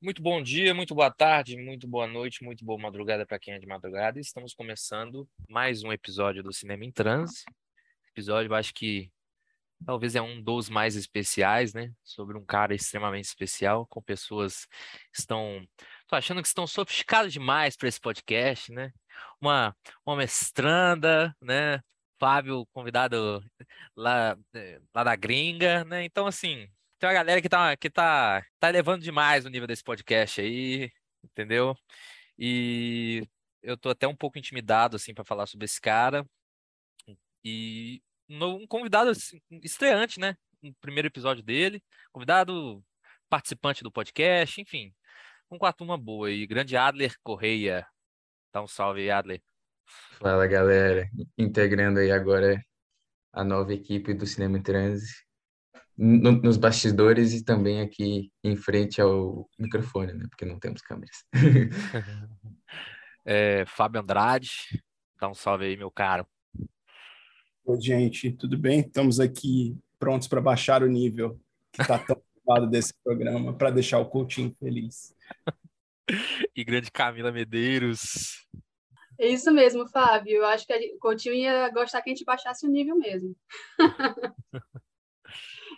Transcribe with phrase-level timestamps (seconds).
[0.00, 3.58] Muito bom dia, muito boa tarde, muito boa noite, muito boa madrugada para quem é
[3.58, 4.20] de madrugada.
[4.20, 7.44] Estamos começando mais um episódio do Cinema em Transe.
[8.10, 9.10] Episódio, acho que
[9.86, 11.90] talvez é um dos mais especiais, né?
[12.04, 14.66] Sobre um cara extremamente especial, com pessoas
[15.14, 15.66] que estão.
[16.06, 18.92] Tô achando que estão sofisticados demais para esse podcast, né?
[19.40, 19.74] Uma,
[20.04, 21.80] uma mestranda, né?
[22.20, 23.42] Fábio, convidado
[23.96, 26.04] lá, eh, lá da gringa, né?
[26.04, 26.68] Então, assim,
[26.98, 30.90] tem uma galera que tá, que tá, tá elevando demais o nível desse podcast aí,
[31.22, 31.76] entendeu?
[32.38, 33.26] E
[33.62, 36.26] eu tô até um pouco intimidado, assim, para falar sobre esse cara.
[37.44, 40.36] E um convidado assim, estreante, né?
[40.62, 41.82] No primeiro episódio dele,
[42.12, 42.82] convidado
[43.28, 44.94] participante do podcast, enfim,
[45.50, 46.30] um com a turma boa.
[46.30, 47.86] E grande Adler Correia.
[48.52, 49.42] Dá um salve aí, Adler.
[50.18, 51.08] Fala, galera.
[51.36, 52.60] Integrando aí agora
[53.32, 54.62] a nova equipe do Cinema em
[55.96, 60.26] no, nos bastidores e também aqui em frente ao microfone, né?
[60.28, 61.24] Porque não temos câmeras.
[63.24, 64.82] é, Fábio Andrade,
[65.18, 66.26] dá um salve aí, meu caro.
[67.64, 68.80] Oi, gente, tudo bem?
[68.80, 71.40] Estamos aqui prontos para baixar o nível
[71.72, 75.14] que está tão lado desse programa, para deixar o Coutinho feliz.
[76.54, 78.46] e grande Camila Medeiros.
[79.18, 80.36] É isso mesmo, Fábio.
[80.36, 83.34] Eu acho que o Coutinho ia gostar que a gente baixasse o nível mesmo.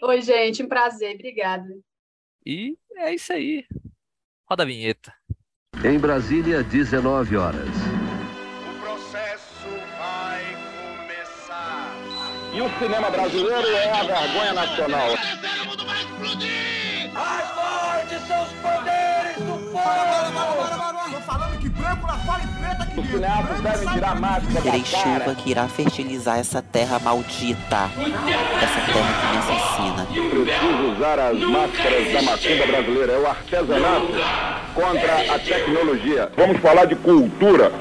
[0.03, 1.69] Oi, gente, um prazer, obrigada.
[2.47, 3.67] E é isso aí.
[4.49, 5.13] Roda a vinheta.
[5.85, 7.69] Em Brasília, 19 horas.
[7.69, 10.45] O processo vai
[10.97, 11.95] começar.
[12.55, 15.09] E o cinema brasileiro é a vergonha nacional.
[17.13, 20.18] Mais fortes são os poderes do povo!
[22.71, 23.01] Aqui dentro.
[23.01, 27.91] Os cineastas devem tirar máscara Terei chuva que irá fertilizar essa terra maldita.
[28.63, 30.07] Essa terra que me assassina.
[30.31, 33.13] Preciso usar as máscaras da macumba brasileira.
[33.13, 34.07] É o artesanato
[34.75, 36.33] contra a tecnologia.
[36.37, 37.73] Vamos falar de cultura.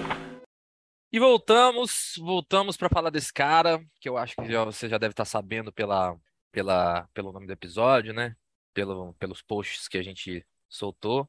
[1.11, 5.13] E voltamos, voltamos para falar desse cara, que eu acho que já, você já deve
[5.13, 6.17] estar sabendo pela,
[6.51, 8.35] pela, pelo nome do episódio, né?
[8.73, 11.27] Pelo, pelos posts que a gente soltou.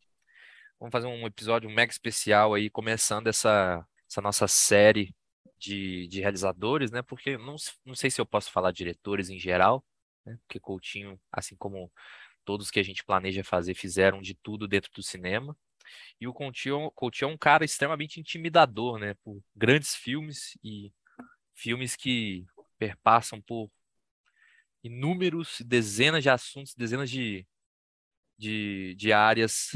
[0.81, 5.13] Vamos fazer um episódio um mega especial aí, começando essa, essa nossa série
[5.59, 7.03] de, de realizadores, né?
[7.03, 9.85] Porque não, não sei se eu posso falar diretores em geral,
[10.25, 10.39] né?
[10.47, 11.91] Porque Coutinho, assim como
[12.45, 15.57] todos que a gente planeja fazer, fizeram de tudo dentro do cinema.
[16.21, 19.15] E o Coutinho, Coutinho é um cara extremamente intimidador, né?
[19.25, 20.93] Por grandes filmes e
[21.55, 22.47] filmes que
[22.79, 23.69] perpassam por
[24.83, 27.45] inúmeros, dezenas de assuntos, dezenas de,
[28.39, 29.73] de, de áreas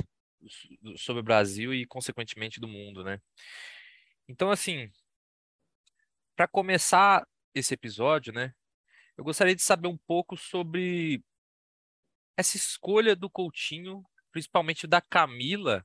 [0.96, 3.20] sobre o Brasil e, consequentemente, do mundo, né?
[4.28, 4.90] Então, assim,
[6.36, 8.54] para começar esse episódio, né,
[9.16, 11.22] eu gostaria de saber um pouco sobre
[12.36, 15.84] essa escolha do Coutinho, principalmente da Camila,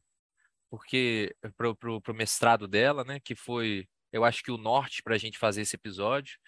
[0.69, 5.15] porque pro, pro, pro mestrado dela, né, que foi, eu acho que o norte para
[5.15, 6.39] a gente fazer esse episódio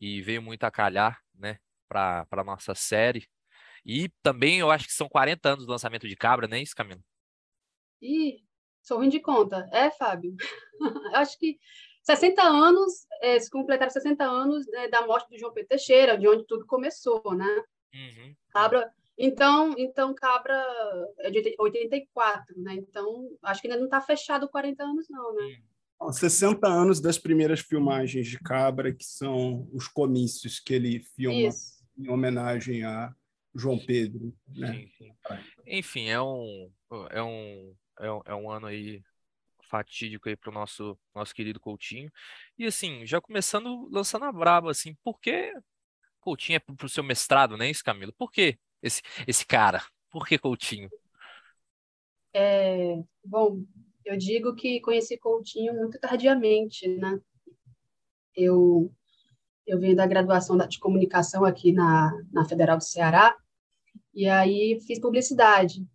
[0.00, 1.58] e veio muito a calhar, né,
[1.88, 3.28] para nossa série.
[3.84, 7.00] E também eu acho que são 40 anos do lançamento de Cabra, né, isso, Camila?
[8.00, 8.42] Ih,
[8.82, 9.68] sou ruim de conta.
[9.72, 10.34] É, Fábio?
[11.14, 11.58] Acho que
[12.02, 16.26] 60 anos, é, se completaram 60 anos né, da morte do João Pedro Teixeira, de
[16.26, 17.64] onde tudo começou, né?
[17.94, 18.34] Uhum.
[18.50, 20.64] Cabra, então, então Cabra
[21.18, 22.74] é de 84, né?
[22.74, 25.60] Então, acho que ainda não está fechado 40 anos, não, né?
[26.12, 31.84] 60 anos das primeiras filmagens de Cabra, que são os comícios que ele filma Isso.
[31.98, 33.12] em homenagem a
[33.54, 34.72] João Pedro, né?
[34.72, 35.12] Sim, sim.
[35.66, 36.70] Enfim, é um,
[37.10, 39.02] é um é um, é um ano aí
[39.68, 42.10] fatídico aí para o nosso, nosso querido Coutinho.
[42.58, 45.52] E assim, já começando lançando a braba, assim, por que
[46.20, 48.12] Coutinho é para o seu mestrado, né, isso, Camilo?
[48.16, 49.82] Por que esse, esse cara?
[50.10, 50.88] Por que Coutinho?
[52.32, 53.62] É, bom,
[54.04, 57.18] eu digo que conheci Coutinho muito tardiamente, né?
[58.34, 58.92] Eu,
[59.66, 63.36] eu venho da graduação de comunicação aqui na, na Federal do Ceará,
[64.14, 65.86] e aí fiz publicidade.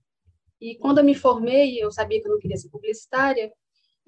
[0.63, 3.51] E quando eu me formei, eu sabia que eu não queria ser publicitária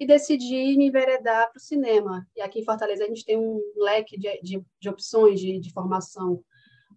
[0.00, 2.26] e decidi me enveredar para o cinema.
[2.34, 5.70] E aqui em Fortaleza a gente tem um leque de, de, de opções de, de
[5.70, 6.42] formação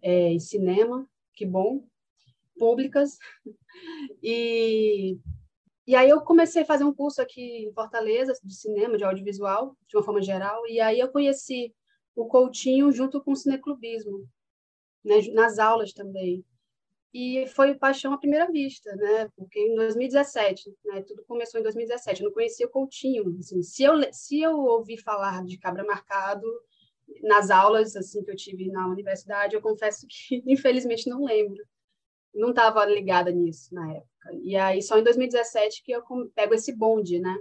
[0.00, 1.84] é, em cinema, que bom,
[2.58, 3.18] públicas.
[4.20, 5.16] E,
[5.86, 9.76] e aí eu comecei a fazer um curso aqui em Fortaleza de cinema, de audiovisual,
[9.86, 10.66] de uma forma geral.
[10.66, 11.72] E aí eu conheci
[12.16, 14.26] o Coutinho junto com o cineclubismo,
[15.04, 16.44] né, nas aulas também
[17.12, 19.28] e foi paixão à primeira vista, né?
[19.36, 21.02] Porque em 2017, né?
[21.02, 22.22] Tudo começou em 2017.
[22.22, 23.36] Eu não conhecia o Coutinho.
[23.38, 26.46] Assim, se eu se eu ouvi falar de Cabra Marcado
[27.22, 31.62] nas aulas assim que eu tive na universidade, eu confesso que infelizmente não lembro.
[32.34, 34.34] não estava ligada nisso na época.
[34.42, 36.02] E aí, só em 2017 que eu
[36.34, 37.36] pego esse bonde, né?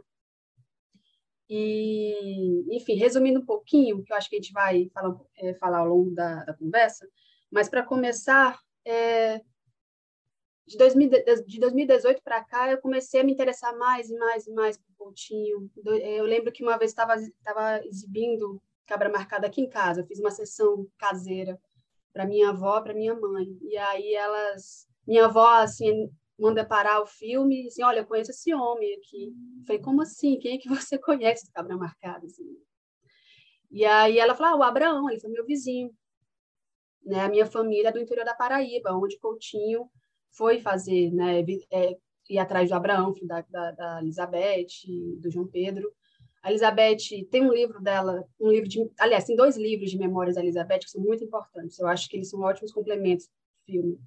[1.50, 5.80] E, enfim, resumindo um pouquinho, que eu acho que a gente vai falar, é, falar
[5.80, 7.08] ao longo da, da conversa,
[7.52, 9.42] mas para começar, é,
[10.70, 11.10] de, 2000,
[11.48, 14.94] de 2018 para cá, eu comecei a me interessar mais e mais e mais por
[14.96, 15.70] Coutinho.
[15.84, 20.30] Eu lembro que uma vez estava exibindo Cabra Marcada aqui em casa, eu fiz uma
[20.30, 21.60] sessão caseira
[22.14, 23.58] para minha avó, para minha mãe.
[23.64, 28.30] E aí elas, minha avó assim manda parar o filme e assim, olha, eu conheço
[28.30, 29.34] esse homem aqui.
[29.60, 30.38] Eu falei, como assim?
[30.38, 32.28] Quem é que você conhece esse Cabra Marcada?
[32.28, 32.46] Assim?
[33.72, 35.92] E aí ela falou, ah, o Abraão, ele foi meu vizinho.
[37.04, 37.22] Né?
[37.22, 39.90] A minha família é do interior da Paraíba, onde Coutinho
[40.32, 41.42] foi fazer, né?
[41.72, 41.98] É,
[42.30, 44.86] ir atrás do Abraão, da, da, da Elizabeth,
[45.20, 45.92] do João Pedro.
[46.44, 50.36] A Elizabeth tem um livro dela, um livro de, aliás, tem dois livros de memórias
[50.36, 51.80] da Elizabeth que são muito importantes.
[51.80, 53.32] Eu acho que eles são ótimos complementos do
[53.66, 54.00] filme.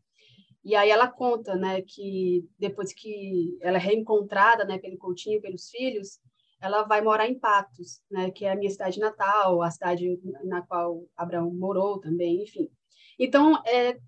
[0.64, 5.68] E aí ela conta, né, que depois que ela é reencontrada, né, pelo Coutinho, pelos
[5.68, 6.20] filhos,
[6.60, 10.62] ela vai morar em Patos, né, que é a minha cidade natal, a cidade na
[10.62, 12.70] qual Abraão morou também, enfim.
[13.18, 13.98] Então, é,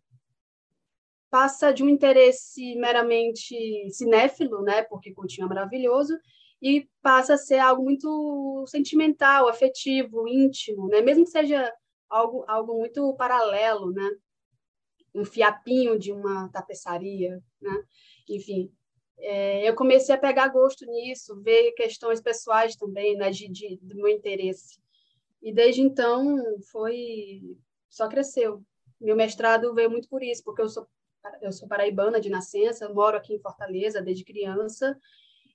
[1.34, 3.56] passa de um interesse meramente
[3.90, 6.16] cinéfilo, né, porque Coutinho é maravilhoso,
[6.62, 11.00] e passa a ser algo muito sentimental, afetivo, íntimo, né?
[11.00, 11.74] Mesmo que seja
[12.08, 14.08] algo, algo muito paralelo, né?
[15.12, 17.82] Um fiapinho de uma tapeçaria, né?
[18.30, 18.72] Enfim,
[19.18, 23.28] é, eu comecei a pegar gosto nisso, ver questões pessoais também, né?
[23.32, 24.78] De, de, do meu interesse.
[25.42, 26.38] E desde então
[26.70, 27.42] foi
[27.90, 28.62] só cresceu.
[29.00, 30.86] Meu mestrado veio muito por isso, porque eu sou
[31.40, 34.98] eu sou paraibana de nascença, moro aqui em Fortaleza desde criança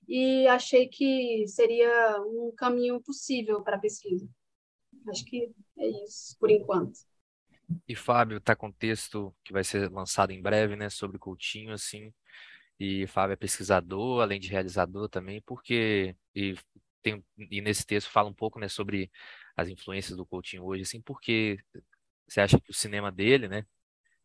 [0.08, 4.28] e achei que seria um caminho possível para a pesquisa.
[5.08, 6.98] Acho que é isso, por enquanto.
[7.86, 12.12] E Fábio está com texto que vai ser lançado em breve, né, sobre Coutinho, assim.
[12.78, 16.56] E Fábio é pesquisador, além de realizador também, porque e
[17.02, 19.10] tem e nesse texto fala um pouco, né, sobre
[19.56, 21.58] as influências do Coutinho hoje, assim, porque
[22.26, 23.66] você acha que o cinema dele, né,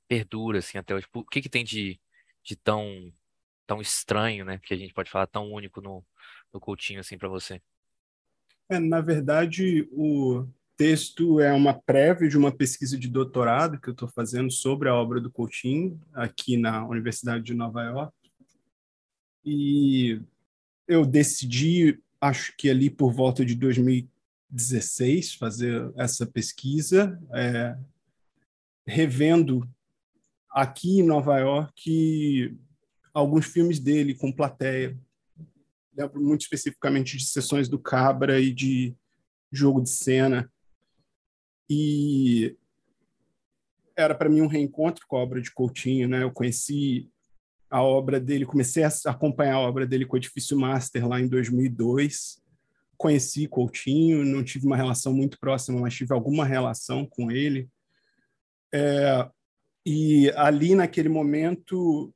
[0.08, 1.08] perdura assim até hoje?
[1.14, 2.00] O que que tem de,
[2.44, 3.12] de tão
[3.66, 4.60] tão estranho, né?
[4.64, 6.06] Que a gente pode falar tão único no,
[6.54, 7.62] no Coutinho assim para você?
[8.70, 10.48] É, na verdade, o
[10.78, 14.96] texto é uma prévia de uma pesquisa de doutorado que eu estou fazendo sobre a
[14.96, 18.14] obra do Coutinho aqui na Universidade de Nova York.
[19.44, 20.20] E
[20.88, 27.78] eu decidi, acho que ali por volta de 2016, fazer essa pesquisa, é,
[28.86, 29.68] revendo
[30.56, 32.58] aqui em Nova York
[33.14, 34.98] alguns filmes dele com plateia.
[35.96, 38.96] Lembro muito especificamente de sessões do Cabra e de
[39.52, 40.50] jogo de cena.
[41.70, 42.56] E
[43.98, 46.24] era para mim um reencontro com a obra de Coutinho, né?
[46.24, 47.10] Eu conheci
[47.70, 51.28] a obra dele, comecei a acompanhar a obra dele com o Edifício Master lá em
[51.28, 52.42] 2002.
[52.98, 57.70] Conheci Coutinho, não tive uma relação muito próxima, mas tive alguma relação com ele.
[58.74, 59.30] É,
[59.86, 62.12] e ali, naquele momento,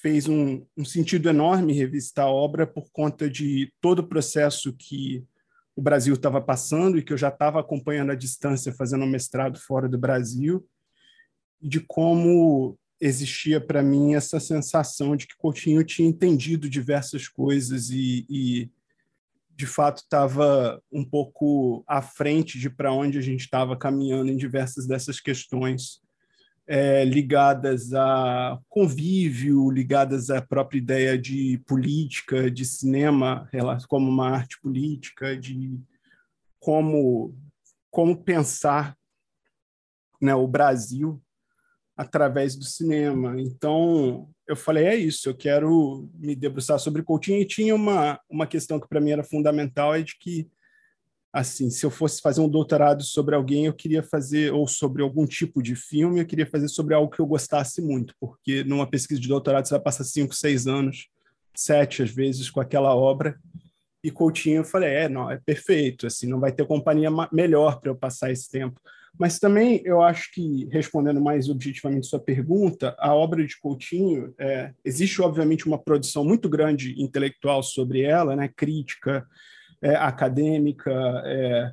[0.00, 5.24] fez um, um sentido enorme revisitar a obra por conta de todo o processo que
[5.76, 9.58] o Brasil estava passando e que eu já estava acompanhando à distância, fazendo um mestrado
[9.58, 10.66] fora do Brasil,
[11.60, 18.26] de como existia para mim essa sensação de que Coutinho tinha entendido diversas coisas e,
[18.28, 18.70] e
[19.50, 24.36] de fato estava um pouco à frente de para onde a gente estava caminhando em
[24.36, 26.00] diversas dessas questões
[26.66, 33.48] é, ligadas a convívio, ligadas à própria ideia de política, de cinema
[33.88, 35.78] como uma arte política, de
[36.60, 37.36] como,
[37.90, 38.96] como pensar
[40.20, 41.20] né, o Brasil
[41.96, 43.40] através do cinema.
[43.40, 47.40] Então, eu falei, é isso, eu quero me debruçar sobre Coutinho.
[47.40, 50.48] E tinha uma, uma questão que para mim era fundamental, é de que
[51.32, 55.26] assim, se eu fosse fazer um doutorado sobre alguém, eu queria fazer, ou sobre algum
[55.26, 59.20] tipo de filme, eu queria fazer sobre algo que eu gostasse muito, porque numa pesquisa
[59.20, 61.08] de doutorado você vai passar cinco, seis anos,
[61.54, 63.38] sete às vezes, com aquela obra.
[64.04, 67.90] E Coutinho, eu falei, é, não, é perfeito, assim, não vai ter companhia melhor para
[67.90, 68.78] eu passar esse tempo.
[69.18, 74.72] Mas também eu acho que, respondendo mais objetivamente sua pergunta, a obra de Coutinho, é,
[74.84, 79.26] existe obviamente uma produção muito grande intelectual sobre ela, né, crítica,
[79.82, 80.92] é, acadêmica,
[81.26, 81.72] é,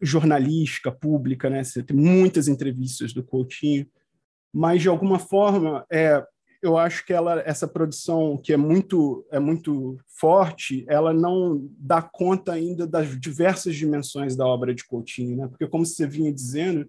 [0.00, 1.62] jornalística, pública, né?
[1.62, 3.86] Você tem muitas entrevistas do Coutinho,
[4.52, 6.24] mas de alguma forma, é,
[6.62, 12.00] eu acho que ela, essa produção que é muito é muito forte, ela não dá
[12.00, 15.48] conta ainda das diversas dimensões da obra de Coutinho, né?
[15.48, 16.88] Porque como você vinha dizendo,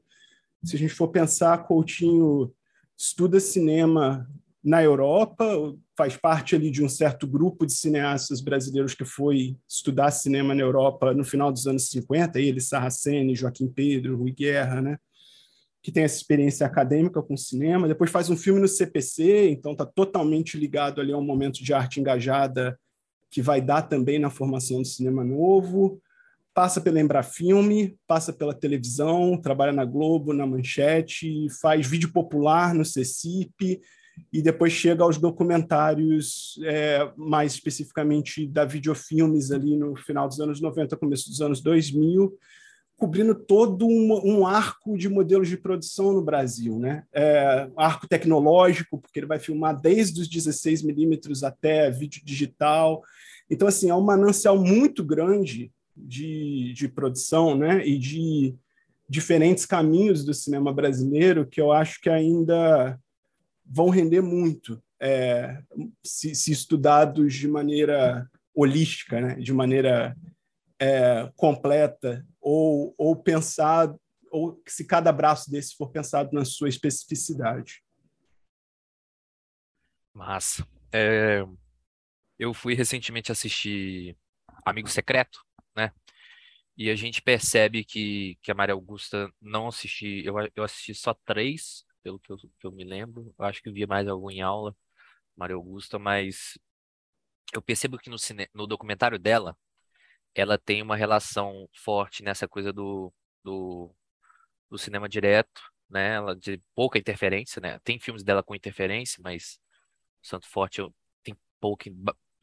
[0.64, 2.54] se a gente for pensar, Coutinho
[2.98, 4.28] estuda cinema
[4.66, 5.46] na Europa,
[5.96, 10.64] faz parte ali de um certo grupo de cineastas brasileiros que foi estudar cinema na
[10.64, 14.98] Europa no final dos anos 50, ele, Sarraceni, Joaquim Pedro, Rui Guerra, né?
[15.84, 17.88] que tem essa experiência acadêmica com cinema.
[17.88, 21.72] Depois faz um filme no CPC, então está totalmente ligado ali a um momento de
[21.72, 22.76] arte engajada
[23.30, 26.02] que vai dar também na formação do cinema novo.
[26.56, 32.84] Passa pela Embrafilme, passa pela televisão, trabalha na Globo, na Manchete, faz vídeo popular no
[32.84, 33.80] CECIP,
[34.32, 40.60] e depois chega aos documentários, é, mais especificamente da videofilmes ali no final dos anos
[40.60, 42.38] 90, começo dos anos 2000,
[42.98, 47.04] cobrindo todo um, um arco de modelos de produção no Brasil, né?
[47.14, 53.04] É, arco tecnológico, porque ele vai filmar desde os 16 milímetros até vídeo digital.
[53.50, 57.86] Então, assim, é um manancial muito grande de, de produção, né?
[57.86, 58.56] E de
[59.08, 63.00] diferentes caminhos do cinema brasileiro que eu acho que ainda
[63.66, 65.62] vão render muito é,
[66.04, 69.36] se, se, estudados de maneira holística, né?
[69.36, 70.16] de maneira
[70.80, 74.00] é, completa, ou, ou pensado,
[74.32, 77.84] ou se cada braço desse for pensado na sua especificidade.
[80.14, 80.66] Massa.
[80.94, 81.46] É,
[82.40, 84.18] eu fui recentemente assistir
[84.66, 85.40] Amigo Secreto,
[85.76, 85.92] né?
[86.78, 91.14] E a gente percebe que, que a Maria Augusta não assisti, eu, eu assisti só
[91.26, 93.34] três pelo que eu, que eu me lembro.
[93.38, 94.76] Eu acho que via mais algum em aula,
[95.36, 96.60] Maria Augusta, mas
[97.54, 99.58] eu percebo que no, cine, no documentário dela,
[100.36, 103.96] ela tem uma relação forte nessa coisa do, do,
[104.70, 106.16] do cinema direto, né?
[106.16, 107.80] Ela de pouca interferência, né?
[107.80, 109.60] Tem filmes dela com interferência, mas
[110.22, 110.82] Santo Forte
[111.24, 111.90] tem pouca,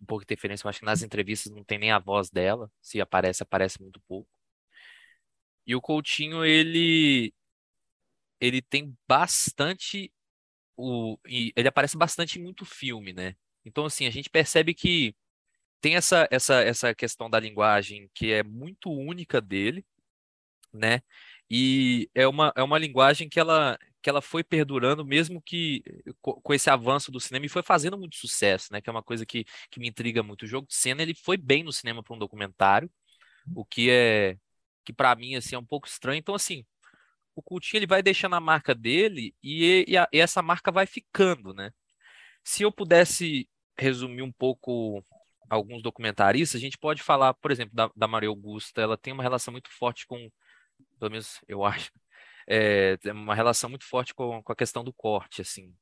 [0.07, 0.67] pouca interferência.
[0.67, 2.71] Eu acho que nas entrevistas não tem nem a voz dela.
[2.81, 4.29] Se aparece, aparece muito pouco.
[5.67, 7.33] E o Coutinho, ele
[8.43, 10.13] ele tem bastante
[10.77, 13.37] o ele aparece bastante em muito filme, né?
[13.65, 15.15] Então assim, a gente percebe que
[15.81, 19.85] tem essa essa essa questão da linguagem que é muito única dele,
[20.73, 21.03] né?
[21.51, 25.83] E é uma é uma linguagem que ela que ela foi perdurando mesmo que
[26.21, 28.81] com esse avanço do cinema e foi fazendo muito sucesso, né?
[28.81, 30.43] Que é uma coisa que, que me intriga muito.
[30.45, 32.91] O jogo de cena ele foi bem no cinema para um documentário,
[33.55, 34.39] o que é
[34.85, 36.19] que para mim assim é um pouco estranho.
[36.19, 36.65] Então assim,
[37.35, 40.87] o Coutinho ele vai deixando a marca dele e, e, a, e, essa marca vai
[40.87, 41.73] ficando, né?
[42.45, 43.49] Se eu pudesse
[43.79, 45.05] resumir um pouco
[45.49, 49.23] alguns documentaristas, a gente pode falar, por exemplo, da, da Maria Augusta, ela tem uma
[49.23, 50.31] relação muito forte com,
[50.99, 51.91] pelo menos eu acho,
[52.49, 55.75] é, uma relação muito forte com, com a questão do corte, assim.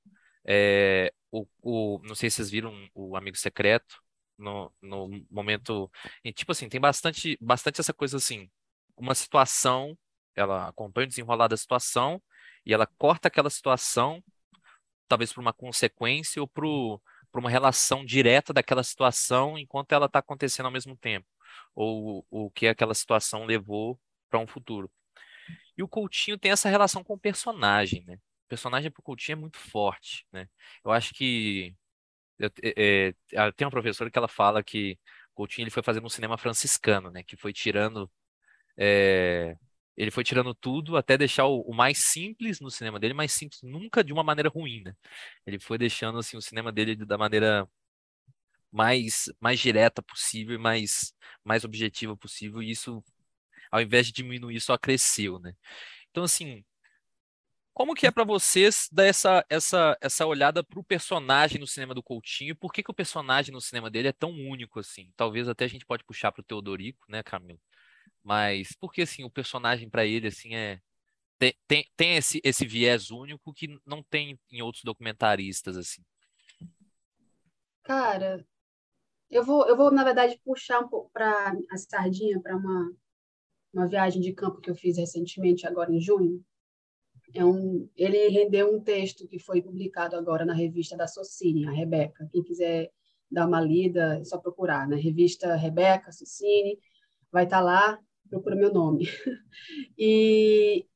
[0.44, 4.02] É, o, o, não sei se vocês viram o Amigo Secreto,
[4.38, 5.90] no, no momento,
[6.24, 8.50] e, tipo assim, tem bastante, bastante essa coisa assim,
[8.96, 9.96] uma situação
[10.40, 12.22] ela acompanha o desenrolar da situação
[12.64, 14.22] e ela corta aquela situação,
[15.08, 17.00] talvez por uma consequência ou por
[17.34, 21.26] uma relação direta daquela situação enquanto ela está acontecendo ao mesmo tempo,
[21.74, 24.90] ou o que aquela situação levou para um futuro.
[25.76, 28.16] E o Coutinho tem essa relação com o personagem, né?
[28.44, 30.48] O personagem para o Coutinho é muito forte, né?
[30.84, 31.74] Eu acho que
[32.38, 34.98] eu, é, é, tem uma professora que ela fala que
[35.34, 37.22] Coutinho ele foi fazendo um cinema franciscano, né?
[37.22, 38.10] Que foi tirando
[38.76, 39.56] é,
[40.00, 43.60] ele foi tirando tudo até deixar o, o, mais simples no cinema dele, mais simples,
[43.62, 44.94] nunca de uma maneira ruim, né?
[45.46, 47.68] Ele foi deixando assim o cinema dele da maneira
[48.72, 51.12] mais mais direta possível e mais
[51.44, 53.02] mais objetiva possível, e isso
[53.70, 55.54] ao invés de diminuir, só cresceu, né?
[56.10, 56.64] Então assim,
[57.74, 61.94] como que é para vocês dar essa, essa, essa olhada para o personagem no cinema
[61.94, 62.56] do Coutinho?
[62.56, 65.12] Por que, que o personagem no cinema dele é tão único assim?
[65.16, 67.60] Talvez até a gente pode puxar para o Teodorico, né, Camilo?
[68.22, 70.80] Mas porque assim, o personagem para ele assim é
[71.38, 76.02] tem, tem, tem esse, esse viés único que não tem em outros documentaristas assim.
[77.82, 78.46] Cara,
[79.30, 82.92] eu vou eu vou na verdade puxar um pouco para a sardinha para uma
[83.72, 86.44] uma viagem de campo que eu fiz recentemente agora em junho.
[87.32, 91.70] É um, ele rendeu um texto que foi publicado agora na revista da Socine, a
[91.70, 92.28] Rebeca.
[92.32, 92.90] Quem quiser
[93.30, 94.96] dar uma lida, é só procurar, né?
[94.96, 96.76] revista Rebeca Socine,
[97.30, 97.98] vai estar tá lá
[98.30, 99.08] procura meu nome.
[99.98, 100.86] E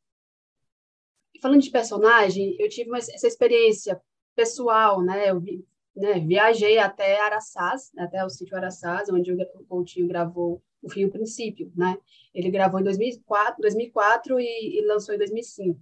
[1.43, 4.01] falando de personagem, eu tive uma, essa experiência
[4.35, 5.31] pessoal, né?
[5.31, 5.63] Eu vi,
[5.95, 11.11] né, viajei até Araçás, até o sítio Araçás, onde o Coutinho gravou o Fim o
[11.11, 11.99] Princípio, né?
[12.35, 15.79] Ele gravou em 2004, 2004 e, e lançou em 2005.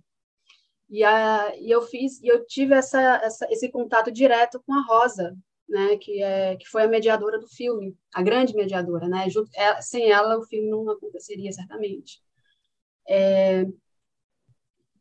[0.91, 4.83] E, a, e eu fiz, e eu tive essa, essa, esse contato direto com a
[4.83, 5.37] Rosa,
[5.73, 9.29] né, que, é, que foi a mediadora do filme, a grande mediadora, né?
[9.31, 12.21] Junto, ela, é, sem ela o filme não aconteceria certamente.
[13.09, 13.65] É,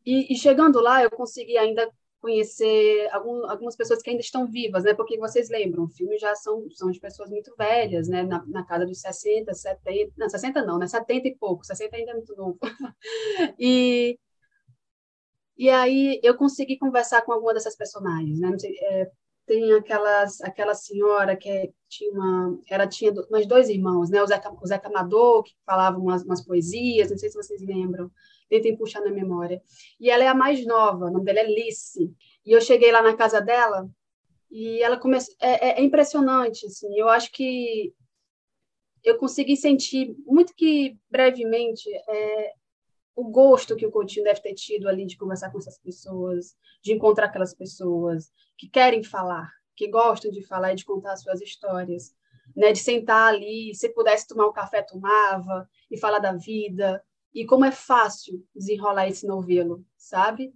[0.04, 1.88] e, e, chegando lá, eu consegui ainda
[2.20, 4.94] conhecer algum, algumas pessoas que ainda estão vivas, né?
[4.94, 8.22] Porque vocês lembram, filmes já são, são de pessoas muito velhas, né?
[8.22, 10.86] Na, na casa dos 60, 70, não, 60 não, né?
[10.86, 12.58] 70 e pouco, 60 ainda é muito novo.
[13.58, 14.18] e,
[15.56, 18.56] e aí eu consegui conversar com alguma dessas personagens, né?
[18.58, 19.10] Sei, é,
[19.46, 24.22] tem aquelas, aquela senhora que é, tinha uma, ela tinha mais dois irmãos, né?
[24.22, 28.10] O Zeca, o Zeca Amador, que falava umas, umas poesias, não sei se vocês lembram
[28.52, 29.62] tentem puxar na memória.
[29.98, 32.14] E ela é a mais nova, o nome dela é Lice.
[32.44, 33.88] E eu cheguei lá na casa dela
[34.50, 35.34] e ela começou.
[35.40, 36.94] É, é, é impressionante, assim.
[36.94, 37.94] Eu acho que
[39.02, 42.52] eu consegui sentir muito que brevemente é,
[43.14, 46.92] o gosto que o Coutinho deve ter tido ali de conversar com essas pessoas, de
[46.92, 51.40] encontrar aquelas pessoas que querem falar, que gostam de falar e de contar as suas
[51.40, 52.14] histórias,
[52.56, 52.72] né?
[52.72, 57.02] De sentar ali, se pudesse tomar um café tomava e falar da vida,
[57.34, 60.52] e como é fácil desenrolar esse novelo, sabe?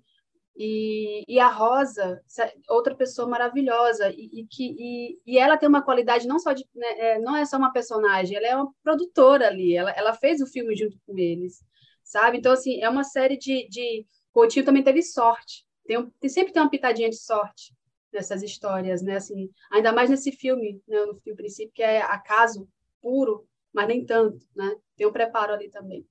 [0.58, 2.22] E, e a Rosa,
[2.70, 6.66] outra pessoa maravilhosa, e, e que, e, e, ela tem uma qualidade não só de,
[6.74, 10.40] né, é, não é só uma personagem, ela é uma produtora ali, ela, ela fez
[10.40, 11.62] o filme junto com eles,
[12.06, 12.38] sabe?
[12.38, 13.68] Então, assim, é uma série de...
[13.68, 14.06] de...
[14.32, 17.74] Coutinho também teve sorte, tem, um, tem, sempre tem uma pitadinha de sorte
[18.12, 19.16] nessas histórias, né?
[19.16, 22.68] Assim, ainda mais nesse filme, né, no filme princípio, que é acaso
[23.00, 24.74] puro, mas nem tanto, né?
[24.96, 26.06] Tem um preparo ali também.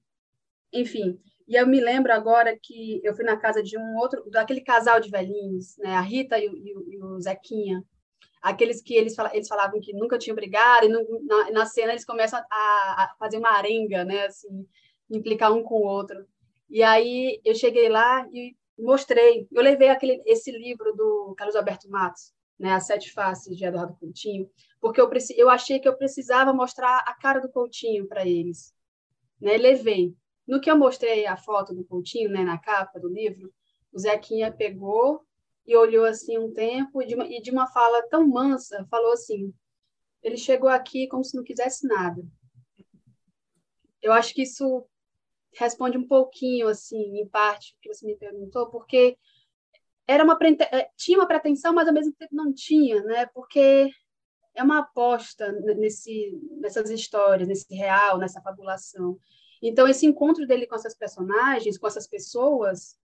[0.73, 4.61] Enfim, e eu me lembro agora que eu fui na casa de um outro, daquele
[4.61, 5.95] casal de velhinhos, né?
[5.95, 7.83] A Rita e o, e o, e o Zequinha.
[8.41, 12.05] Aqueles que eles, eles falavam que nunca tinham brigado, e no, na, na, cena eles
[12.05, 14.25] começam a, a, fazer uma arenga, né?
[14.25, 14.67] Assim,
[15.09, 16.25] implicar um com o outro.
[16.69, 19.47] E aí eu cheguei lá e mostrei.
[19.51, 22.73] Eu levei aquele, esse livro do Carlos Alberto Matos, né?
[22.73, 24.49] As Sete Faces de Eduardo Coutinho,
[24.81, 28.73] porque eu, eu achei que eu precisava mostrar a cara do Coutinho para eles.
[29.39, 29.57] Né?
[29.57, 30.15] Levei.
[30.47, 33.51] No que eu mostrei a foto do Coutinho, né, na capa do livro,
[33.91, 35.25] o Zequinha pegou
[35.65, 39.13] e olhou assim um tempo e de uma, e de uma fala tão mansa, falou
[39.13, 39.51] assim:
[40.21, 42.23] ele chegou aqui como se não quisesse nada.
[44.01, 44.85] Eu acho que isso
[45.57, 49.17] responde um pouquinho, assim, em parte, o que você me perguntou, porque
[50.07, 50.37] era uma
[50.71, 53.25] é, tinha uma pretensão, mas ao mesmo tempo não tinha, né?
[53.27, 53.89] Porque
[54.53, 59.17] é uma aposta nesse, nessas histórias, nesse real, nessa fabulação.
[59.61, 62.97] Então, esse encontro dele com essas personagens, com essas pessoas,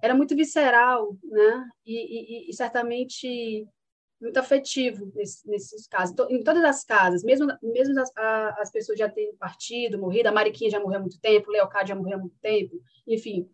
[0.00, 1.68] era muito visceral, né?
[1.84, 3.66] E, e, e certamente
[4.20, 6.16] muito afetivo nesse, nesses casos.
[6.30, 8.10] Em todas as casas, mesmo, mesmo as,
[8.58, 11.88] as pessoas já terem partido, morrido, a Mariquinha já morreu há muito tempo, o Leocádio
[11.88, 13.48] já morreu há muito tempo, enfim.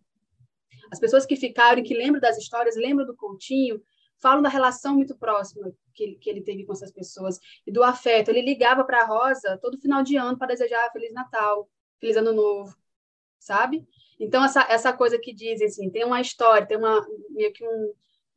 [0.91, 3.81] As pessoas que ficaram que lembram das histórias, lembram do Coutinho,
[4.21, 8.29] falam da relação muito próxima que, que ele teve com essas pessoas e do afeto.
[8.29, 11.69] Ele ligava para a Rosa todo final de ano para desejar Feliz Natal.
[11.99, 12.75] Feliz Ano Novo,
[13.39, 13.87] sabe?
[14.19, 17.93] Então, essa, essa coisa que dizem assim, tem uma história, tem uma, meio que um,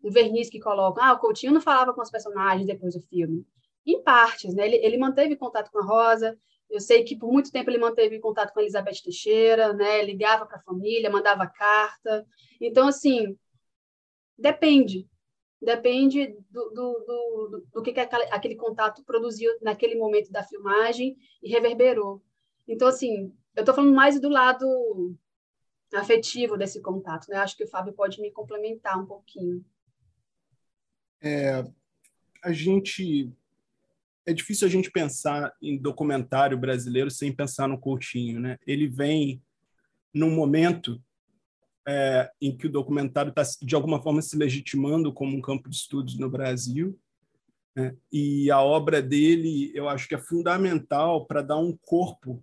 [0.06, 3.44] um verniz que colocam, ah, o Coutinho não falava com os personagens depois do filme.
[3.84, 4.66] Em partes, né?
[4.66, 6.38] Ele, ele manteve contato com a Rosa,
[6.70, 10.02] eu sei que por muito tempo ele manteve contato com a Elizabeth Teixeira, né?
[10.02, 12.24] Ligava para a família, mandava carta.
[12.60, 13.36] Então, assim,
[14.38, 15.08] depende.
[15.60, 21.50] Depende do, do, do, do que, que aquele, contato produziu naquele momento da filmagem e
[21.50, 22.22] reverberou.
[22.68, 25.16] Então, assim, eu estou falando mais do lado
[25.94, 27.38] afetivo desse contato, né?
[27.38, 29.64] Acho que o Fábio pode me complementar um pouquinho.
[31.22, 31.64] É,
[32.42, 33.32] a gente
[34.26, 38.58] é difícil a gente pensar em documentário brasileiro sem pensar no Coutinho, né?
[38.66, 39.40] Ele vem
[40.12, 41.00] num momento
[41.86, 45.76] é, em que o documentário está de alguma forma se legitimando como um campo de
[45.76, 46.98] estudos no Brasil,
[47.76, 47.96] né?
[48.10, 52.42] e a obra dele eu acho que é fundamental para dar um corpo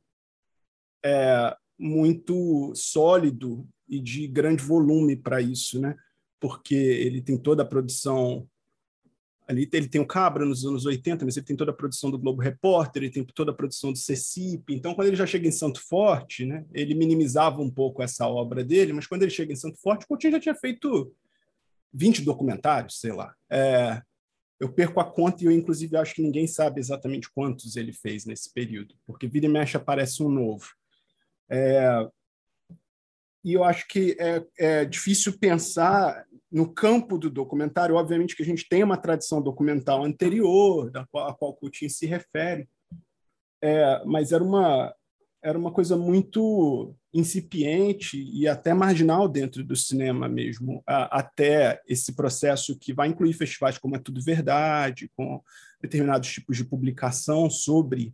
[1.03, 5.95] é, muito sólido e de grande volume para isso, né?
[6.39, 8.47] Porque ele tem toda a produção
[9.53, 12.19] ali ele tem o Cabra nos anos 80, mas ele tem toda a produção do
[12.19, 14.73] Globo Repórter, ele tem toda a produção do CECIP.
[14.73, 18.63] Então, quando ele já chega em Santo Forte, né, ele minimizava um pouco essa obra
[18.63, 21.15] dele, mas quando ele chega em Santo Forte, Coutinho já tinha feito
[21.93, 23.33] 20 documentários, sei lá.
[23.49, 24.01] É,
[24.59, 28.25] eu perco a conta e eu, inclusive, acho que ninguém sabe exatamente quantos ele fez
[28.25, 30.67] nesse período, porque vira e mexe aparece um novo.
[31.49, 32.07] É,
[33.43, 37.95] e eu acho que é, é, difícil pensar no campo do documentário.
[37.95, 42.05] Obviamente que a gente tem uma tradição documental anterior, da qual, a qual Coutinho se
[42.05, 42.69] refere,
[43.61, 44.93] é, mas era uma,
[45.41, 52.13] era uma coisa muito incipiente e até marginal dentro do cinema mesmo, a, até esse
[52.15, 55.41] processo que vai incluir festivais como É Tudo Verdade, com
[55.81, 58.13] determinados tipos de publicação sobre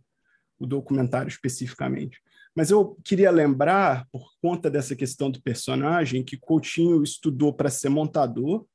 [0.58, 2.20] o documentário especificamente.
[2.60, 7.88] Mas eu queria lembrar, por conta dessa questão do personagem, que Coutinho estudou para ser
[7.88, 8.66] montador,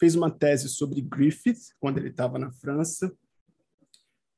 [0.00, 3.12] fez uma tese sobre Griffith, quando ele estava na França.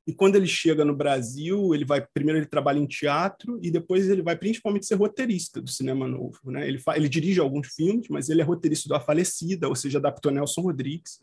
[0.05, 4.09] E quando ele chega no Brasil, ele vai primeiro ele trabalha em teatro e depois
[4.09, 6.51] ele vai principalmente ser roteirista do cinema novo.
[6.51, 6.67] Né?
[6.67, 10.29] Ele, ele dirige alguns filmes, mas ele é roteirista do A Falecida, ou seja, adaptou
[10.29, 11.21] Nelson Rodrigues.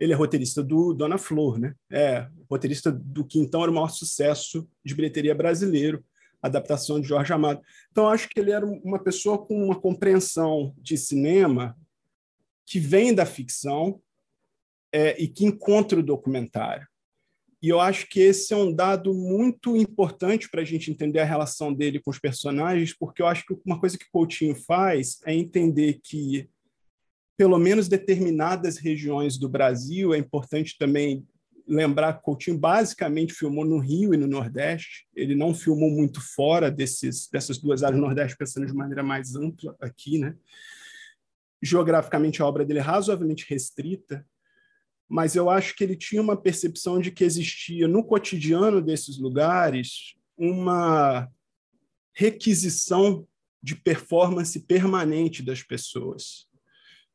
[0.00, 1.76] Ele é roteirista do Dona Flor, né?
[1.88, 6.04] É roteirista do que então era o maior sucesso de bilheteria brasileiro,
[6.42, 7.62] adaptação de Jorge Amado.
[7.90, 11.76] Então acho que ele era uma pessoa com uma compreensão de cinema
[12.66, 14.00] que vem da ficção
[14.92, 16.86] é, e que encontra o documentário.
[17.62, 21.24] E eu acho que esse é um dado muito importante para a gente entender a
[21.24, 25.32] relação dele com os personagens, porque eu acho que uma coisa que Coutinho faz é
[25.32, 26.50] entender que,
[27.36, 31.24] pelo menos determinadas regiões do Brasil, é importante também
[31.66, 36.70] lembrar que Coutinho basicamente filmou no Rio e no Nordeste, ele não filmou muito fora
[36.70, 40.34] desses, dessas duas áreas do Nordeste, pensando de maneira mais ampla aqui, né?
[41.62, 44.26] Geograficamente, a obra dele é razoavelmente restrita,
[45.08, 50.14] mas eu acho que ele tinha uma percepção de que existia no cotidiano desses lugares
[50.36, 51.28] uma
[52.14, 53.26] requisição
[53.62, 56.48] de performance permanente das pessoas.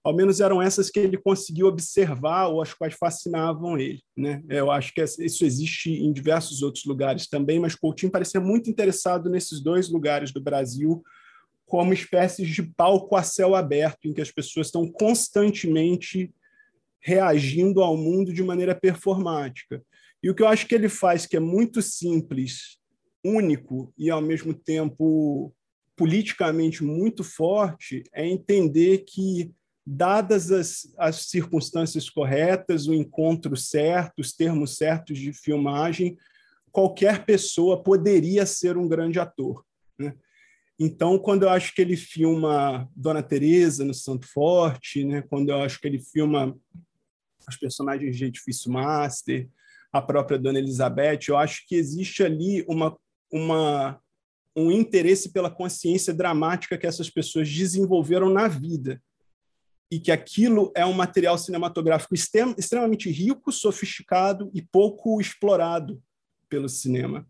[0.08, 4.02] Ao menos eram essas que ele conseguiu observar ou as quais fascinavam ele.
[4.16, 4.42] Né?
[4.48, 9.30] Eu acho que isso existe em diversos outros lugares também, mas Coutinho parecia muito interessado
[9.30, 11.04] nesses dois lugares do Brasil
[11.66, 16.34] como espécies de palco a céu aberto, em que as pessoas estão constantemente
[17.02, 19.84] reagindo ao mundo de maneira performática.
[20.24, 22.78] E o que eu acho que ele faz, que é muito simples,
[23.22, 25.54] único e, ao mesmo tempo,
[25.98, 29.52] politicamente muito forte, é entender que,
[29.90, 36.18] dadas as, as circunstâncias corretas, o encontro certo, os termos certos de filmagem,
[36.74, 39.64] qualquer pessoa poderia ser um grande ator.
[39.98, 40.14] Né?
[40.78, 45.22] Então, quando eu acho que ele filma Dona Teresa no Santo Forte, né?
[45.22, 46.54] quando eu acho que ele filma
[47.48, 49.48] os personagens de Edifício Master,
[49.94, 52.94] a própria Dona Elizabeth, eu acho que existe ali uma,
[53.32, 54.02] uma,
[54.54, 59.02] um interesse pela consciência dramática que essas pessoas desenvolveram na vida
[59.90, 66.02] e que aquilo é um material cinematográfico extremamente rico, sofisticado e pouco explorado
[66.50, 67.26] pelo cinema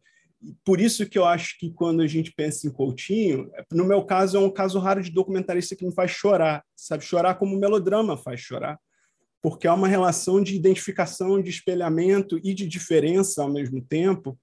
[0.63, 4.37] por isso que eu acho que quando a gente pensa em Coutinho, no meu caso
[4.37, 7.03] é um caso raro de documentarista que me faz chorar, sabe?
[7.03, 8.79] Chorar como um melodrama faz chorar,
[9.41, 14.39] porque há uma relação de identificação, de espelhamento e de diferença ao mesmo tempo,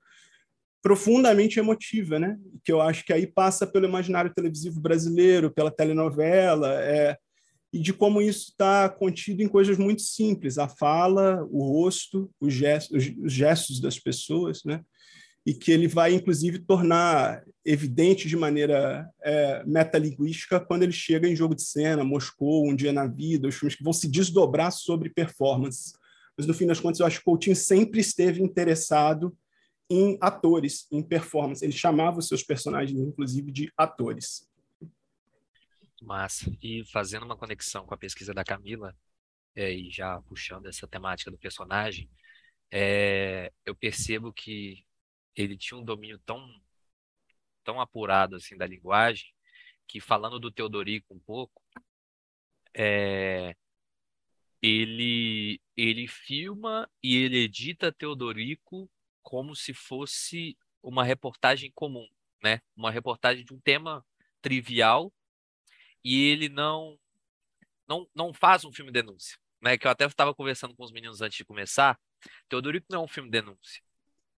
[0.82, 2.36] profundamente emotiva, né?
[2.64, 7.16] Que eu acho que aí passa pelo imaginário televisivo brasileiro, pela telenovela, é,
[7.74, 12.54] e de como isso está contido em coisas muito simples, a fala, o rosto, os
[12.54, 14.80] gestos, os gestos das pessoas, né?
[15.44, 21.34] e que ele vai, inclusive, tornar evidente de maneira é, metalinguística quando ele chega em
[21.34, 25.10] Jogo de Cena, Moscou, Um Dia na Vida, os filmes que vão se desdobrar sobre
[25.10, 25.94] performance.
[26.38, 29.36] Mas, no fim das contas, eu acho que Coutinho sempre esteve interessado
[29.90, 31.64] em atores, em performance.
[31.64, 34.48] Ele chamava os seus personagens, inclusive, de atores.
[36.04, 36.50] Massa.
[36.62, 38.96] E fazendo uma conexão com a pesquisa da Camila,
[39.54, 42.10] é, e já puxando essa temática do personagem,
[42.70, 44.84] é, eu percebo que
[45.36, 46.40] ele tinha um domínio tão,
[47.64, 49.34] tão apurado assim da linguagem
[49.86, 51.62] que falando do Teodorico um pouco,
[52.74, 53.54] é,
[54.62, 58.90] ele ele filma e ele edita Teodorico
[59.22, 62.06] como se fosse uma reportagem comum,
[62.42, 62.60] né?
[62.76, 64.04] Uma reportagem de um tema
[64.40, 65.12] trivial
[66.04, 66.98] e ele não
[67.88, 69.78] não não faz um filme denúncia, né?
[69.78, 71.98] Que eu até estava conversando com os meninos antes de começar.
[72.48, 73.82] Teodorico não é um filme denúncia.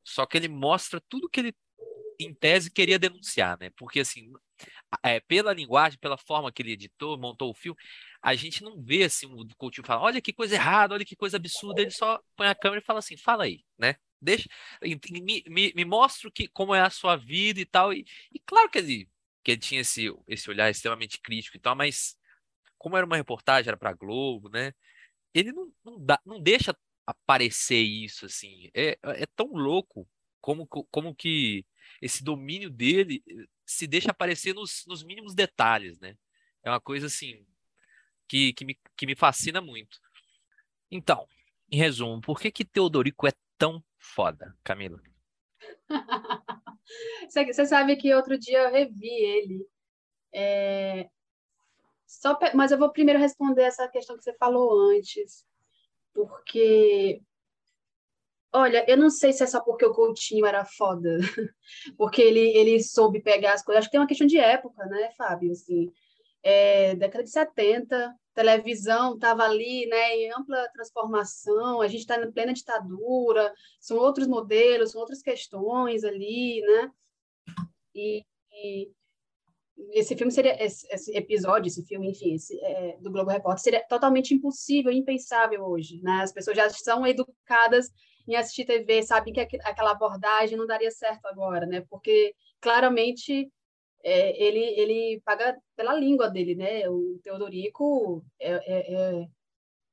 [0.03, 1.55] Só que ele mostra tudo que ele,
[2.19, 3.71] em tese, queria denunciar, né?
[3.71, 4.31] Porque, assim,
[5.03, 7.77] é, pela linguagem, pela forma que ele editou, montou o filme,
[8.21, 11.37] a gente não vê, assim, o Coutinho falar, olha que coisa errada, olha que coisa
[11.37, 11.81] absurda.
[11.81, 13.95] Ele só põe a câmera e fala assim, fala aí, né?
[14.21, 14.47] Deixa,
[14.81, 17.91] me, me, me mostra que, como é a sua vida e tal.
[17.93, 19.09] E, e claro que ele,
[19.45, 22.17] que ele tinha esse, esse olhar extremamente crítico e tal, mas
[22.79, 24.73] como era uma reportagem, era para Globo, né?
[25.33, 28.71] Ele não, não, dá, não deixa aparecer isso, assim.
[28.73, 30.09] É, é tão louco
[30.41, 31.63] como, como que
[32.01, 36.17] esse domínio dele eh, se deixa aparecer nos, nos mínimos detalhes, né?
[36.63, 37.45] É uma coisa, assim,
[38.27, 39.99] que, que, me, que me fascina muito.
[40.89, 41.27] Então,
[41.71, 44.99] em resumo, por que que Teodorico é tão foda, Camila?
[47.29, 49.67] Você sabe que outro dia eu revi ele.
[50.33, 51.09] É...
[52.05, 55.45] Só, mas eu vou primeiro responder essa questão que você falou antes
[56.15, 57.21] porque
[58.53, 61.17] Olha, eu não sei se é só porque o Coutinho era foda,
[61.97, 63.79] porque ele, ele soube pegar as coisas.
[63.79, 65.51] Acho que tem uma questão de época, né, Fábio?
[65.51, 65.91] Assim,
[66.45, 72.31] é, década de 70, televisão estava ali, né, em ampla transformação, a gente está na
[72.31, 76.91] plena ditadura, são outros modelos, são outras questões ali, né,
[77.95, 78.91] e, e
[79.91, 83.87] esse filme seria, esse, esse, episódio, esse filme, enfim, esse, é, do Globo Repórter seria
[83.87, 87.89] totalmente impossível, impensável hoje, né, as pessoas já são educadas
[88.27, 93.51] em assistir TV, sabem que aquela abordagem não daria certo agora, né, porque claramente
[94.05, 96.87] é, ele, ele paga pela língua dele, né?
[96.87, 99.27] O Teodorico é, é, é,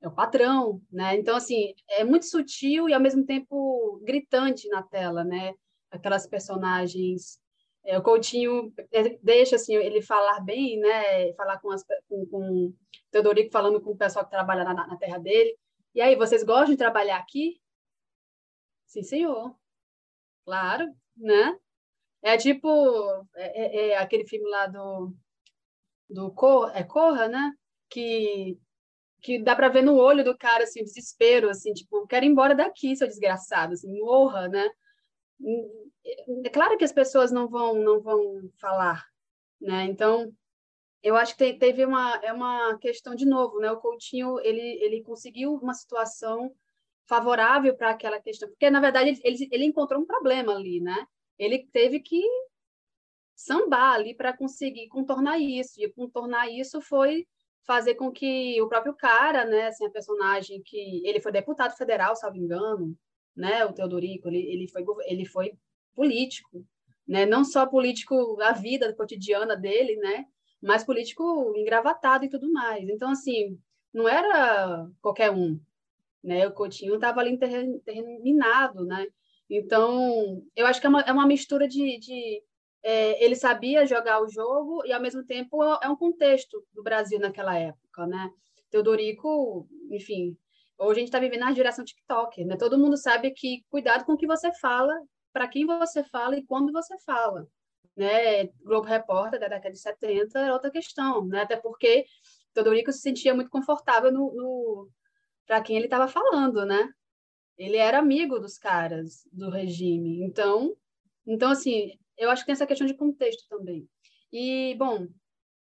[0.02, 1.16] é, o patrão, né?
[1.16, 5.54] Então, assim, é muito sutil e, ao mesmo tempo, gritante na tela, né?
[5.90, 7.40] Aquelas personagens...
[7.84, 8.72] É, o Coutinho
[9.22, 11.32] deixa, assim, ele falar bem, né?
[11.32, 12.74] Falar com, as, com, com o
[13.10, 15.56] Teodorico falando com o pessoal que trabalha na, na terra dele.
[15.94, 17.60] E aí, vocês gostam de trabalhar aqui?
[18.86, 19.56] Sim, senhor.
[20.44, 21.58] Claro, né?
[22.22, 22.68] É tipo
[23.34, 25.12] é, é, é aquele filme lá do,
[26.08, 27.52] do Cor, é Corra, né?
[27.90, 28.58] Que,
[29.20, 32.28] que dá para ver no olho do cara assim, o desespero, assim, tipo, quero ir
[32.28, 34.68] embora daqui, seu desgraçado, assim, morra, né?
[36.44, 39.04] É claro que as pessoas não vão não vão falar,
[39.60, 39.84] né?
[39.84, 40.32] Então,
[41.02, 43.70] eu acho que teve uma é uma questão de novo, né?
[43.72, 46.54] O Coutinho ele ele conseguiu uma situação
[47.06, 51.06] favorável para aquela questão, porque na verdade ele, ele encontrou um problema ali, né?
[51.44, 52.22] Ele teve que
[53.34, 55.80] sambar ali para conseguir contornar isso.
[55.80, 57.26] E contornar isso foi
[57.64, 62.16] fazer com que o próprio cara, né, assim, a personagem que ele foi deputado federal,
[62.16, 62.96] salvo engano,
[63.36, 65.52] né, o Teodorico, ele, ele foi ele foi
[65.94, 66.66] político,
[67.06, 70.26] né, não só político a vida cotidiana dele, né,
[70.60, 72.88] mas político engravatado e tudo mais.
[72.88, 73.58] Então assim,
[73.92, 75.60] não era qualquer um,
[76.22, 76.46] né?
[76.46, 79.06] O Coutinho estava ali em terreno, terreno minado, né?
[79.54, 81.98] Então, eu acho que é uma, é uma mistura de.
[81.98, 82.42] de
[82.82, 87.20] é, ele sabia jogar o jogo e, ao mesmo tempo, é um contexto do Brasil
[87.20, 88.30] naquela época, né?
[88.70, 90.36] Teodorico, enfim,
[90.78, 92.56] hoje a gente está vivendo na geração TikTok, né?
[92.56, 94.92] Todo mundo sabe que cuidado com o que você fala,
[95.34, 97.46] para quem você fala e quando você fala,
[97.94, 98.46] né?
[98.64, 101.42] Globo Repórter da década de 70 era outra questão, né?
[101.42, 102.06] Até porque
[102.54, 104.88] Teodorico se sentia muito confortável no, no
[105.46, 106.88] para quem ele estava falando, né?
[107.62, 110.22] Ele era amigo dos caras do regime.
[110.22, 110.76] Então,
[111.26, 113.88] então assim, eu acho que tem essa questão de contexto também.
[114.32, 115.06] E, bom,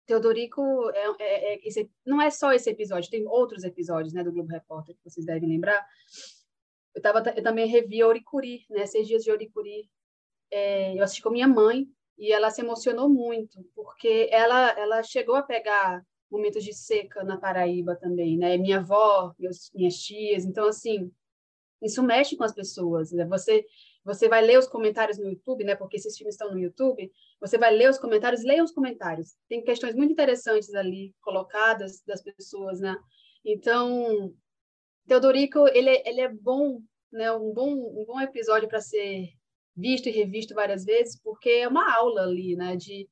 [0.07, 4.33] Teodorico é, é, é esse, não é só esse episódio, tem outros episódios né, do
[4.33, 5.85] Globo Repórter que vocês devem lembrar.
[6.95, 9.89] Eu, tava, eu também revi Oricuri, né, Seis Dias de Oricuri.
[10.51, 11.87] É, eu assisti com minha mãe
[12.19, 17.39] e ela se emocionou muito, porque ela, ela chegou a pegar momentos de seca na
[17.39, 18.57] Paraíba também, né?
[18.57, 20.45] Minha avó, meus, minhas tias.
[20.45, 21.11] Então, assim,
[21.83, 23.13] isso mexe com as pessoas.
[23.13, 23.25] Né?
[23.27, 23.65] Você
[24.05, 25.75] você vai ler os comentários no YouTube, né?
[25.77, 27.13] Porque esses filmes estão no YouTube.
[27.41, 29.37] Você vai ler os comentários, leia os comentários.
[29.49, 32.97] Tem questões muito interessantes ali colocadas das pessoas, né?
[33.45, 34.35] Então,
[35.07, 36.81] Teodorico, ele, ele é bom,
[37.13, 37.31] né?
[37.33, 39.29] Um bom um bom episódio para ser
[39.77, 42.77] visto e revisto várias vezes, porque é uma aula ali, né?
[42.77, 43.09] De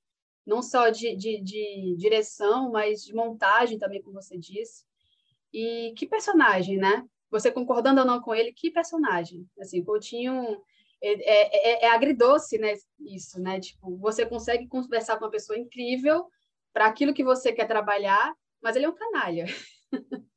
[0.46, 4.85] não só de, de, de direção, mas de montagem também, como você disse.
[5.52, 7.07] E que personagem, né?
[7.31, 9.49] Você concordando ou não com ele, que personagem.
[9.61, 10.62] Assim, Coutinho
[11.03, 12.75] é, é, é, é agridoce, né?
[13.01, 13.61] Isso, né?
[13.61, 16.27] Tipo, você consegue conversar com uma pessoa incrível
[16.73, 19.47] para aquilo que você quer trabalhar, mas ele é um canalha.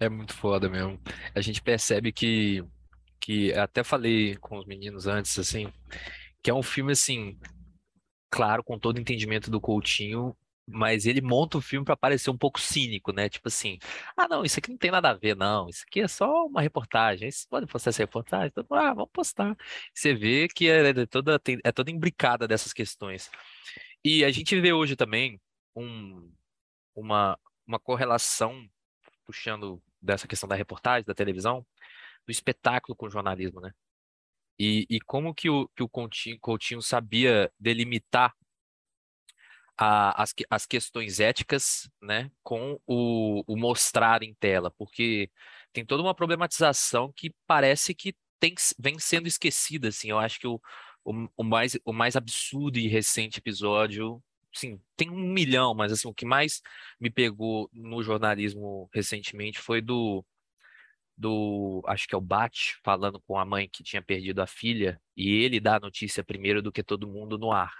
[0.00, 1.00] É muito foda mesmo.
[1.32, 2.64] A gente percebe que,
[3.20, 5.72] que até falei com os meninos antes, assim,
[6.42, 7.38] que é um filme assim,
[8.28, 10.36] claro, com todo o entendimento do Coutinho,
[10.72, 13.28] mas ele monta o filme para parecer um pouco cínico, né?
[13.28, 13.78] Tipo assim,
[14.16, 15.68] ah, não, isso aqui não tem nada a ver, não.
[15.68, 17.30] Isso aqui é só uma reportagem.
[17.30, 18.52] Vocês podem postar essa reportagem?
[18.56, 19.56] Então, ah, vamos postar.
[19.94, 23.30] Você vê que é, toda, é toda imbricada dessas questões.
[24.04, 25.40] E a gente vê hoje também
[25.76, 26.32] um,
[26.94, 28.66] uma, uma correlação,
[29.24, 31.64] puxando dessa questão da reportagem, da televisão,
[32.26, 33.72] do espetáculo com o jornalismo, né?
[34.58, 38.34] E, e como que o, que o Coutinho, Coutinho sabia delimitar
[39.76, 45.30] a, as, as questões éticas né, com o, o mostrar em tela, porque
[45.72, 49.88] tem toda uma problematização que parece que tem, vem sendo esquecida.
[49.88, 50.60] Assim, eu acho que o,
[51.04, 56.08] o, o, mais, o mais absurdo e recente episódio, sim, tem um milhão, mas assim,
[56.08, 56.60] o que mais
[57.00, 60.24] me pegou no jornalismo recentemente foi do
[61.16, 65.00] do, acho que é o Bat, falando com a mãe que tinha perdido a filha,
[65.16, 67.72] e ele dá a notícia primeiro do que todo mundo no ar.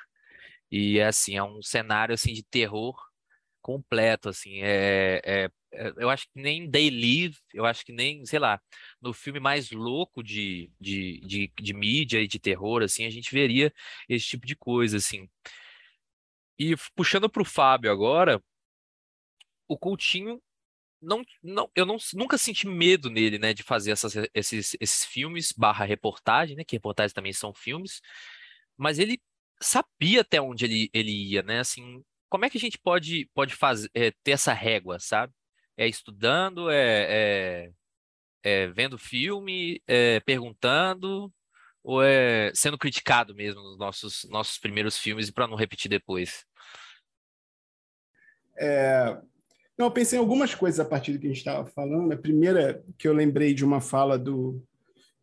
[0.72, 2.96] E é assim, é um cenário assim de terror
[3.60, 8.24] completo, assim, é, é, é, eu acho que nem They Live, eu acho que nem,
[8.26, 8.60] sei lá,
[9.00, 13.32] no filme mais louco de, de, de, de mídia e de terror, assim, a gente
[13.32, 13.72] veria
[14.08, 15.28] esse tipo de coisa, assim.
[16.58, 18.42] E puxando para o Fábio agora,
[19.68, 20.42] o Coutinho
[21.00, 25.52] não, não, eu não, nunca senti medo nele, né, de fazer essas, esses, esses filmes
[25.52, 28.00] barra reportagem, né, que reportagens também são filmes,
[28.76, 29.20] mas ele
[29.62, 33.54] sabia até onde ele, ele ia, né, assim, como é que a gente pode, pode
[33.54, 35.32] fazer, é, ter essa régua, sabe?
[35.76, 37.72] É estudando, é, é,
[38.42, 41.32] é vendo filme, é perguntando,
[41.82, 46.44] ou é sendo criticado mesmo nos nossos, nossos primeiros filmes para não repetir depois?
[48.56, 49.18] É,
[49.76, 52.12] não, eu pensei em algumas coisas a partir do que a gente estava falando.
[52.12, 54.62] A primeira que eu lembrei de uma fala do,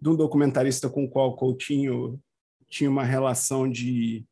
[0.01, 2.21] de um documentarista com o qual Coutinho
[2.69, 4.25] tinha uma relação de,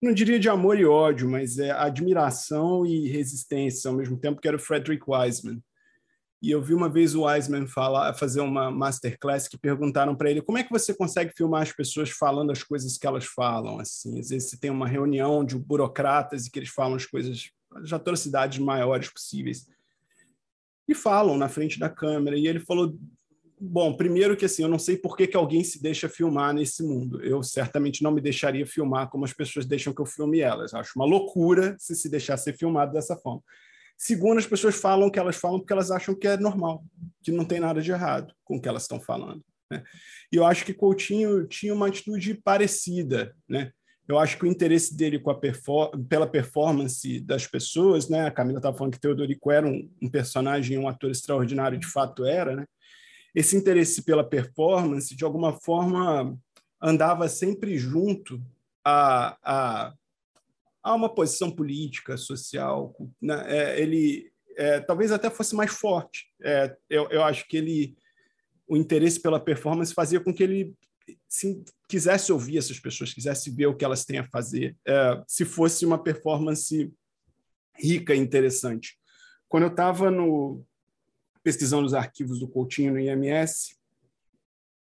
[0.00, 4.48] não diria de amor e ódio, mas é admiração e resistência ao mesmo tempo, que
[4.48, 5.62] era o Frederick Wiseman.
[6.42, 10.42] E eu vi uma vez o Wiseman falar, fazer uma masterclass que perguntaram para ele
[10.42, 13.78] como é que você consegue filmar as pessoas falando as coisas que elas falam.
[13.78, 17.52] Assim, às vezes você tem uma reunião de burocratas e que eles falam as coisas
[17.76, 19.68] as atrocidades maiores possíveis.
[20.88, 22.36] E falam na frente da câmera.
[22.36, 22.98] E ele falou:
[23.64, 26.82] Bom, primeiro que assim, eu não sei por que, que alguém se deixa filmar nesse
[26.82, 27.22] mundo.
[27.22, 30.74] Eu certamente não me deixaria filmar como as pessoas deixam que eu filme elas.
[30.74, 33.40] acho uma loucura se se deixar ser filmado dessa forma.
[33.96, 36.82] Segundo, as pessoas falam o que elas falam porque elas acham que é normal,
[37.22, 39.44] que não tem nada de errado com o que elas estão falando.
[39.70, 39.80] Né?
[40.32, 43.32] E eu acho que Coutinho tinha uma atitude parecida.
[43.48, 43.70] Né?
[44.08, 45.38] Eu acho que o interesse dele com a
[46.08, 48.26] pela performance das pessoas, né?
[48.26, 52.24] A Camila estava falando que Teodorico era um, um, personagem, um ator extraordinário, de fato
[52.24, 52.66] era, né?
[53.34, 56.38] Esse interesse pela performance, de alguma forma,
[56.80, 58.42] andava sempre junto
[58.84, 59.94] a, a,
[60.82, 62.94] a uma posição política, social.
[63.20, 63.44] Né?
[63.46, 66.26] É, ele é, talvez até fosse mais forte.
[66.42, 67.96] É, eu, eu acho que ele
[68.68, 70.74] o interesse pela performance fazia com que ele
[71.28, 75.44] se quisesse ouvir essas pessoas, quisesse ver o que elas têm a fazer, é, se
[75.44, 76.90] fosse uma performance
[77.74, 78.96] rica e interessante.
[79.48, 80.64] Quando eu estava no
[81.42, 83.76] pesquisando os arquivos do Coutinho no IMS,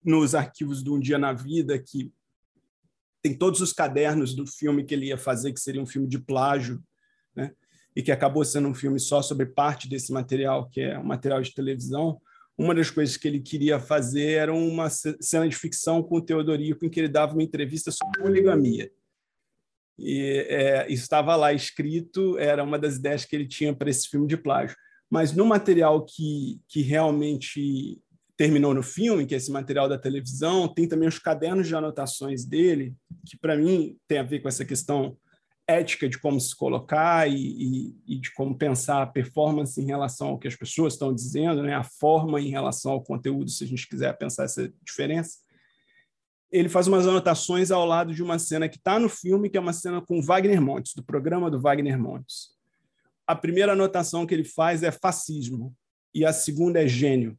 [0.05, 2.13] nos arquivos do Um Dia na Vida, que
[3.23, 6.19] tem todos os cadernos do filme que ele ia fazer, que seria um filme de
[6.19, 6.83] plágio,
[7.35, 7.53] né?
[7.95, 11.43] e que acabou sendo um filme só sobre parte desse material, que é um material
[11.43, 12.21] de televisão
[12.61, 16.85] uma das coisas que ele queria fazer era uma cena de ficção com o Teodorico,
[16.85, 18.93] em que ele dava uma entrevista sobre poligamia.
[19.99, 24.27] E é, estava lá escrito, era uma das ideias que ele tinha para esse filme
[24.27, 24.77] de plágio.
[25.11, 28.01] Mas no material que, que realmente
[28.37, 32.45] terminou no filme, que é esse material da televisão, tem também os cadernos de anotações
[32.45, 32.95] dele,
[33.27, 35.17] que para mim tem a ver com essa questão
[35.69, 40.29] ética de como se colocar e, e, e, de como pensar a performance em relação
[40.29, 41.75] ao que as pessoas estão dizendo, né?
[41.75, 45.39] a forma em relação ao conteúdo, se a gente quiser pensar essa diferença.
[46.51, 49.61] Ele faz umas anotações ao lado de uma cena que está no filme, que é
[49.61, 52.60] uma cena com Wagner Montes, do programa do Wagner Montes.
[53.31, 55.75] A primeira anotação que ele faz é fascismo,
[56.15, 57.39] e a segunda é gênio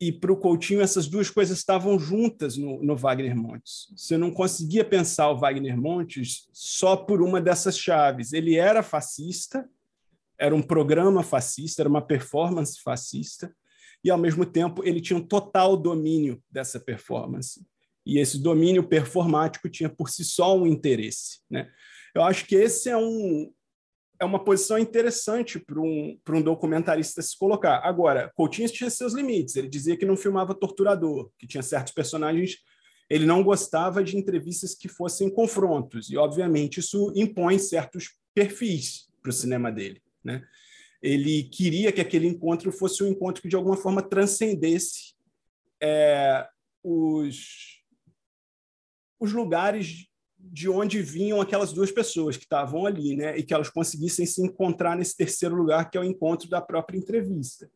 [0.00, 3.92] e para o Coutinho essas duas coisas estavam juntas no, no, Wagner Montes.
[3.94, 8.32] Você não conseguia pensar o Wagner Montes só por uma dessas chaves.
[8.32, 9.68] Ele era fascista,
[10.38, 13.54] era um programa fascista, era uma performance fascista,
[14.02, 17.62] e ao mesmo tempo ele tinha um total domínio dessa performance.
[18.06, 21.40] E esse domínio performático tinha por si só um interesse.
[21.50, 21.70] Né?
[22.14, 23.52] Eu acho que esse é um,
[24.20, 27.80] é uma posição interessante para um, um documentarista se colocar.
[27.82, 29.56] Agora, Coutinho tinha seus limites.
[29.56, 32.58] Ele dizia que não filmava torturador, que tinha certos personagens.
[33.08, 36.10] Ele não gostava de entrevistas que fossem confrontos.
[36.10, 40.02] E, obviamente, isso impõe certos perfis para o cinema dele.
[40.22, 40.46] Né?
[41.02, 45.14] Ele queria que aquele encontro fosse um encontro que, de alguma forma, transcendesse
[45.82, 46.46] é,
[46.84, 47.82] os,
[49.18, 50.09] os lugares
[50.42, 53.36] de onde vinham aquelas duas pessoas que estavam ali, né?
[53.36, 56.98] E que elas conseguissem se encontrar nesse terceiro lugar, que é o encontro da própria
[56.98, 57.70] entrevista.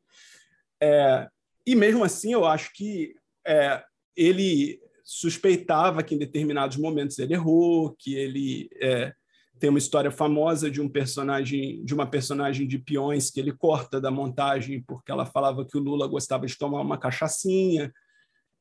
[0.81, 1.29] É,
[1.67, 3.15] e mesmo assim, eu acho que
[3.47, 3.83] é,
[4.17, 9.13] ele suspeitava que em determinados momentos ele errou, que ele é,
[9.59, 14.01] tem uma história famosa de um personagem, de uma personagem de peões que ele corta
[14.01, 17.93] da montagem porque ela falava que o Lula gostava de tomar uma cachaçinha.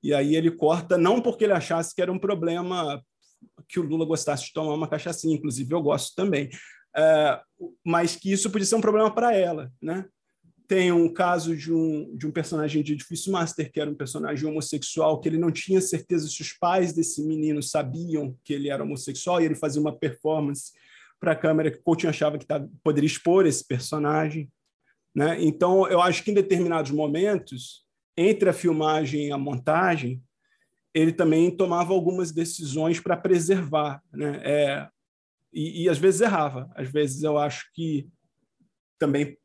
[0.01, 3.01] E aí ele corta não porque ele achasse que era um problema
[3.67, 6.49] que o Lula gostasse de tomar uma cachaçinha, inclusive eu gosto também,
[6.95, 7.39] é,
[7.85, 10.05] mas que isso podia ser um problema para ela, né?
[10.67, 14.47] Tem um caso de um, de um personagem de Difícil Master, que era um personagem
[14.47, 18.83] homossexual, que ele não tinha certeza se os pais desse menino sabiam que ele era
[18.83, 20.71] homossexual, e ele fazia uma performance
[21.19, 24.49] para a câmera que o Coutinho achava que tá, poderia expor esse personagem.
[25.13, 25.43] Né?
[25.43, 27.85] Então, eu acho que em determinados momentos,
[28.17, 30.21] entre a filmagem e a montagem,
[30.93, 34.01] ele também tomava algumas decisões para preservar.
[34.11, 34.41] Né?
[34.43, 34.89] É,
[35.51, 36.71] E, e às vezes errava.
[36.75, 38.07] Às vezes eu acho que
[38.99, 39.37] também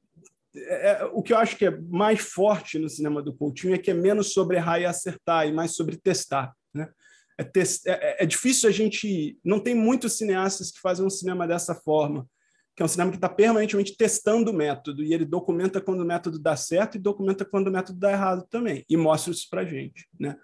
[0.56, 3.78] é, é, o que eu acho que é mais forte no cinema do Coutinho é
[3.78, 6.52] que é menos sobre errar e acertar e mais sobre testar.
[6.72, 6.88] Né?
[7.36, 9.38] É, test, é, é, difícil a gente.
[9.44, 12.26] Não tem muitos cineastas que fazem um cinema dessa forma,
[12.74, 16.06] que é um cinema que está permanentemente testando o método e ele documenta quando o
[16.06, 19.64] método dá certo e documenta quando o método dá errado também e mostra isso para
[19.64, 20.08] gente.
[20.18, 20.36] Né?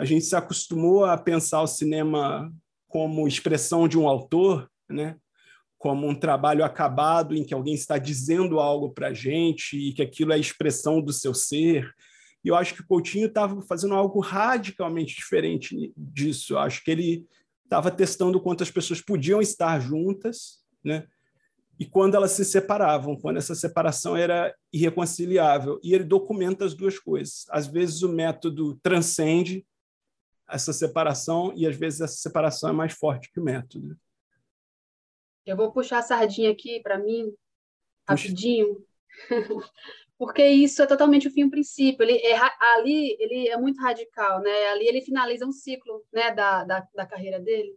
[0.00, 2.50] A gente se acostumou a pensar o cinema
[2.88, 5.14] como expressão de um autor, né?
[5.76, 10.00] como um trabalho acabado em que alguém está dizendo algo para a gente e que
[10.00, 11.94] aquilo é expressão do seu ser.
[12.42, 16.54] E eu acho que o Coutinho estava fazendo algo radicalmente diferente disso.
[16.54, 17.26] Eu acho que ele
[17.62, 21.06] estava testando quantas pessoas podiam estar juntas, né?
[21.78, 25.78] E quando elas se separavam, quando essa separação era irreconciliável.
[25.82, 27.44] E ele documenta as duas coisas.
[27.50, 29.66] Às vezes o método transcende
[30.50, 33.96] essa separação e às vezes essa separação é mais forte que o método.
[35.46, 37.32] Eu vou puxar a sardinha aqui para mim,
[38.08, 38.84] rapidinho,
[40.18, 42.02] porque isso é totalmente o fim o princípio.
[42.02, 42.38] Ele é,
[42.74, 44.68] ali ele é muito radical, né?
[44.68, 47.74] Ali ele finaliza um ciclo, né, da, da, da carreira dele.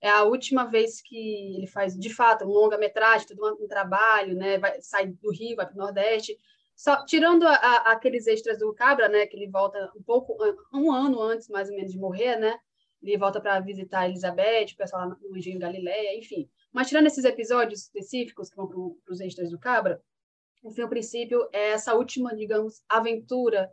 [0.00, 4.58] É a última vez que ele faz, de fato, um longa-metragem, todo um, trabalho, né?
[4.58, 6.38] Vai, sai do Rio, vai para o Nordeste.
[6.80, 9.26] Só, tirando a, a, aqueles extras do Cabra, né?
[9.26, 10.34] Que ele volta um pouco,
[10.72, 12.58] um ano antes, mais ou menos, de morrer, né?
[13.02, 16.48] Ele volta para visitar a Elizabeth, o pessoal lá no Engenho Galileia, enfim.
[16.72, 20.02] Mas tirando esses episódios específicos que vão para os extras do Cabra,
[20.62, 23.70] o fim, o princípio, é essa última, digamos, aventura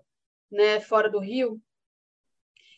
[0.51, 1.61] né, fora do Rio.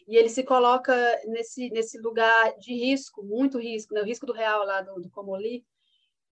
[0.07, 0.93] E ele se coloca
[1.25, 5.09] nesse, nesse lugar de risco, muito risco, né, o risco do real lá do, do
[5.09, 5.65] Comoli.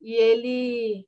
[0.02, 1.06] E ele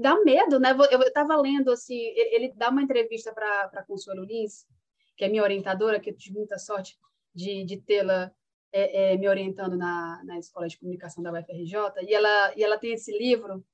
[0.00, 0.74] dá medo, né?
[0.90, 4.66] Eu estava lendo, assim, ele dá uma entrevista para a Consuelo Lins,
[5.16, 6.98] que é minha orientadora, que eu tive muita sorte
[7.34, 8.32] de, de tê-la
[8.72, 12.76] é, é, me orientando na, na Escola de Comunicação da UFRJ, e ela, e ela
[12.76, 13.64] tem esse livro,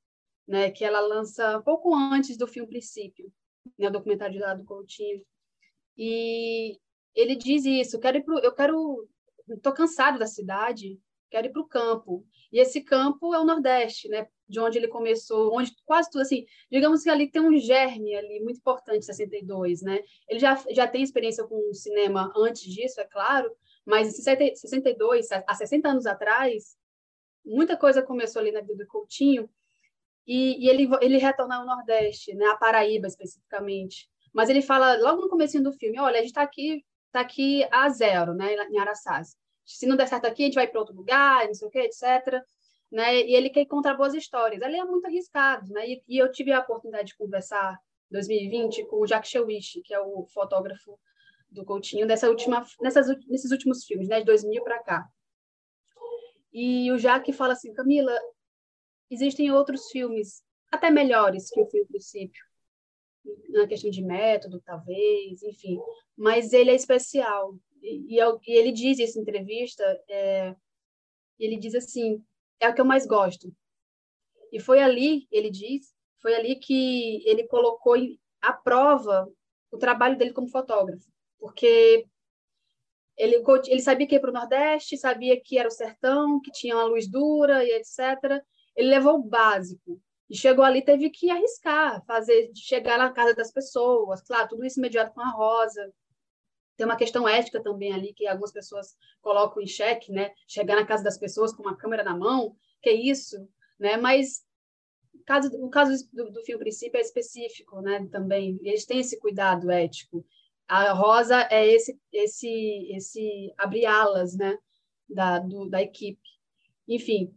[0.46, 3.32] né, que ela lança pouco antes do filme Princípio,
[3.78, 5.24] né, o documentário de Dado Coutinho,
[5.96, 6.78] e
[7.14, 9.08] ele diz isso, eu quero pro, eu quero,
[9.48, 11.00] estou cansado da cidade,
[11.30, 14.88] quero ir para o campo, e esse campo é o Nordeste, né, de onde ele
[14.88, 19.82] começou, onde quase tudo, assim, digamos que ali tem um germe ali muito importante, 62,
[19.82, 23.50] né, ele já, já tem experiência com cinema antes disso, é claro,
[23.86, 26.76] mas em 62, há 60 anos atrás,
[27.44, 29.48] muita coisa começou ali na vida do Coutinho,
[30.26, 34.08] e, e ele, ele retorna ao Nordeste, né, a Paraíba especificamente.
[34.32, 37.66] Mas ele fala logo no começo do filme, olha, a gente está aqui, tá aqui
[37.70, 39.36] a zero, né, em Araçás.
[39.64, 41.80] Se não der certo aqui, a gente vai para outro lugar, não sei o quê,
[41.80, 42.42] etc.
[42.90, 43.22] Né?
[43.22, 44.60] E ele quer contar boas histórias.
[44.60, 45.88] Ele é muito arriscado, né?
[45.88, 47.78] E, e eu tive a oportunidade de conversar
[48.10, 50.98] em 2020 com o Jacques Chewish, que é o fotógrafo
[51.50, 55.08] do Coutinho nessa última, nessas, nesses últimos filmes, né, de 2000 para cá.
[56.52, 58.16] E o Jaque fala assim, Camila,
[59.10, 62.42] existem outros filmes até melhores que o filme Princípio,
[63.48, 65.78] na questão de método, talvez, enfim,
[66.16, 67.54] mas ele é especial.
[67.82, 70.54] E, e, ele diz isso em entrevista, é,
[71.38, 72.22] ele diz assim,
[72.58, 73.52] é o que eu mais gosto.
[74.52, 77.94] E foi ali, ele diz, foi ali que ele colocou
[78.40, 79.30] à prova
[79.70, 81.10] o trabalho dele como fotógrafo
[81.40, 82.06] porque
[83.16, 86.76] ele, ele sabia que ia para o Nordeste, sabia que era o sertão, que tinha
[86.76, 88.42] uma luz dura e etc.
[88.76, 93.50] Ele levou o básico e chegou ali teve que arriscar, fazer, chegar na casa das
[93.50, 95.92] pessoas, claro, tudo isso imediato com a Rosa.
[96.80, 100.32] Tem uma questão ética também ali que algumas pessoas colocam em xeque, né?
[100.48, 103.36] Chegar na casa das pessoas com uma câmera na mão, que é isso,
[103.78, 103.98] né?
[103.98, 104.42] Mas
[105.26, 108.08] caso, o caso do, do filme Princípio é específico, né?
[108.10, 110.24] Também eles têm esse cuidado ético
[110.70, 114.56] a rosa é esse esse esse abrir alas, né,
[115.08, 116.22] da do, da equipe.
[116.86, 117.34] Enfim,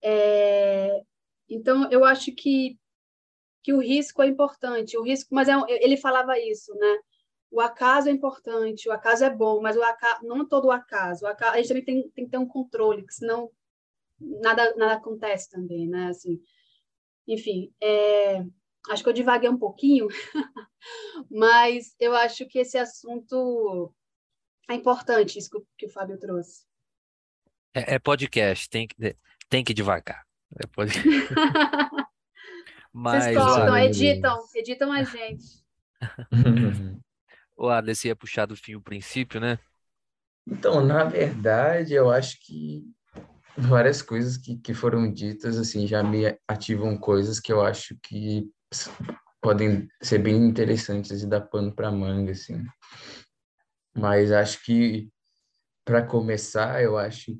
[0.00, 1.02] é,
[1.48, 2.78] então eu acho que
[3.64, 6.98] que o risco é importante, o risco, mas é, ele falava isso, né?
[7.52, 11.26] O acaso é importante, o acaso é bom, mas o acaso, não todo o acaso.
[11.26, 13.50] O acaso, a gente também tem, tem que ter um controle, que senão
[14.18, 16.06] nada nada acontece também, né?
[16.06, 16.42] Assim,
[17.28, 18.42] enfim, é,
[18.88, 20.08] acho que eu divaguei um pouquinho,
[21.30, 23.94] mas eu acho que esse assunto
[24.70, 26.64] é importante, isso que o Fábio trouxe.
[27.74, 29.16] É, é podcast, tem que,
[29.50, 30.26] tem que devagar.
[30.58, 30.90] É pod...
[32.92, 35.62] mas, Vocês cortam, editam, editam a gente.
[37.56, 39.58] o Alex ia puxar do fim o princípio, né?
[40.46, 42.84] Então, na verdade, eu acho que
[43.56, 48.50] várias coisas que, que foram ditas, assim, já me ativam coisas que eu acho que
[49.40, 52.64] podem ser bem interessantes e dar pano para manga, assim.
[53.94, 55.10] Mas acho que,
[55.84, 57.38] para começar, eu acho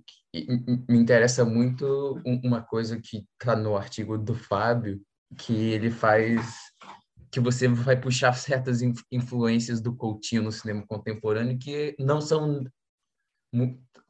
[0.88, 5.00] me interessa muito uma coisa que está no artigo do Fábio,
[5.36, 6.71] que ele faz
[7.32, 12.62] que você vai puxar certas influências do Coutinho no cinema contemporâneo que não são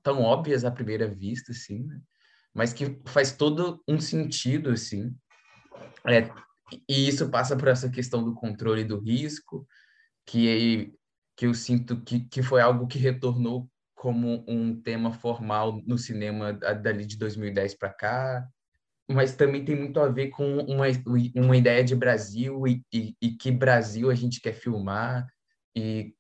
[0.02, 2.00] tão óbvias à primeira vista, assim, né?
[2.52, 5.16] mas que faz todo um sentido, assim.
[6.04, 6.28] É,
[6.88, 9.64] e isso passa por essa questão do controle do risco,
[10.26, 10.92] que,
[11.36, 16.52] que eu sinto que, que foi algo que retornou como um tema formal no cinema
[16.52, 18.48] dali de 2010 para cá,
[19.08, 20.86] mas também tem muito a ver com uma,
[21.34, 25.26] uma ideia de Brasil e, e, e que Brasil a gente quer filmar
[25.76, 26.14] e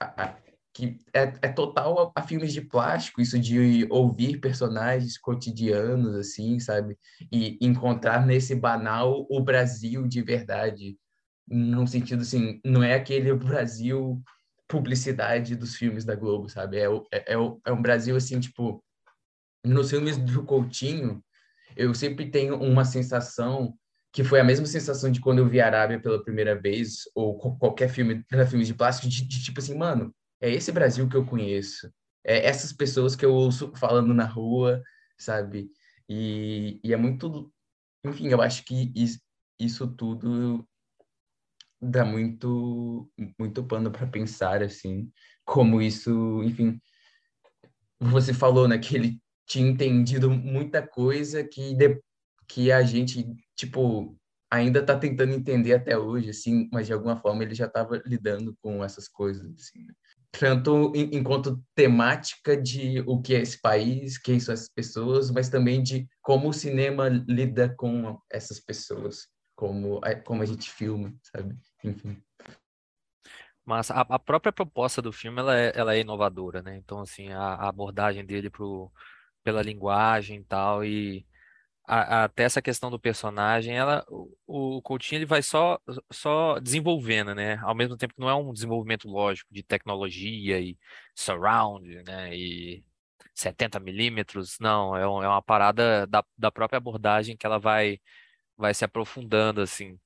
[0.00, 0.36] a, a,
[0.72, 6.60] que é, é total a, a, filmes de plástico, isso de ouvir personagens cotidianos, assim,
[6.60, 6.96] sabe?
[7.32, 10.96] E encontrar nesse banal o Brasil de verdade,
[11.48, 14.22] num sentido assim, não é aquele Brasil
[14.68, 16.78] publicidade dos filmes da Globo, sabe?
[16.78, 17.36] É, é, é,
[17.66, 18.84] é um Brasil, assim, tipo,
[19.64, 21.24] nos filmes do Coutinho,
[21.78, 23.72] eu sempre tenho uma sensação
[24.12, 27.88] que foi a mesma sensação de quando eu vi Arábia pela primeira vez, ou qualquer
[27.88, 31.88] filme, filmes de plástico, de, de tipo assim, mano, é esse Brasil que eu conheço.
[32.24, 34.82] É essas pessoas que eu ouço falando na rua,
[35.16, 35.70] sabe?
[36.08, 37.52] E, e é muito.
[38.04, 39.20] Enfim, eu acho que isso,
[39.58, 40.66] isso tudo
[41.80, 43.08] dá muito,
[43.38, 45.12] muito pano para pensar, assim,
[45.44, 46.80] como isso, enfim.
[48.00, 52.00] Você falou, né, que ele tinha entendido muita coisa que, de,
[52.46, 53.24] que a gente,
[53.56, 54.16] tipo,
[54.50, 58.56] ainda está tentando entender até hoje, assim, mas de alguma forma ele já estava lidando
[58.62, 59.80] com essas coisas, assim.
[59.84, 59.94] Né?
[60.30, 65.48] tanto em, enquanto temática de o que é esse país, quem são essas pessoas, mas
[65.48, 71.14] também de como o cinema lida com essas pessoas, como a, como a gente filma,
[71.22, 71.56] sabe?
[71.82, 72.22] Enfim.
[73.64, 76.76] Mas a, a própria proposta do filme ela é, ela é inovadora, né?
[76.76, 78.90] Então assim a, a abordagem dele pro,
[79.44, 81.26] pela linguagem e tal e
[81.88, 85.80] a, até essa questão do personagem, ela, o, o Coutinho ele vai só,
[86.12, 87.56] só desenvolvendo, né?
[87.62, 90.76] Ao mesmo tempo que não é um desenvolvimento lógico de tecnologia e
[91.14, 92.36] surround, né?
[92.36, 92.84] E
[93.34, 97.98] 70 milímetros, não, é, um, é uma parada da, da própria abordagem que ela vai,
[98.56, 99.98] vai se aprofundando, assim.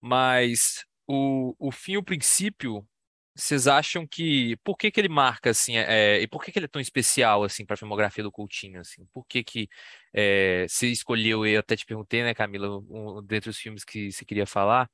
[0.00, 2.86] Mas o, o fim e o princípio
[3.34, 6.66] vocês acham que por que que ele marca assim é, e por que que ele
[6.66, 9.06] é tão especial assim para a filmografia do Coutinho assim?
[9.12, 9.68] Por que que
[10.12, 14.24] é, você escolheu eu até te perguntei né Camila um, dentre os filmes que você
[14.24, 14.90] queria falar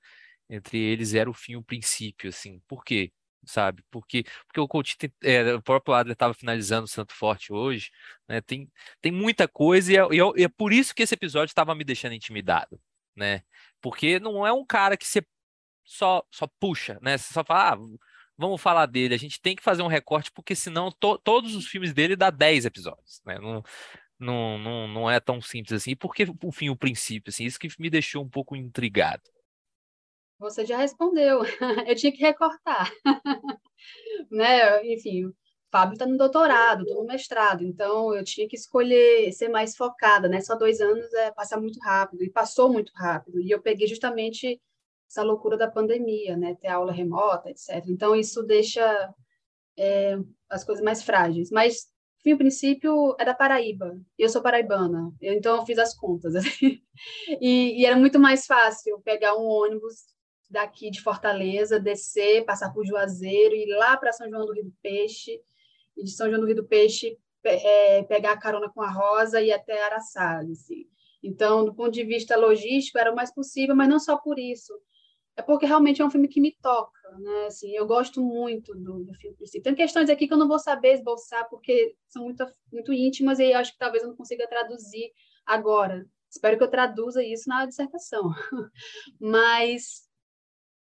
[0.48, 3.12] entre eles era o fim o princípio assim por quê
[3.44, 3.82] sabe?
[3.90, 7.90] Porque porque o Coutinho tem, é, o próprio Adler estava finalizando o Santo Forte hoje
[8.28, 8.70] né tem
[9.00, 10.02] tem muita coisa e é,
[10.36, 12.80] e é por isso que esse episódio estava me deixando intimidado
[13.16, 13.42] né?
[13.80, 15.22] Porque não é um cara que você
[15.84, 17.18] só só puxa né?
[17.18, 17.78] Você só fala ah,
[18.38, 19.14] vamos falar dele.
[19.14, 22.30] A gente tem que fazer um recorte, porque senão to, todos os filmes dele dá
[22.30, 23.38] 10 episódios, né?
[23.38, 23.62] Não,
[24.18, 25.96] não, não, não é tão simples assim.
[25.96, 27.30] Por que o fim, o princípio?
[27.30, 29.22] Assim, isso que me deixou um pouco intrigado.
[30.38, 31.42] Você já respondeu.
[31.86, 32.90] Eu tinha que recortar.
[34.30, 34.86] né?
[34.92, 35.34] Enfim, o
[35.70, 40.26] Fábio está no doutorado, estou no mestrado, então eu tinha que escolher ser mais focada,
[40.26, 40.40] né?
[40.40, 43.38] Só dois anos é passar muito rápido, e passou muito rápido.
[43.40, 44.58] E eu peguei justamente
[45.08, 46.54] essa loucura da pandemia, né?
[46.54, 47.84] Ter aula remota, etc.
[47.88, 49.14] Então, isso deixa
[49.76, 50.18] é,
[50.50, 51.50] as coisas mais frágeis.
[51.50, 51.86] Mas,
[52.22, 53.98] fim, o princípio é da Paraíba.
[54.18, 56.34] Eu sou paraibana, então eu fiz as contas.
[56.36, 56.82] Assim.
[57.40, 59.94] E, e era muito mais fácil pegar um ônibus
[60.50, 64.74] daqui de Fortaleza, descer, passar por Juazeiro, ir lá para São João do Rio do
[64.82, 65.40] Peixe,
[65.96, 69.40] e de São João do Rio do Peixe é, pegar a carona com a Rosa
[69.40, 70.38] e ir até Araçá.
[70.40, 70.86] Assim.
[71.22, 74.72] Então, do ponto de vista logístico, era o mais possível, mas não só por isso
[75.38, 77.46] é porque realmente é um filme que me toca, né?
[77.46, 79.36] Assim, eu gosto muito do, do filme.
[79.62, 83.52] Tem questões aqui que eu não vou saber esboçar porque são muito, muito íntimas e
[83.52, 85.12] acho que talvez eu não consiga traduzir
[85.46, 86.04] agora.
[86.28, 88.32] Espero que eu traduza isso na dissertação.
[89.20, 90.08] Mas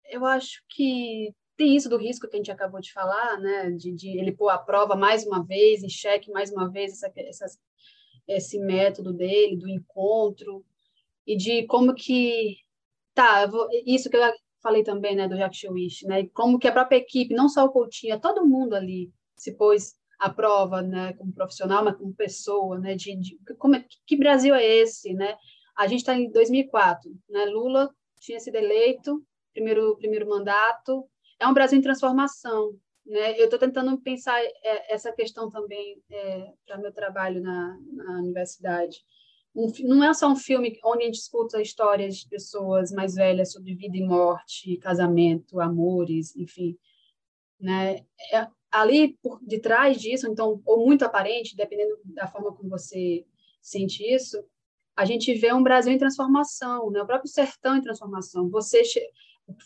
[0.05, 3.73] eu acho que tem isso do risco que a gente acabou de falar, né?
[3.73, 7.59] De, de ele pôr a prova mais uma vez, em xeque mais uma vez essa,
[8.29, 10.65] esse método dele, do encontro,
[11.27, 12.59] e de como que
[13.15, 14.21] tá, vou, isso que eu
[14.65, 17.71] falei também, né, do Jack Wish, né, como que a própria equipe, não só o
[17.71, 22.95] Coutinho, todo mundo ali se pôs à prova, né, como profissional, mas como pessoa, né,
[22.95, 25.37] de, de como é, que Brasil é esse, né?
[25.77, 27.45] A gente está em 2004, né?
[27.47, 27.91] Lula
[28.21, 31.05] tinha sido eleito, primeiro primeiro mandato,
[31.39, 32.73] é um Brasil em transformação,
[33.05, 33.39] né?
[33.39, 38.99] Eu estou tentando pensar é, essa questão também é, para meu trabalho na, na universidade
[39.55, 43.53] um, não é só um filme onde a gente escuta histórias de pessoas mais velhas
[43.53, 46.77] sobre vida e morte, casamento, amores, enfim.
[47.61, 48.05] Né?
[48.33, 53.25] É, ali por detrás disso, então, ou muito aparente, dependendo da forma como você
[53.63, 54.45] sente isso,
[54.97, 57.03] a gente vê um Brasil em transformação, né?
[57.03, 58.49] O próprio sertão em transformação.
[58.51, 58.83] Você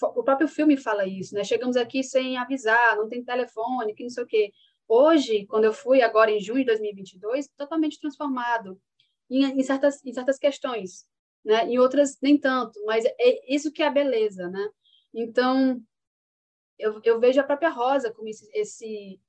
[0.02, 1.44] o próprio filme fala isso, né?
[1.44, 4.52] Chegamos aqui sem avisar, não tem telefone, que não sei o quê.
[4.88, 8.80] Hoje, quando eu fui agora em junho de 2022, totalmente transformado
[9.30, 11.06] em, em certas em certas questões,
[11.44, 11.66] né?
[11.66, 14.68] Em outras nem tanto, mas é isso que é a beleza, né?
[15.14, 15.82] Então,
[16.78, 19.20] eu, eu vejo a própria Rosa como esse, esse,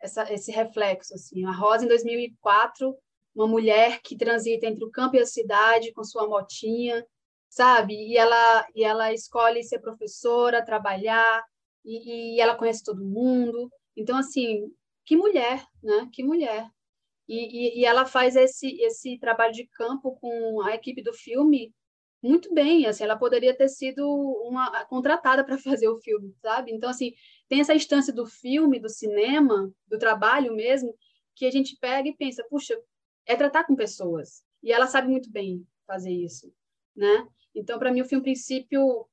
[0.00, 1.14] essa, esse reflexo.
[1.14, 1.44] Assim.
[1.44, 2.96] A Rosa, em 2004,
[3.34, 7.06] uma mulher que transita entre o campo e a cidade com sua motinha,
[7.48, 7.94] sabe?
[7.94, 11.42] E ela, e ela escolhe ser professora, trabalhar,
[11.84, 13.70] e, e ela conhece todo mundo.
[13.96, 14.70] Então, assim,
[15.04, 16.08] que mulher, né?
[16.12, 16.68] Que mulher.
[17.30, 21.72] E, e, e, ela faz esse, esse trabalho de campo com a equipe do filme
[22.20, 24.04] muito bem, assim, ela poderia ter sido
[24.44, 26.72] uma contratada para fazer o filme, sabe?
[26.72, 27.12] Então, assim,
[27.48, 30.92] tem essa instância do filme, do cinema, do trabalho mesmo,
[31.36, 32.76] que a gente pega e pensa, puxa,
[33.24, 34.42] é tratar com pessoas.
[34.60, 36.52] E ela sabe muito bem fazer isso,
[36.96, 37.26] né?
[37.54, 39.06] Então, para mim, o filme Princípio,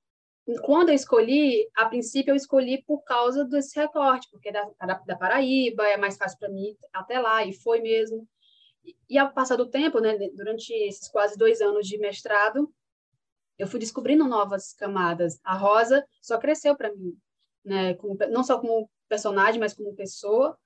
[0.56, 5.16] quando eu escolhi, a princípio eu escolhi por causa desse recorte, porque é da, da
[5.16, 8.28] Paraíba, é mais fácil para mim até lá, e foi mesmo.
[9.10, 12.74] E ao passar do tempo, né, durante esses quase dois anos de mestrado,
[13.58, 15.40] eu fui descobrindo novas camadas.
[15.44, 17.18] A Rosa só cresceu para mim,
[17.66, 17.96] né?
[17.96, 20.58] Como, não só como personagem, mas como pessoa.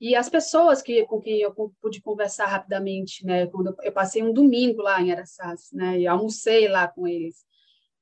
[0.00, 3.46] E as pessoas que, com quem eu pude conversar rapidamente, né?
[3.48, 5.98] Quando eu passei um domingo lá em Araçás, né?
[5.98, 7.44] E almocei lá com eles.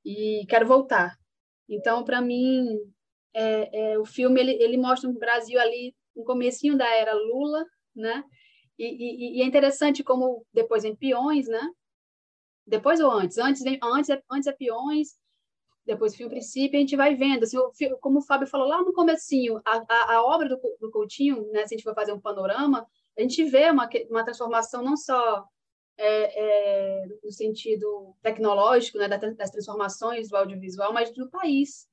[0.05, 1.17] E quero voltar.
[1.67, 2.77] Então, para mim,
[3.33, 7.65] é, é, o filme ele, ele mostra um Brasil ali no comecinho da era Lula,
[7.95, 8.23] né?
[8.77, 11.61] E, e, e, é interessante como depois em Peões, né?
[12.65, 13.37] Depois ou antes?
[13.37, 15.17] Antes, antes, é, antes é peões,
[15.85, 17.43] depois fio princípio, a gente vai vendo.
[17.43, 17.57] Assim,
[17.99, 21.65] como o Fábio falou lá no comecinho, a, a, a obra do, do Coutinho, né,
[21.65, 22.85] se a gente for fazer um panorama,
[23.17, 25.43] a gente vê uma, uma transformação não só
[25.99, 31.87] é, é, no sentido tecnológico, né, das transformações do audiovisual, mas do país.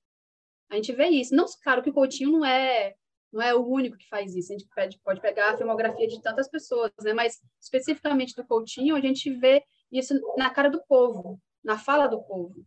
[0.70, 1.34] A gente vê isso.
[1.34, 2.94] Não, claro que o Coutinho não é
[3.32, 4.52] não é o único que faz isso.
[4.52, 7.12] A gente pode, pode pegar a filmografia de tantas pessoas, né?
[7.12, 12.22] mas especificamente do Coutinho, a gente vê isso na cara do povo, na fala do
[12.22, 12.64] povo.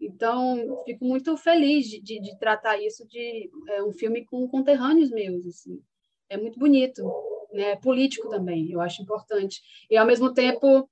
[0.00, 5.10] Então, fico muito feliz de, de, de tratar isso de é, um filme com conterrâneos
[5.10, 5.44] meus.
[5.46, 5.82] Assim.
[6.28, 7.02] É muito bonito,
[7.52, 7.76] né?
[7.76, 9.60] político também, eu acho importante.
[9.90, 10.88] E, ao mesmo tempo,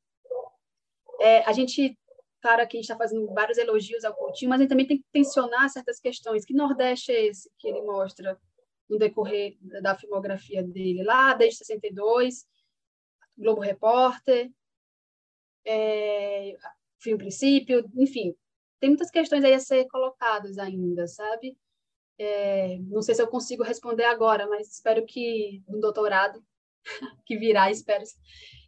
[1.21, 1.99] é, a gente,
[2.41, 4.99] claro que a gente está fazendo vários elogios ao Coutinho, mas a gente também tem
[4.99, 6.45] que tensionar certas questões.
[6.45, 8.39] Que Nordeste é esse que ele mostra
[8.89, 11.03] no decorrer da filmografia dele?
[11.03, 12.47] Lá, desde 62,
[13.37, 14.51] Globo Repórter,
[15.65, 16.57] é,
[16.99, 18.35] fim princípio, enfim,
[18.81, 21.57] tem muitas questões aí a ser colocadas ainda, sabe?
[22.19, 26.43] É, não sei se eu consigo responder agora, mas espero que no doutorado
[27.27, 28.05] que virá, espero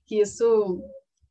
[0.06, 0.82] que isso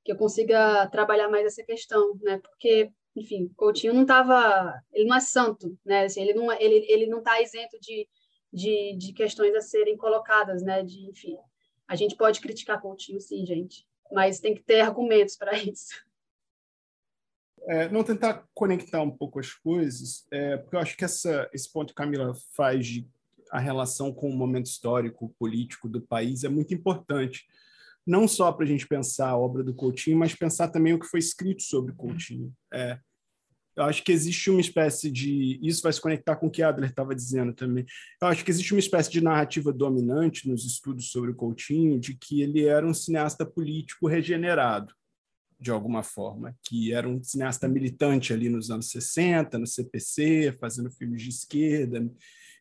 [0.03, 2.37] que eu consiga trabalhar mais essa questão, né?
[2.37, 6.05] Porque, enfim, Coutinho não estava, ele não é santo, né?
[6.05, 8.07] Assim, ele não é, ele ele não está isento de,
[8.53, 10.83] de, de questões a serem colocadas, né?
[10.83, 11.35] De, enfim,
[11.87, 16.04] a gente pode criticar Coutinho, sim, gente mas tem que ter argumentos para isso.
[17.67, 21.71] É, não tentar conectar um pouco as coisas, é, porque eu acho que essa, esse
[21.71, 23.07] ponto que a Camila faz de
[23.51, 27.45] a relação com o momento histórico, político do país é muito importante.
[28.05, 31.07] Não só para a gente pensar a obra do Coutinho, mas pensar também o que
[31.07, 32.53] foi escrito sobre Coutinho.
[32.71, 32.99] É,
[33.75, 35.59] eu acho que existe uma espécie de.
[35.61, 37.85] Isso vai se conectar com o que Adler estava dizendo também.
[38.21, 42.15] Eu acho que existe uma espécie de narrativa dominante nos estudos sobre o Coutinho de
[42.15, 44.93] que ele era um cineasta político regenerado,
[45.65, 50.91] de alguma forma, que era um cineasta militante ali nos anos 60, no CPC, fazendo
[50.91, 52.07] filmes de esquerda,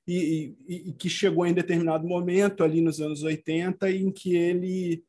[0.08, 5.04] e, e, e que chegou em determinado momento, ali nos anos 80, em que ele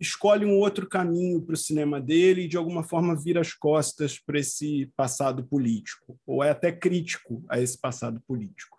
[0.00, 4.18] escolhe um outro caminho para o cinema dele e, de alguma forma, vira as costas
[4.18, 8.78] para esse passado político, ou é até crítico a esse passado político.